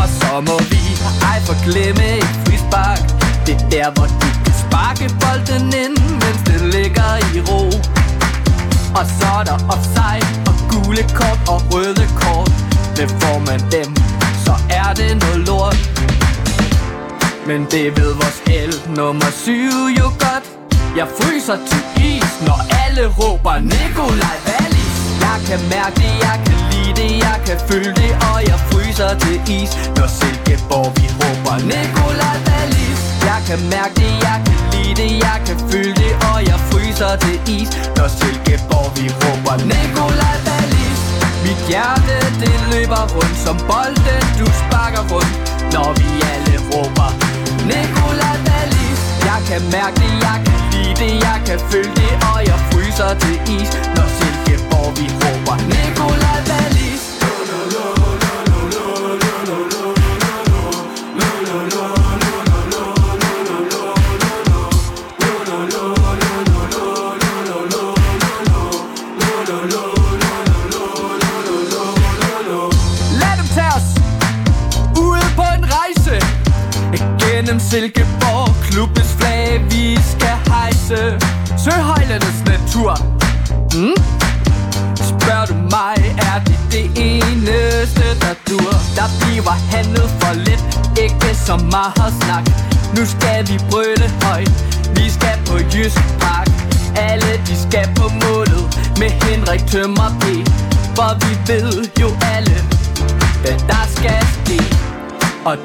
Og 0.00 0.08
så 0.20 0.32
må 0.48 0.56
vi 0.72 0.82
ej 1.30 1.38
forglemme 1.50 2.06
et 2.22 2.32
frispark. 2.44 3.02
Det 3.46 3.54
er 3.54 3.68
der, 3.74 3.88
hvor 3.94 4.08
du 4.22 4.28
kan 4.44 4.54
sparke 4.64 5.06
bolden 5.22 5.66
ind, 5.84 5.96
mens 6.22 6.40
det 6.48 6.60
ligger 6.74 7.10
i 7.34 7.38
ro. 7.48 7.62
Og 8.98 9.04
så 9.18 9.28
er 9.40 9.44
der 9.50 9.58
offside 9.74 10.26
og 10.48 10.54
gule 10.70 11.02
kort 11.18 11.40
og 11.52 11.58
røde 11.72 12.06
kort. 12.22 12.52
Det 12.96 13.08
får 13.20 13.38
man 13.48 13.60
dem, 13.76 13.88
er 14.84 14.92
det 15.00 15.12
noget 15.24 15.40
lort. 15.48 15.78
Men 17.48 17.60
det 17.72 17.86
ved 17.98 18.12
vores 18.20 18.40
el 18.58 18.72
nummer 18.98 19.30
7 19.44 19.52
jo 19.98 20.06
godt. 20.24 20.44
Jeg 20.98 21.08
fryser 21.18 21.58
til 21.70 21.82
is, 22.10 22.30
når 22.46 22.58
alle 22.84 23.04
råber 23.20 23.56
Nikolaj 23.72 24.38
Wallis. 24.48 24.94
Jeg 25.26 25.38
kan 25.48 25.60
mærke 25.74 25.96
det, 26.02 26.14
jeg 26.26 26.36
kan 26.46 26.58
lide 26.70 26.92
det, 27.00 27.10
jeg 27.26 27.38
kan 27.46 27.58
føle 27.68 27.92
det 28.00 28.12
Og 28.30 28.38
jeg 28.50 28.58
fryser 28.70 29.10
til 29.22 29.36
is, 29.58 29.70
når 29.96 30.08
Silkeborg 30.18 30.90
vi 30.98 31.06
råber 31.20 31.56
Nikolaj 31.72 32.38
Wallis. 32.48 33.00
Jeg 33.28 33.40
kan 33.48 33.60
mærke 33.74 33.94
det, 34.02 34.12
jeg 34.26 34.38
kan 34.46 34.58
lide 34.72 34.94
det, 35.00 35.10
jeg 35.26 35.38
kan 35.46 35.58
føle 35.70 35.94
det 36.02 36.12
Og 36.30 36.38
jeg 36.50 36.58
fryser 36.70 37.12
til 37.24 37.36
is, 37.58 37.70
når 37.96 38.08
Silkeborg 38.18 38.88
vi 38.96 39.06
råber 39.20 39.56
Nikolaj 39.70 40.36
Wallis. 40.46 40.79
Mit 41.50 41.68
hjerte 41.68 42.18
det 42.40 42.56
løber 42.70 43.04
rundt 43.14 43.38
som 43.44 43.56
bolden 43.70 44.24
du 44.38 44.46
sparker 44.60 45.04
rundt 45.12 45.34
Når 45.74 45.88
vi 45.98 46.08
alle 46.32 46.56
råber. 46.70 47.10
Nikolaj 47.70 48.36
Dalis 48.46 49.00
Jeg 49.28 49.40
kan 49.48 49.62
mærke 49.74 49.96
det, 50.02 50.12
jeg 50.26 50.38
kan 50.46 50.60
lide 50.72 50.94
det, 51.02 51.12
jeg 51.26 51.38
kan 51.46 51.58
føle 51.70 51.92
det 52.00 52.12
Og 52.30 52.38
jeg 52.50 52.58
fryser 52.70 53.12
til 53.22 53.36
is, 53.56 53.70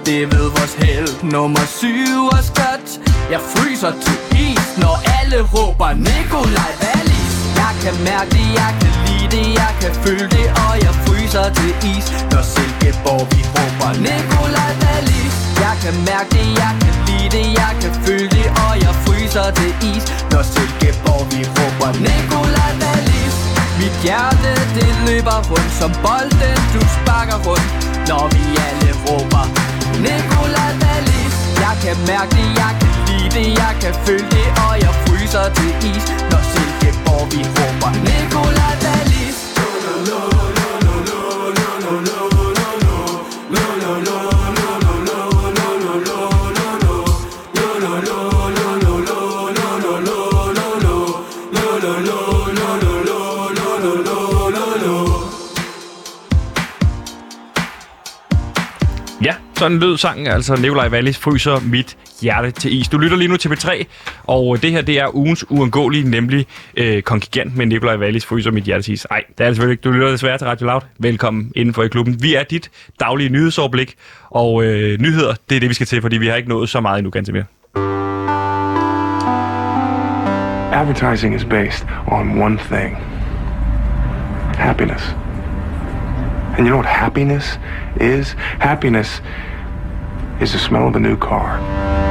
det 0.06 0.22
ved 0.34 0.48
vores 0.58 0.74
held. 0.84 1.12
Nummer 1.36 1.66
syv 1.80 2.20
og 2.36 2.44
skødt 2.50 2.90
Jeg 3.34 3.42
fryser 3.54 3.94
til 4.06 4.18
is, 4.48 4.68
når 4.84 4.96
alle 5.18 5.40
råber 5.54 5.92
Nikolaj 6.08 6.74
Wallis 6.84 7.34
Jeg 7.62 7.74
kan 7.84 7.96
mærke 8.10 8.30
det, 8.36 8.48
jeg 8.62 8.72
kan 8.82 8.94
lide 9.06 9.28
det, 9.36 9.46
jeg 9.62 9.72
kan 9.82 9.94
føle 10.04 10.28
det 10.36 10.48
Og 10.66 10.74
jeg 10.86 10.94
fryser 11.06 11.48
til 11.58 11.72
is, 11.94 12.06
når 12.32 12.44
Silkeborg 12.54 13.24
vi 13.32 13.42
råber 13.56 13.92
Nikolaj 14.08 14.72
Wallis 14.84 15.36
Jeg 15.64 15.76
kan 15.84 15.96
mærke 16.10 16.30
det, 16.36 16.48
jeg 16.62 16.74
kan 16.84 16.96
lide 17.08 17.30
det, 17.36 17.46
jeg 17.62 17.74
kan 17.82 17.94
føle 18.06 18.30
det 18.38 18.48
Og 18.64 18.74
jeg 18.86 18.94
fryser 19.06 19.48
til 19.60 19.72
is, 19.92 20.06
når 20.32 20.44
Silkeborg 20.54 21.24
vi 21.32 21.42
råber 21.56 21.92
Nikolaj 22.06 22.72
Wallis 22.82 23.36
Mit 23.80 23.96
hjerte 24.06 24.52
det 24.76 24.92
løber 25.06 25.40
rundt 25.52 25.74
som 25.80 25.92
bolden. 26.04 26.58
Du 26.74 26.82
sparker 26.96 27.40
rundt 27.48 27.70
Når 28.10 28.24
vi 28.34 28.44
alle 28.68 28.92
råber 29.06 29.46
Nikola 30.04 30.66
Dalis 30.82 31.36
Jeg 31.64 31.76
kan 31.84 31.98
mærke 32.10 32.32
det, 32.36 32.48
jeg 32.62 32.74
kan 32.82 32.94
lide 33.08 33.30
det, 33.36 33.48
jeg 33.62 33.74
kan 33.82 33.94
føle 34.06 34.28
det 34.36 34.48
Og 34.66 34.74
jeg 34.84 34.94
fryser 35.04 35.48
til 35.58 35.72
is, 35.92 36.06
når 36.32 36.42
Silkeborg 36.52 37.26
vi 37.32 37.42
råber. 37.56 37.92
Nikola 38.08 38.70
Dalis 38.84 39.15
sådan 59.58 59.80
lød 59.80 59.98
sangen, 59.98 60.28
altså 60.28 60.56
Nikolaj 60.56 60.88
Wallis 60.88 61.18
fryser 61.18 61.60
mit 61.72 61.98
hjerte 62.22 62.52
til 62.52 62.80
is. 62.80 62.88
Du 62.88 62.98
lytter 62.98 63.18
lige 63.18 63.28
nu 63.28 63.38
til 63.38 63.50
P3, 63.50 63.84
og 64.24 64.62
det 64.62 64.72
her 64.72 64.82
det 64.82 65.00
er 65.00 65.16
ugens 65.16 65.46
uundgåelige, 65.52 66.10
nemlig 66.10 66.46
øh, 66.78 67.02
kongigant 67.02 67.58
med 67.58 67.66
Nikolaj 67.66 67.98
Wallis 67.98 68.26
fryser 68.26 68.52
mit 68.52 68.64
hjerte 68.64 68.84
til 68.84 68.94
is. 68.94 69.08
Nej, 69.10 69.24
det 69.38 69.44
er 69.44 69.48
det 69.48 69.56
selvfølgelig 69.56 69.74
ikke. 69.74 69.82
Du 69.82 69.92
lytter 69.92 70.12
desværre 70.12 70.38
til 70.38 70.48
Radio 70.48 70.66
Loud. 70.66 70.82
Velkommen 71.00 71.52
indenfor 71.56 71.84
i 71.84 71.88
klubben. 71.88 72.24
Vi 72.24 72.36
er 72.36 72.44
dit 72.44 72.72
daglige 73.00 73.30
nyhedsoverblik, 73.30 73.96
og 74.30 74.64
øh, 74.64 75.00
nyheder, 75.00 75.34
det 75.50 75.56
er 75.56 75.60
det, 75.60 75.70
vi 75.70 75.74
skal 75.74 75.88
til, 75.88 76.02
fordi 76.02 76.18
vi 76.18 76.28
har 76.28 76.36
ikke 76.36 76.50
nået 76.50 76.70
så 76.70 76.82
meget 76.82 76.98
endnu, 76.98 77.12
ganske 77.12 77.34
mere. 77.34 77.46
Advertising 80.74 81.36
is 81.36 81.46
based 81.46 81.88
on 82.08 82.42
one 82.42 82.58
thing 82.58 82.98
happiness. 84.58 85.25
And 86.58 86.66
you 86.66 86.72
know 86.72 86.78
what 86.78 86.86
happiness 86.86 87.58
is? 88.00 88.32
Happiness 88.60 89.20
is 90.40 90.54
the 90.54 90.60
smell 90.60 90.88
of 90.88 90.96
a 90.96 91.00
new 91.00 91.18
car. 91.18 92.05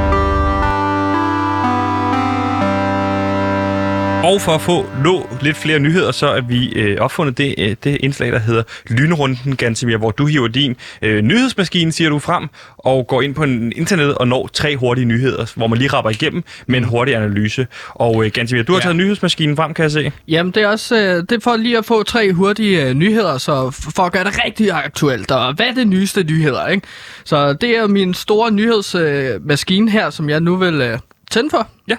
Og 4.25 4.41
for 4.41 4.51
at 4.51 4.61
få 4.61 4.85
nå 5.03 5.29
lidt 5.41 5.57
flere 5.57 5.79
nyheder, 5.79 6.11
så 6.11 6.27
er 6.27 6.41
vi 6.41 6.73
øh, 6.73 6.97
opfundet 6.97 7.37
det, 7.37 7.55
øh, 7.57 7.75
det 7.83 7.97
indslag, 7.99 8.31
der 8.31 8.39
hedder 8.39 8.63
Lynrunden, 8.89 9.55
Gansimir, 9.55 9.97
hvor 9.97 10.11
du 10.11 10.25
hiver 10.25 10.47
din 10.47 10.75
øh, 11.01 11.21
nyhedsmaskine, 11.21 11.91
siger 11.91 12.09
du 12.09 12.19
frem, 12.19 12.47
og 12.77 13.07
går 13.07 13.21
ind 13.21 13.35
på 13.35 13.43
en 13.43 13.73
internet 13.75 14.15
og 14.15 14.27
når 14.27 14.49
tre 14.53 14.77
hurtige 14.77 15.05
nyheder, 15.05 15.51
hvor 15.55 15.67
man 15.67 15.77
lige 15.79 15.89
rapper 15.93 16.11
igennem 16.11 16.43
med 16.67 16.77
en 16.77 16.83
hurtig 16.83 17.15
analyse. 17.15 17.67
Og 17.89 18.25
øh, 18.25 18.31
Gansimir, 18.31 18.63
du 18.63 18.71
har 18.71 18.79
Ja. 18.79 18.83
taget 18.83 18.95
nyhedsmaskinen 18.95 19.55
frem, 19.55 19.73
kan 19.73 19.83
jeg 19.83 19.91
se. 19.91 20.11
Jamen, 20.27 20.51
det 20.53 20.63
er 20.63 20.67
også 20.67 20.95
øh, 20.95 21.15
det 21.15 21.31
er 21.31 21.39
for 21.39 21.55
lige 21.55 21.77
at 21.77 21.85
få 21.85 22.03
tre 22.03 22.33
hurtige 22.33 22.83
øh, 22.87 22.93
nyheder, 22.93 23.37
så 23.37 23.69
for 23.95 24.03
at 24.03 24.11
gøre 24.11 24.23
det 24.23 24.43
rigtig 24.45 24.71
aktuelt. 24.71 25.31
Og 25.31 25.53
hvad 25.53 25.65
er 25.65 25.73
det 25.73 25.87
nyeste 25.87 26.23
nyheder, 26.23 26.67
ikke? 26.67 26.87
Så 27.23 27.53
det 27.53 27.77
er 27.77 27.87
min 27.87 28.13
store 28.13 28.51
nyhedsmaskine 28.51 29.87
øh, 29.87 29.93
her, 29.93 30.09
som 30.09 30.29
jeg 30.29 30.39
nu 30.39 30.55
vil 30.55 30.73
øh, 30.81 30.99
tænde 31.31 31.49
for. 31.49 31.67
Ja. 31.87 31.95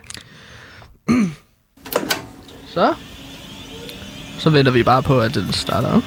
Så. 2.75 2.95
Så 4.39 4.51
venter 4.51 4.73
vi 4.73 4.83
bare 4.83 5.03
på, 5.03 5.21
at 5.21 5.35
den 5.35 5.53
starter 5.53 5.89
op. 5.93 6.03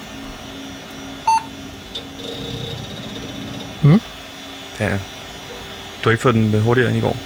Ja. 4.79 4.89
Du 6.03 6.03
har 6.03 6.11
ikke 6.11 6.21
fået 6.21 6.35
den 6.35 6.61
hurtigere 6.61 6.89
end 6.89 6.97
i 6.97 7.01
går? 7.01 7.17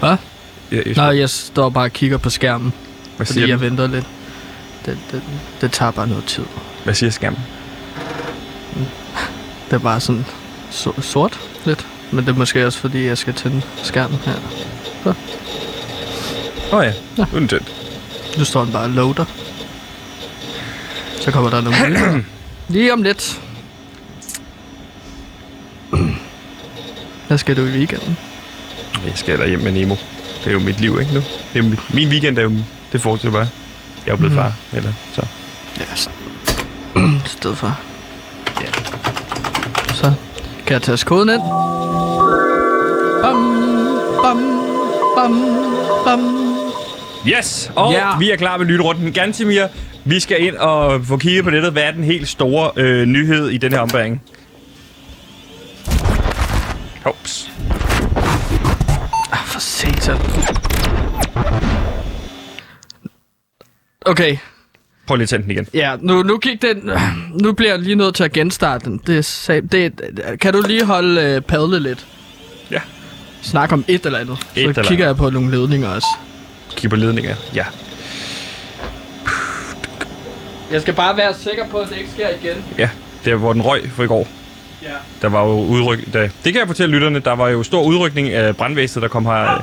Hvad? 0.00 0.16
Ja, 0.72 0.82
jeg, 0.86 0.94
Nå, 0.96 1.10
jeg 1.10 1.30
står 1.30 1.68
bare 1.70 1.84
og 1.84 1.92
kigger 1.92 2.18
på 2.18 2.30
skærmen, 2.30 2.72
hvad, 3.16 3.26
fordi 3.26 3.40
siger 3.40 3.46
jeg 3.48 3.58
den? 3.58 3.66
venter 3.70 3.86
lidt. 3.86 4.06
Det, 4.86 4.98
det, 5.12 5.22
det 5.60 5.72
tager 5.72 5.90
bare 5.90 6.08
noget 6.08 6.24
tid. 6.24 6.44
hvad 6.84 6.94
siger 6.94 7.10
skærmen? 7.10 7.40
Det 9.70 9.74
er 9.74 9.78
bare 9.78 10.00
sådan 10.00 10.26
so- 10.70 11.00
sort 11.00 11.40
lidt. 11.64 11.86
Men 12.10 12.26
det 12.26 12.32
er 12.32 12.36
måske 12.36 12.66
også, 12.66 12.78
fordi 12.78 13.04
jeg 13.06 13.18
skal 13.18 13.34
tænde 13.34 13.62
skærmen 13.82 14.18
her. 14.24 14.34
Åh 16.72 16.78
oh, 16.78 16.84
ja, 16.84 16.92
Ja. 17.18 17.24
nu 17.30 17.36
er 17.36 17.38
den 17.38 17.48
tændt. 17.48 17.72
Nu 18.38 18.44
står 18.44 18.64
den 18.64 18.72
bare 18.72 18.82
og 18.84 18.90
loader. 18.90 19.24
Så 21.20 21.30
kommer 21.30 21.50
der 21.50 21.60
nogle 21.60 21.88
nyheder. 21.90 22.20
Lige 22.68 22.92
om 22.92 23.02
lidt. 23.02 23.40
Hvad 27.28 27.38
skal 27.38 27.56
du 27.56 27.62
i 27.62 27.70
weekenden? 27.70 28.18
Jeg 29.06 29.12
skal 29.14 29.48
hjem 29.48 29.60
med 29.60 29.72
Nemo. 29.72 29.94
Det 30.44 30.46
er 30.46 30.52
jo 30.52 30.58
mit 30.58 30.80
liv, 30.80 31.00
ikke 31.00 31.14
nu? 31.14 31.20
Det 31.20 31.58
er 31.58 31.62
jo 31.62 31.68
mit, 31.68 31.94
min 31.94 32.08
weekend 32.08 32.38
er 32.38 32.42
jo... 32.42 32.52
Det 32.92 33.00
fortsætter 33.00 33.38
bare. 33.38 33.48
Jeg 34.06 34.12
er 34.12 34.16
blevet 34.16 34.32
Mhm. 34.34 34.42
far, 34.42 34.52
eller 34.72 34.92
så. 35.14 35.22
Ja, 35.80 35.84
sted 37.26 37.54
for. 37.54 37.78
Ja. 38.60 38.66
Så 39.94 40.12
kan 40.66 40.72
jeg 40.74 40.82
tage 40.82 40.98
koden 41.06 41.28
ind. 41.28 41.42
Bam, 43.22 43.36
bam, 44.22 44.38
bam, 45.16 45.32
bam. 46.04 46.57
Yes, 47.28 47.72
og 47.76 47.92
yeah. 47.92 48.20
vi 48.20 48.30
er 48.30 48.36
klar 48.36 48.56
med 48.56 48.66
lytterunden. 48.66 49.12
Gansimir, 49.12 49.66
vi 50.04 50.20
skal 50.20 50.42
ind 50.42 50.56
og 50.56 51.04
få 51.06 51.16
kigget 51.16 51.44
på 51.44 51.50
nettet. 51.50 51.72
Hvad 51.72 51.82
er 51.82 51.90
den 51.90 52.04
helt 52.04 52.28
store 52.28 52.70
øh, 52.76 53.06
nyhed 53.06 53.48
i 53.48 53.56
den 53.56 53.72
her 53.72 53.80
ombæring? 53.80 54.22
Hops. 57.04 57.50
Ah, 59.32 59.44
for 59.46 59.60
satan. 59.60 60.16
Okay, 64.06 64.36
Prøv 65.06 65.16
lige 65.16 65.22
at 65.22 65.28
tænde 65.28 65.42
den 65.42 65.50
igen. 65.50 65.66
ja, 65.74 65.96
nu, 66.00 66.22
nu 66.22 66.38
gik 66.38 66.62
den... 66.62 66.90
Nu 67.42 67.52
bliver 67.52 67.70
jeg 67.72 67.78
lige 67.78 67.94
nødt 67.94 68.14
til 68.14 68.24
at 68.24 68.32
genstarte 68.32 68.84
den. 68.84 69.00
Det, 69.06 69.46
er 69.48 69.60
det, 69.60 70.00
kan 70.40 70.52
du 70.52 70.62
lige 70.66 70.84
holde 70.84 71.22
øh, 71.22 71.40
padle 71.40 71.80
lidt? 71.80 72.06
Ja. 72.70 72.80
Snak 73.42 73.72
om 73.72 73.84
et 73.88 74.06
eller 74.06 74.18
andet. 74.18 74.32
Et 74.32 74.46
Så 74.54 74.60
eller 74.60 74.82
kigger 74.82 75.06
jeg 75.06 75.16
på 75.16 75.30
nogle 75.30 75.50
ledninger 75.50 75.88
også. 75.88 76.06
Kig 76.78 76.90
på 76.90 76.96
ledninger. 76.96 77.34
Ja. 77.54 77.64
Jeg 80.72 80.80
skal 80.82 80.94
bare 80.94 81.16
være 81.16 81.34
sikker 81.34 81.68
på, 81.68 81.78
at 81.78 81.88
det 81.88 81.96
ikke 81.98 82.10
sker 82.10 82.28
igen. 82.28 82.64
Ja, 82.78 82.90
det 83.24 83.32
er 83.32 83.36
hvor 83.36 83.52
den 83.52 83.62
røg 83.62 83.90
for 83.90 84.02
i 84.02 84.06
går. 84.06 84.28
Ja. 84.82 84.88
Der 85.22 85.28
var 85.28 85.42
jo 85.42 85.50
udryk... 85.50 86.12
Der, 86.12 86.20
det 86.20 86.52
kan 86.52 86.56
jeg 86.56 86.66
fortælle 86.66 86.94
lytterne. 86.94 87.18
Der 87.18 87.32
var 87.32 87.48
jo 87.48 87.62
stor 87.62 87.82
udrykning 87.82 88.28
af 88.28 88.56
brandvæsenet, 88.56 89.02
der 89.02 89.08
kom 89.08 89.26
her... 89.26 89.54
Øh, 89.54 89.60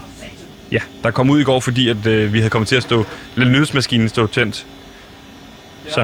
ja, 0.72 0.80
der 1.04 1.12
kom 1.12 1.30
ud 1.30 1.40
i 1.40 1.44
går, 1.44 1.60
fordi 1.60 1.90
at, 1.90 2.06
øh, 2.06 2.34
vi 2.34 2.38
havde 2.38 2.50
kommet 2.50 2.68
til 2.68 2.76
at 2.76 2.84
stå... 2.84 3.06
Lade 3.36 3.50
nyhedsmaskinen 3.50 4.10
stå 4.10 4.28
tændt. 4.28 4.66
Så. 5.90 6.00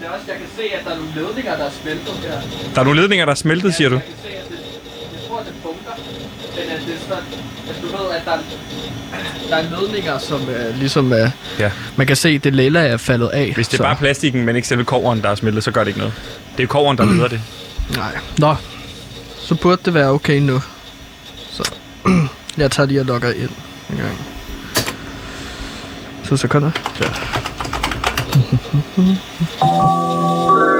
Det 0.00 0.06
er 0.06 0.10
også, 0.10 0.24
jeg 0.28 0.36
kan 0.36 0.46
se, 0.56 0.62
at 0.74 0.84
der 0.84 0.90
er 0.90 0.96
nogle 0.96 1.12
ledninger, 1.14 1.56
der 1.56 1.64
er 1.64 1.70
smeltet 1.82 2.14
her. 2.14 2.40
Der 2.74 2.80
er 2.80 2.84
nogle 2.84 3.00
ledninger, 3.00 3.24
der 3.24 3.32
er 3.32 3.36
smeltet, 3.36 3.74
siger 3.74 3.88
du? 3.88 3.94
Jeg 3.94 4.04
kan 4.04 4.14
se, 4.22 4.36
at 4.36 4.48
det, 4.48 4.58
jeg 5.12 5.20
tror, 5.28 5.38
at 5.38 5.46
det 5.46 5.54
funker. 5.62 5.94
Men 6.56 6.70
at 6.74 6.80
det 6.86 6.94
er 6.94 6.98
sådan, 7.08 7.24
at 7.70 7.76
du 7.82 7.86
ved, 7.96 8.06
at 8.16 8.22
der 8.24 8.32
er, 8.32 8.42
der 9.50 9.56
er 9.56 9.80
ledninger, 9.80 10.18
som 10.18 10.48
øh, 10.48 10.78
ligesom... 10.78 11.12
Øh, 11.12 11.30
Ja. 11.58 11.70
man 11.96 12.06
kan 12.06 12.16
se, 12.16 12.28
at 12.28 12.44
det 12.44 12.54
lilla 12.54 12.80
er 12.86 12.96
faldet 12.96 13.28
af. 13.28 13.52
Hvis 13.54 13.68
det 13.68 13.74
er 13.74 13.76
så- 13.76 13.82
bare 13.82 13.96
plastikken, 13.96 14.44
men 14.44 14.56
ikke 14.56 14.68
selve 14.68 14.84
koveren, 14.84 15.22
der 15.22 15.28
er 15.28 15.34
smeltet, 15.34 15.64
så 15.64 15.70
gør 15.70 15.80
det 15.80 15.88
ikke 15.88 15.98
noget. 15.98 16.14
Det 16.56 16.62
er 16.62 16.66
koveren, 16.66 16.98
der 16.98 17.04
leder 17.04 17.28
det. 17.28 17.40
Nej. 17.96 18.18
Nå, 18.38 18.56
så 19.38 19.54
burde 19.54 19.82
det 19.84 19.94
være 19.94 20.08
okay 20.08 20.38
nu. 20.40 20.62
Så 21.50 21.70
jeg 22.58 22.70
tager 22.70 22.86
lige 22.86 23.00
og 23.00 23.06
logger 23.06 23.30
ind 23.32 23.50
en 23.90 23.96
gang. 23.96 24.26
To 26.28 26.36
sekunder. 26.36 26.70
Ja. 27.00 27.06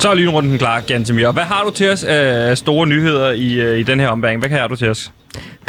Så 0.00 0.10
er 0.10 0.14
lynrunden 0.14 0.58
klar, 0.58 0.80
Gantemir. 0.80 1.32
Hvad 1.32 1.42
har 1.42 1.64
du 1.64 1.70
til 1.70 1.90
os 1.90 2.04
af 2.04 2.58
store 2.58 2.86
nyheder 2.86 3.30
i, 3.30 3.52
øh, 3.60 3.78
i 3.78 3.82
den 3.82 4.00
her 4.00 4.08
ombæring? 4.08 4.40
Hvad 4.40 4.48
kan 4.50 4.68
du 4.68 4.76
til 4.76 4.88
os? 4.90 5.12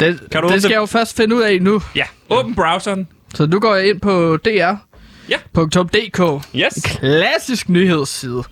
Det, 0.00 0.20
Kan 0.30 0.42
du 0.42 0.48
det 0.48 0.62
skal 0.62 0.70
jeg 0.72 0.80
jo 0.80 0.86
først 0.86 1.16
finde 1.16 1.36
ud 1.36 1.42
af 1.42 1.58
nu. 1.62 1.82
Ja, 1.96 2.04
åbn 2.30 2.54
browseren. 2.54 3.08
Så 3.34 3.46
nu 3.46 3.60
går 3.60 3.74
jeg 3.74 3.88
ind 3.88 4.00
på 4.00 4.36
dr. 4.36 4.48
Ja. 5.28 5.36
Yes. 6.56 6.82
Klassisk 6.84 7.68
nyhedsside, 7.68 8.42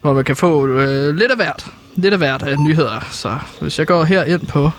hvor 0.00 0.12
man 0.12 0.24
kan 0.24 0.36
få 0.36 0.66
øh, 0.66 1.16
lidt 1.16 1.30
af 1.30 1.36
hvert. 1.36 1.66
Lidt 1.96 2.12
af 2.12 2.18
hvert 2.18 2.42
af 2.42 2.58
nyheder. 2.58 3.08
Så 3.10 3.38
hvis 3.60 3.78
jeg 3.78 3.86
går 3.86 4.04
her 4.04 4.24
ind 4.24 4.46
på... 4.46 4.70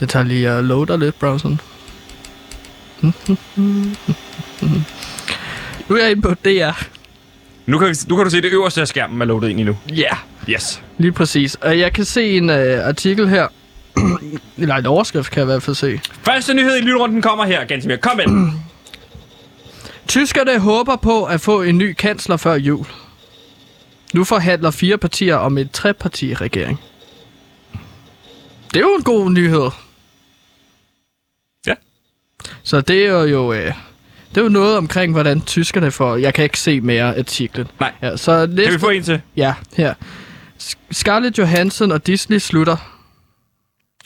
Det 0.00 0.08
tager 0.08 0.24
lige 0.24 0.48
at 0.50 0.64
loader 0.64 0.96
lidt, 0.96 1.18
browseren. 1.18 1.60
Nu 5.88 5.96
er 5.96 6.02
jeg 6.02 6.10
inde 6.10 6.22
på 6.22 6.34
DR. 6.34 6.99
Nu 7.70 7.78
kan, 7.78 7.88
vi, 7.88 7.94
nu 8.08 8.16
kan 8.16 8.24
du 8.24 8.30
se 8.30 8.40
det 8.40 8.52
øverste 8.52 8.80
af 8.80 8.88
skærmen 8.88 9.20
er 9.22 9.24
loadet 9.26 9.48
ind 9.50 9.60
i 9.60 9.62
nu. 9.62 9.76
Ja, 9.88 9.94
yeah, 10.02 10.16
Yes. 10.48 10.82
lige 10.98 11.12
præcis. 11.12 11.54
Og 11.54 11.78
jeg 11.78 11.92
kan 11.92 12.04
se 12.04 12.36
en 12.36 12.50
øh, 12.50 12.86
artikel 12.86 13.28
her. 13.28 13.48
Eller 14.58 14.74
en 14.76 14.86
overskrift 14.86 15.30
kan 15.30 15.38
jeg 15.38 15.44
i 15.44 15.52
hvert 15.52 15.62
fald 15.62 15.76
se. 15.76 16.00
Første 16.22 16.54
nyhed 16.54 16.76
i 16.76 16.80
lynrunden 16.80 17.22
kommer 17.22 17.44
her, 17.44 17.64
Gantemir. 17.64 17.96
Kom 17.96 18.20
ind. 18.20 18.52
Tyskerne 20.08 20.58
håber 20.58 20.96
på 20.96 21.24
at 21.24 21.40
få 21.40 21.62
en 21.62 21.78
ny 21.78 21.92
kansler 21.92 22.36
før 22.36 22.54
jul. 22.54 22.86
Nu 24.14 24.24
forhandler 24.24 24.70
fire 24.70 24.98
partier 24.98 25.36
om 25.36 25.58
en 25.58 25.68
trepartiregering. 25.68 26.80
Det 28.74 28.76
er 28.76 28.80
jo 28.80 28.94
en 28.98 29.02
god 29.02 29.30
nyhed. 29.30 29.70
Ja. 31.66 31.74
Så 32.62 32.80
det 32.80 33.06
er 33.06 33.22
jo, 33.22 33.52
øh, 33.52 33.72
det 34.30 34.36
er 34.36 34.42
jo 34.42 34.48
noget 34.48 34.76
omkring, 34.76 35.12
hvordan 35.12 35.40
tyskerne 35.40 35.90
får... 35.90 36.16
Jeg 36.16 36.34
kan 36.34 36.44
ikke 36.44 36.58
se 36.60 36.80
mere 36.80 37.18
artiklen. 37.18 37.66
Nej. 37.80 37.92
Ja, 38.02 38.16
så 38.16 38.46
næste, 38.46 38.64
Kan 38.64 38.72
vi 38.72 38.78
få 38.78 38.88
en 38.88 39.02
til? 39.02 39.20
Ja, 39.36 39.54
her. 39.76 39.94
Scarlett 40.90 41.38
Johansson 41.38 41.92
og 41.92 42.06
Disney 42.06 42.38
slutter. 42.38 42.96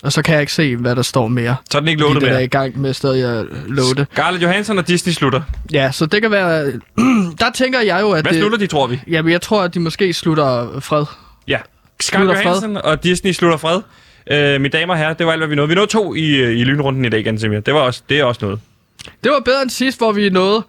Og 0.03 0.13
så 0.13 0.23
kan 0.23 0.33
jeg 0.35 0.41
ikke 0.41 0.53
se, 0.53 0.77
hvad 0.77 0.97
der 0.97 1.03
står 1.03 1.29
mere. 1.29 1.57
Så 1.71 1.79
er 1.79 1.81
den 1.81 1.89
ikke 1.89 2.01
loadet 2.01 2.21
den 2.21 2.29
er 2.29 2.33
mere. 2.33 2.45
i 2.45 2.47
gang 2.47 2.81
med 2.81 2.95
stadig 2.95 3.25
at 3.39 3.47
loade. 3.67 4.07
Scarlett 4.13 4.43
Johansson 4.43 4.79
og 4.79 4.89
Disney 4.89 5.13
slutter. 5.13 5.43
Ja, 5.73 5.93
så 5.93 6.07
det 6.07 6.23
kan 6.23 6.31
være... 6.31 6.65
der 7.41 7.51
tænker 7.55 7.81
jeg 7.81 8.01
jo, 8.01 8.11
at 8.11 8.25
Hvad 8.25 8.33
det... 8.33 8.41
slutter 8.41 8.59
de, 8.59 8.67
tror 8.67 8.87
vi? 8.87 9.01
Jamen, 9.09 9.33
jeg 9.33 9.43
tror, 9.43 9.63
at 9.63 9.75
de 9.75 9.81
måske 9.81 10.13
slutter 10.13 10.81
fred. 10.81 11.05
Ja. 11.49 11.59
Scarlett 12.01 12.31
Slutter 12.31 12.35
fred. 12.35 12.45
Johansson 12.45 12.77
og 12.77 13.05
Disney 13.05 13.33
slutter 13.33 13.59
fred. 13.59 13.81
Øh, 14.31 14.61
mine 14.61 14.69
damer 14.69 14.95
og 14.95 14.99
herrer, 14.99 15.15
det 15.15 15.27
var 15.27 15.33
alt, 15.33 15.41
hvad 15.41 15.49
vi 15.49 15.55
nåede. 15.55 15.69
Vi 15.69 15.75
nåede 15.75 15.91
to 15.91 16.15
i, 16.15 16.37
øh, 16.37 16.59
i 16.59 16.65
lynrunden 16.65 17.05
i 17.05 17.09
dag, 17.09 17.25
Gantemir. 17.25 17.61
Det, 17.61 17.75
var 17.75 17.81
også, 17.81 18.03
det 18.09 18.21
er 18.21 18.25
også 18.25 18.45
noget. 18.45 18.61
Det 19.25 19.31
var 19.33 19.41
bedre 19.41 19.63
end 19.63 19.71
sidst, 19.71 19.99
hvor 19.99 20.13
vi 20.13 20.31
nåede 20.31 20.63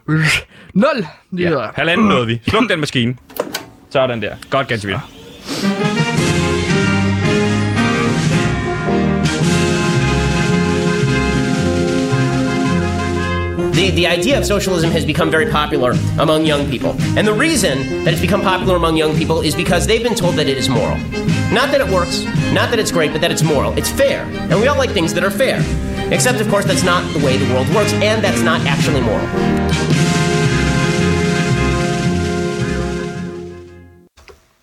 0 0.73 1.07
nyheder. 1.31 1.61
Ja. 1.63 1.69
Halvanden 1.75 2.07
nåede 2.07 2.27
vi. 2.27 2.41
Sluk 2.47 2.69
den 2.69 2.79
maskine. 2.79 3.15
Sådan 3.89 4.23
er 4.23 4.27
der. 4.29 4.35
Godt, 4.49 4.67
Gantemir. 4.67 4.99
The, 13.75 13.91
the 13.91 14.07
idea 14.07 14.37
of 14.39 14.45
socialism 14.45 14.89
has 14.91 15.03
become 15.05 15.29
very 15.29 15.51
popular 15.51 15.91
among 16.17 16.45
young 16.45 16.69
people. 16.69 16.91
And 17.17 17.27
the 17.27 17.33
reason 17.33 18.03
that 18.05 18.13
it's 18.13 18.21
become 18.21 18.41
popular 18.41 18.77
among 18.77 18.95
young 18.95 19.13
people 19.17 19.41
is 19.41 19.53
because 19.53 19.85
they've 19.85 20.03
been 20.03 20.15
told 20.15 20.35
that 20.35 20.47
it 20.47 20.57
is 20.57 20.69
moral. 20.69 20.97
Not 21.51 21.71
that 21.71 21.81
it 21.81 21.89
works, 21.89 22.23
not 22.53 22.69
that 22.69 22.79
it's 22.79 22.91
great, 22.91 23.11
but 23.11 23.19
that 23.21 23.31
it's 23.31 23.43
moral. 23.43 23.77
It's 23.77 23.89
fair. 23.91 24.23
And 24.49 24.61
we 24.61 24.67
all 24.67 24.77
like 24.77 24.91
things 24.91 25.13
that 25.13 25.23
are 25.25 25.29
fair. 25.29 25.59
Except, 26.11 26.39
of 26.41 26.47
course, 26.49 26.65
that's 26.65 26.83
not 26.85 27.01
the 27.15 27.25
way 27.25 27.37
the 27.37 27.53
world 27.53 27.67
works, 27.75 27.93
and 27.93 28.23
that's 28.23 28.43
not 28.43 28.59
actually 28.73 29.01
moral. 29.01 29.27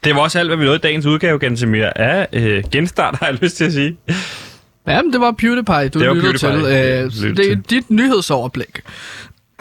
Det 0.05 0.14
var 0.14 0.20
også 0.20 0.38
alt, 0.38 0.49
hvad 0.49 0.57
vi 0.57 0.64
nåede 0.64 0.76
i 0.76 0.80
dagens 0.80 1.07
udgave, 1.07 1.38
Gantemir, 1.38 1.86
af 1.97 2.28
øh, 2.32 2.64
genstart, 2.72 3.14
har 3.20 3.26
jeg 3.26 3.38
lyst 3.43 3.57
til 3.57 3.64
at 3.64 3.72
sige. 3.72 3.97
Jamen, 4.88 5.12
det 5.12 5.20
var 5.20 5.32
PewDiePie, 5.38 5.88
du 5.88 5.99
Det 6.01 6.09
var 6.09 6.14
lyttede 6.14 6.38
til. 6.38 6.47
PewDiePie, 6.47 6.78
Øh, 6.82 6.86
jeg 6.88 7.05
lyttede 7.05 7.34
det 7.36 7.53
er 7.53 7.55
til. 7.57 7.70
dit 7.70 7.90
nyhedsoverblik. 7.90 8.80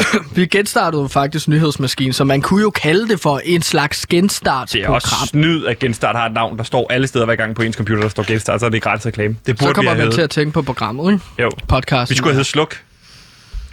vi 0.36 0.46
genstartede 0.46 1.10
faktisk 1.10 1.48
nyhedsmaskinen, 1.48 2.14
så 2.14 2.24
man 2.24 2.42
kunne 2.42 2.62
jo 2.62 2.70
kalde 2.70 3.08
det 3.08 3.20
for 3.20 3.42
en 3.44 3.62
slags 3.62 4.06
Det 4.06 4.76
er 4.76 4.88
også 4.88 5.16
snyd, 5.28 5.66
at 5.66 5.80
Genstart 5.80 6.16
har 6.16 6.26
et 6.26 6.34
navn, 6.34 6.58
der 6.58 6.64
står 6.64 6.88
alle 6.90 7.08
steder 7.08 7.26
hver 7.26 7.36
gang 7.36 7.56
på 7.56 7.62
ens 7.62 7.76
computer, 7.76 8.02
der 8.02 8.10
står 8.10 8.24
Genstart, 8.28 8.60
så 8.60 8.66
er 8.66 8.70
det 8.70 8.82
gratis 8.82 9.06
reklame. 9.06 9.36
Det 9.46 9.58
burde 9.58 9.70
Så 9.70 9.74
kommer 9.74 9.94
vi 9.94 10.02
man 10.02 10.12
til 10.12 10.22
at 10.22 10.30
tænke 10.30 10.52
på 10.52 10.62
programmet, 10.62 11.14
ikke? 11.14 11.26
Jo. 11.40 11.52
Podcasten. 11.68 12.14
Vi 12.14 12.18
skulle 12.18 12.32
have 12.32 12.36
heddet 12.36 12.48
Sluk. 12.48 12.82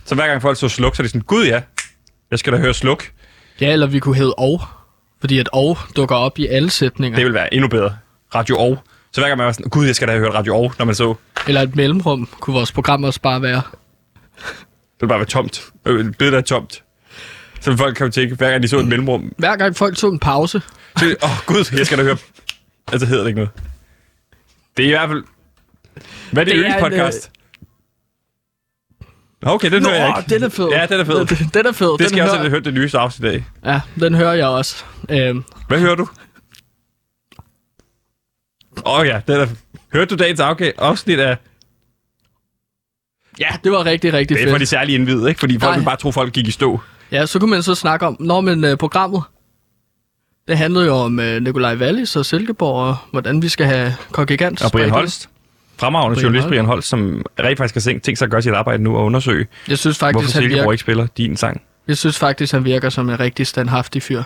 Så 0.05 0.15
hver 0.15 0.27
gang 0.27 0.43
folk 0.43 0.59
så 0.59 0.69
Sluk, 0.69 0.97
så 0.97 1.03
er 1.03 1.05
de 1.05 1.09
sådan, 1.09 1.21
gud 1.21 1.47
ja, 1.47 1.61
jeg 2.31 2.39
skal 2.39 2.53
da 2.53 2.59
høre 2.59 2.75
Sluk. 2.75 3.05
Ja, 3.61 3.73
eller 3.73 3.87
vi 3.87 3.99
kunne 3.99 4.17
hedde 4.17 4.35
Og. 4.35 4.61
Fordi 5.21 5.39
at 5.39 5.49
Og 5.53 5.79
dukker 5.97 6.17
op 6.17 6.39
i 6.39 6.47
alle 6.47 6.71
sætninger. 6.71 7.17
Det 7.17 7.27
vil 7.27 7.35
være 7.35 7.55
endnu 7.55 7.69
bedre. 7.69 7.97
Radio 8.35 8.59
Og. 8.59 8.79
Så 9.13 9.21
hver 9.21 9.29
gang 9.29 9.39
man 9.39 9.47
var 9.47 9.53
sådan, 9.53 9.71
gud, 9.71 9.87
jeg 9.87 9.97
skal 9.97 10.09
da 10.09 10.13
have 10.13 10.25
hørt 10.25 10.35
Radio 10.35 10.57
Og, 10.57 10.73
når 10.79 10.85
man 10.85 10.95
så. 10.95 11.15
Eller 11.49 11.63
et 11.63 11.77
mellemrum 11.77 12.29
kunne 12.41 12.55
vores 12.55 12.73
program 12.73 13.05
også 13.05 13.21
bare 13.21 13.43
være. 13.43 13.63
Det 14.99 15.03
vil 15.03 15.09
bare 15.09 15.19
være 15.19 15.27
tomt. 15.27 15.71
Øh, 15.87 16.13
Billedet 16.13 16.39
er 16.39 16.43
tomt. 16.43 16.83
Så 17.61 17.77
folk 17.77 17.97
kan 17.97 18.07
jo 18.07 18.13
tænke, 18.13 18.35
hver 18.35 18.51
gang 18.51 18.63
de 18.63 18.69
så 18.69 18.79
et 18.79 18.87
mellemrum, 18.89 19.33
Hver 19.39 19.57
gang 19.57 19.77
folk 19.77 19.97
tog 19.97 20.13
en 20.13 20.19
pause, 20.19 20.63
åh 20.97 21.03
oh, 21.23 21.31
gud, 21.47 21.65
jeg 21.79 21.87
skal 21.87 21.99
da 21.99 22.03
høre. 22.03 22.17
Altså 22.93 23.07
hedder 23.07 23.23
det 23.23 23.29
ikke 23.29 23.39
noget. 23.41 23.51
Det 24.77 24.83
er 24.85 24.89
i 24.89 24.91
hvert 24.91 25.09
fald... 25.09 25.25
Hvad 26.33 26.43
er 26.43 26.45
det, 26.45 26.55
Det 26.55 26.65
det 26.65 26.71
er 26.71 26.77
en, 26.77 26.83
podcast? 26.83 27.31
Nå, 29.43 29.51
Okay, 29.51 29.71
den 29.71 29.83
Nå, 29.83 29.89
hører 29.89 30.01
jeg 30.01 30.15
ikke. 30.19 30.35
den 30.35 30.43
er 30.43 30.49
fed. 30.49 30.69
Ja, 30.69 30.87
den 30.87 31.01
er 31.01 31.05
fed. 31.05 31.27
Den, 31.27 31.51
den 31.55 31.67
er 31.67 31.73
fed. 31.73 31.91
Det 31.91 31.99
den 31.99 32.09
skal 32.09 32.17
jeg 32.17 32.25
også 32.25 32.37
hører, 32.37 32.43
have 32.43 32.51
hørt 32.51 32.65
det 32.65 32.75
nyeste 32.75 32.99
afsnit 32.99 33.31
af. 33.33 33.45
Ja, 33.65 33.81
den 34.01 34.15
hører 34.15 34.33
jeg 34.35 34.47
også. 34.47 34.85
Øhm, 35.11 35.45
Hvad 35.69 35.81
hører 35.81 35.95
du? 35.95 36.09
Åh 38.87 38.99
oh, 39.01 39.07
ja, 39.07 39.21
den 39.29 39.41
er... 39.41 39.47
Hørte 39.93 40.17
du 40.17 40.23
dagens 40.23 40.41
afsnit 40.79 41.21
af... 41.21 41.37
ja, 43.41 43.47
det 43.65 43.73
var 43.73 43.87
rigtig, 43.87 44.13
rigtig 44.13 44.37
Det 44.37 44.43
er 44.43 44.49
for 44.49 44.55
fedt. 44.55 44.61
de 44.61 44.67
særlige 44.67 44.99
indvidede, 44.99 45.29
ikke? 45.29 45.39
Fordi 45.41 45.59
folk 45.59 45.77
Nej. 45.77 45.85
bare 45.85 45.97
tro, 45.97 46.13
folk 46.13 46.33
gik 46.33 46.47
i 46.49 46.51
stå. 46.51 46.81
Ja, 47.13 47.27
så 47.27 47.39
kunne 47.39 47.51
man 47.51 47.63
så 47.63 47.75
snakke 47.75 48.07
om, 48.07 48.17
når 48.21 48.41
men 48.41 48.65
uh, 48.65 48.75
programmet, 48.77 49.23
det 50.49 50.59
handlede 50.59 50.87
jo 50.87 50.95
om 50.95 51.19
uh, 51.19 51.25
Nikolaj 51.25 51.75
Wallis 51.77 52.17
og 52.17 52.27
Silkeborg, 52.27 52.85
og 52.89 52.97
hvordan 53.11 53.43
vi 53.43 53.49
skal 53.49 53.67
have 53.67 53.95
kongigant. 54.13 54.63
Og 54.65 54.73
Brian 54.73 54.91
Holst. 54.91 55.29
Fremragende 55.77 56.15
Brian 56.15 56.23
journalist 56.25 56.43
Holst. 56.45 56.51
Brian 56.51 56.65
Holst, 56.67 56.89
som 56.89 57.23
rigtig 57.39 57.59
faktisk 57.59 57.87
har 57.87 58.01
tænkt- 58.01 58.19
sig 58.19 58.27
at 58.27 58.31
gøre 58.31 58.43
sit 58.43 58.53
arbejde 58.53 58.83
nu 58.83 58.97
og 58.97 59.05
undersøge, 59.05 59.47
Jeg 59.69 59.79
synes 59.79 59.99
hvorfor 59.99 60.13
faktisk, 60.13 60.35
han 60.35 60.43
Silkeborg 60.43 60.61
virker, 60.63 60.73
ikke 60.73 60.81
spiller 60.81 61.07
din 61.17 61.37
sang. 61.37 61.63
jeg 61.89 61.97
synes 61.99 62.19
faktisk, 62.19 62.53
han 62.53 62.65
virker 62.65 62.89
som 62.91 63.11
en 63.11 63.21
rigtig 63.21 63.47
standhaftig 63.47 64.03
fyr. 64.03 64.23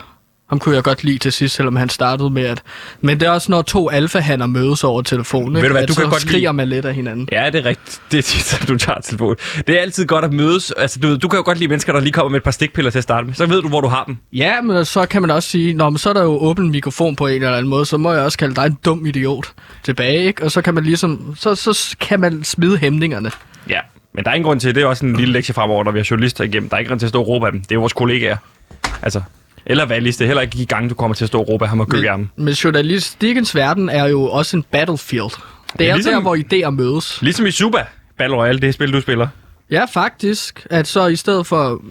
Ham 0.52 0.58
kunne 0.58 0.74
jeg 0.74 0.82
godt 0.82 1.04
lide 1.04 1.18
til 1.18 1.32
sidst, 1.32 1.54
selvom 1.54 1.76
han 1.76 1.88
startede 1.88 2.30
med 2.30 2.42
at... 2.42 2.62
Men 3.00 3.20
det 3.20 3.26
er 3.26 3.30
også, 3.30 3.50
når 3.52 3.62
to 3.62 3.90
alfahanner 3.90 4.46
mødes 4.46 4.84
over 4.84 5.02
telefonen, 5.02 5.54
Ved 5.54 5.60
du 5.60 5.66
ikke? 5.66 5.72
hvad, 5.72 5.82
at 5.82 5.88
du 5.88 5.94
kan 5.94 6.04
så 6.04 6.10
godt 6.10 6.22
skriger 6.22 6.38
lide- 6.40 6.52
man 6.52 6.68
lidt 6.68 6.84
af 6.84 6.94
hinanden. 6.94 7.28
Ja, 7.32 7.50
det 7.50 7.60
er 7.60 7.64
rigtigt. 7.64 8.00
Det 8.12 8.18
er 8.18 8.22
tit, 8.22 8.68
du 8.68 8.76
tager 8.78 9.00
telefon. 9.00 9.36
Det 9.66 9.76
er 9.78 9.80
altid 9.82 10.06
godt 10.06 10.24
at 10.24 10.32
mødes. 10.32 10.70
Altså, 10.70 10.98
du, 10.98 11.16
du 11.16 11.28
kan 11.28 11.36
jo 11.36 11.42
godt 11.44 11.58
lide 11.58 11.68
mennesker, 11.68 11.92
der 11.92 12.00
lige 12.00 12.12
kommer 12.12 12.30
med 12.30 12.36
et 12.36 12.42
par 12.44 12.50
stikpiller 12.50 12.90
til 12.90 12.98
at 12.98 13.02
starte 13.02 13.26
med. 13.26 13.34
Så 13.34 13.46
ved 13.46 13.62
du, 13.62 13.68
hvor 13.68 13.80
du 13.80 13.88
har 13.88 14.04
dem. 14.04 14.16
Ja, 14.32 14.60
men 14.60 14.84
så 14.84 15.06
kan 15.06 15.22
man 15.22 15.30
også 15.30 15.48
sige, 15.48 15.74
Nå, 15.74 15.90
men 15.90 15.98
så 15.98 16.08
er 16.08 16.12
der 16.14 16.22
jo 16.22 16.38
åben 16.38 16.70
mikrofon 16.70 17.16
på 17.16 17.26
en 17.26 17.34
eller 17.34 17.52
anden 17.56 17.70
måde, 17.70 17.86
så 17.86 17.96
må 17.96 18.12
jeg 18.12 18.22
også 18.22 18.38
kalde 18.38 18.54
dig 18.54 18.66
en 18.66 18.78
dum 18.84 19.06
idiot 19.06 19.52
tilbage, 19.84 20.24
ikke? 20.24 20.42
Og 20.44 20.50
så 20.50 20.62
kan 20.62 20.74
man 20.74 20.84
ligesom, 20.84 21.34
så, 21.38 21.54
så 21.54 21.96
kan 22.00 22.20
man 22.20 22.44
smide 22.44 22.76
hæmningerne. 22.76 23.30
Ja, 23.68 23.80
men 24.14 24.24
der 24.24 24.30
er 24.30 24.34
ingen 24.34 24.46
grund 24.46 24.60
til, 24.60 24.74
det 24.74 24.82
er 24.82 24.86
også 24.86 25.06
en 25.06 25.16
lille 25.16 25.32
lektie 25.32 25.54
fremover, 25.54 25.84
når 25.84 25.90
vi 25.90 25.98
har 25.98 26.06
journalister 26.10 26.44
igennem. 26.44 26.68
Der 26.68 26.76
er 26.76 26.78
ikke 26.78 26.88
grund 26.88 27.00
til 27.00 27.06
at 27.06 27.10
stå 27.10 27.20
og 27.20 27.28
råbe 27.28 27.46
af 27.46 27.52
dem. 27.52 27.60
Det 27.60 27.74
er 27.74 27.78
vores 27.78 27.92
kollegaer. 27.92 28.36
Altså, 29.02 29.20
eller 29.66 29.86
Wallis, 29.88 30.16
det 30.16 30.24
er 30.24 30.26
heller 30.26 30.42
ikke 30.42 30.58
i 30.58 30.64
gang, 30.64 30.90
du 30.90 30.94
kommer 30.94 31.14
til 31.14 31.24
at 31.24 31.28
stå 31.28 31.38
og 31.40 31.48
råbe 31.48 31.66
ham 31.66 31.80
og 31.80 31.88
gø 31.88 32.08
ham. 32.08 32.28
Men 32.36 32.54
journalistikkens 32.54 33.54
verden 33.54 33.88
er 33.88 34.06
jo 34.08 34.22
også 34.24 34.56
en 34.56 34.62
battlefield. 34.70 35.30
Det 35.78 35.84
Ja, 35.84 35.90
er 35.90 35.94
ligesom- 35.94 36.12
der, 36.14 36.20
hvor 36.20 36.36
idéer 36.36 36.70
mødes. 36.70 37.22
Ligesom 37.22 37.46
i 37.46 37.50
Suba 37.50 37.84
Battle 38.18 38.36
Royale, 38.36 38.58
det 38.60 38.74
spil, 38.74 38.92
du 38.92 39.00
spiller. 39.00 39.28
Ja, 39.70 39.84
faktisk. 39.84 40.66
At 40.70 40.86
så 40.86 41.06
i 41.06 41.16
stedet 41.16 41.46
for... 41.46 41.82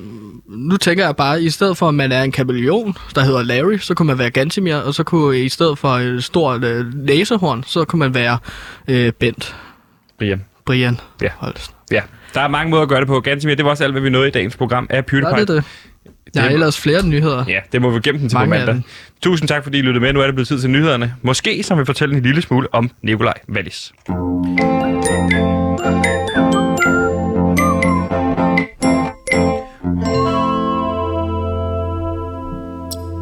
Nu 0.48 0.78
tænker 0.78 1.06
jeg 1.06 1.16
bare, 1.16 1.44
i 1.44 1.50
stedet 1.50 1.78
for, 1.78 1.88
at 1.88 1.94
man 1.96 2.12
er 2.12 2.24
en 2.24 2.32
kameleon, 2.32 2.96
der 3.16 3.22
hedder 3.22 3.44
Larry, 3.44 3.78
så 3.78 3.94
kunne 3.94 4.08
man 4.08 4.18
være 4.20 4.30
Gantimir, 4.30 4.76
og 4.76 4.94
så 4.94 5.04
kunne 5.04 5.40
i 5.40 5.50
stedet 5.50 5.78
for 5.78 5.90
et 5.90 6.24
stort 6.24 6.64
øh, 6.64 6.94
næsehorn, 6.96 7.64
så 7.68 7.86
kunne 7.86 8.00
man 8.00 8.14
være 8.14 8.38
øh, 8.88 9.12
Bent. 9.14 9.56
Brian. 10.20 10.46
Brian. 10.66 11.00
Ja. 11.22 11.30
Holst. 11.38 11.72
Ja, 11.92 12.02
der 12.34 12.42
er 12.42 12.48
mange 12.48 12.70
måder 12.70 12.84
at 12.84 12.90
gøre 12.90 13.00
det 13.00 13.08
på. 13.08 13.20
Gansimir, 13.20 13.56
det 13.56 13.66
var 13.66 13.72
også 13.72 13.84
alt, 13.84 13.94
hvad 13.94 14.02
vi 14.02 14.10
nåede 14.10 14.28
i 14.28 14.32
dagens 14.32 14.56
program 14.58 14.88
af 14.90 14.96
Ja, 14.96 15.02
PewDiePie. 15.02 15.42
det 15.42 15.50
er 15.50 15.54
det. 15.54 15.64
Der 16.34 16.42
er 16.42 16.46
Det- 16.46 16.54
ellers 16.54 16.80
flere 16.82 17.08
nyheder. 17.08 17.46
Ja, 17.48 17.60
det 17.72 17.82
må 17.82 17.90
vi 17.90 18.00
gemme 18.00 18.22
den 18.22 18.30
til 18.30 18.36
på 18.36 18.40
Mange 18.40 18.56
af 18.56 18.66
mandag. 18.68 18.84
Tusind 19.22 19.48
tak, 19.48 19.64
fordi 19.64 19.78
I 19.78 19.82
lyttede 19.82 20.00
med. 20.00 20.14
Nu 20.14 20.20
er 20.22 20.26
det 20.26 20.36
blevet 20.36 20.48
tid 20.48 20.60
til 20.60 20.70
nyhederne. 20.70 21.14
Måske 21.22 21.64
som 21.64 21.80
vi 21.80 21.86
fortælle 21.86 22.16
en 22.16 22.22
lille 22.24 22.42
smule 22.42 22.68
om 22.74 22.90
Nikolaj 23.02 23.34
Wallis. 23.50 23.94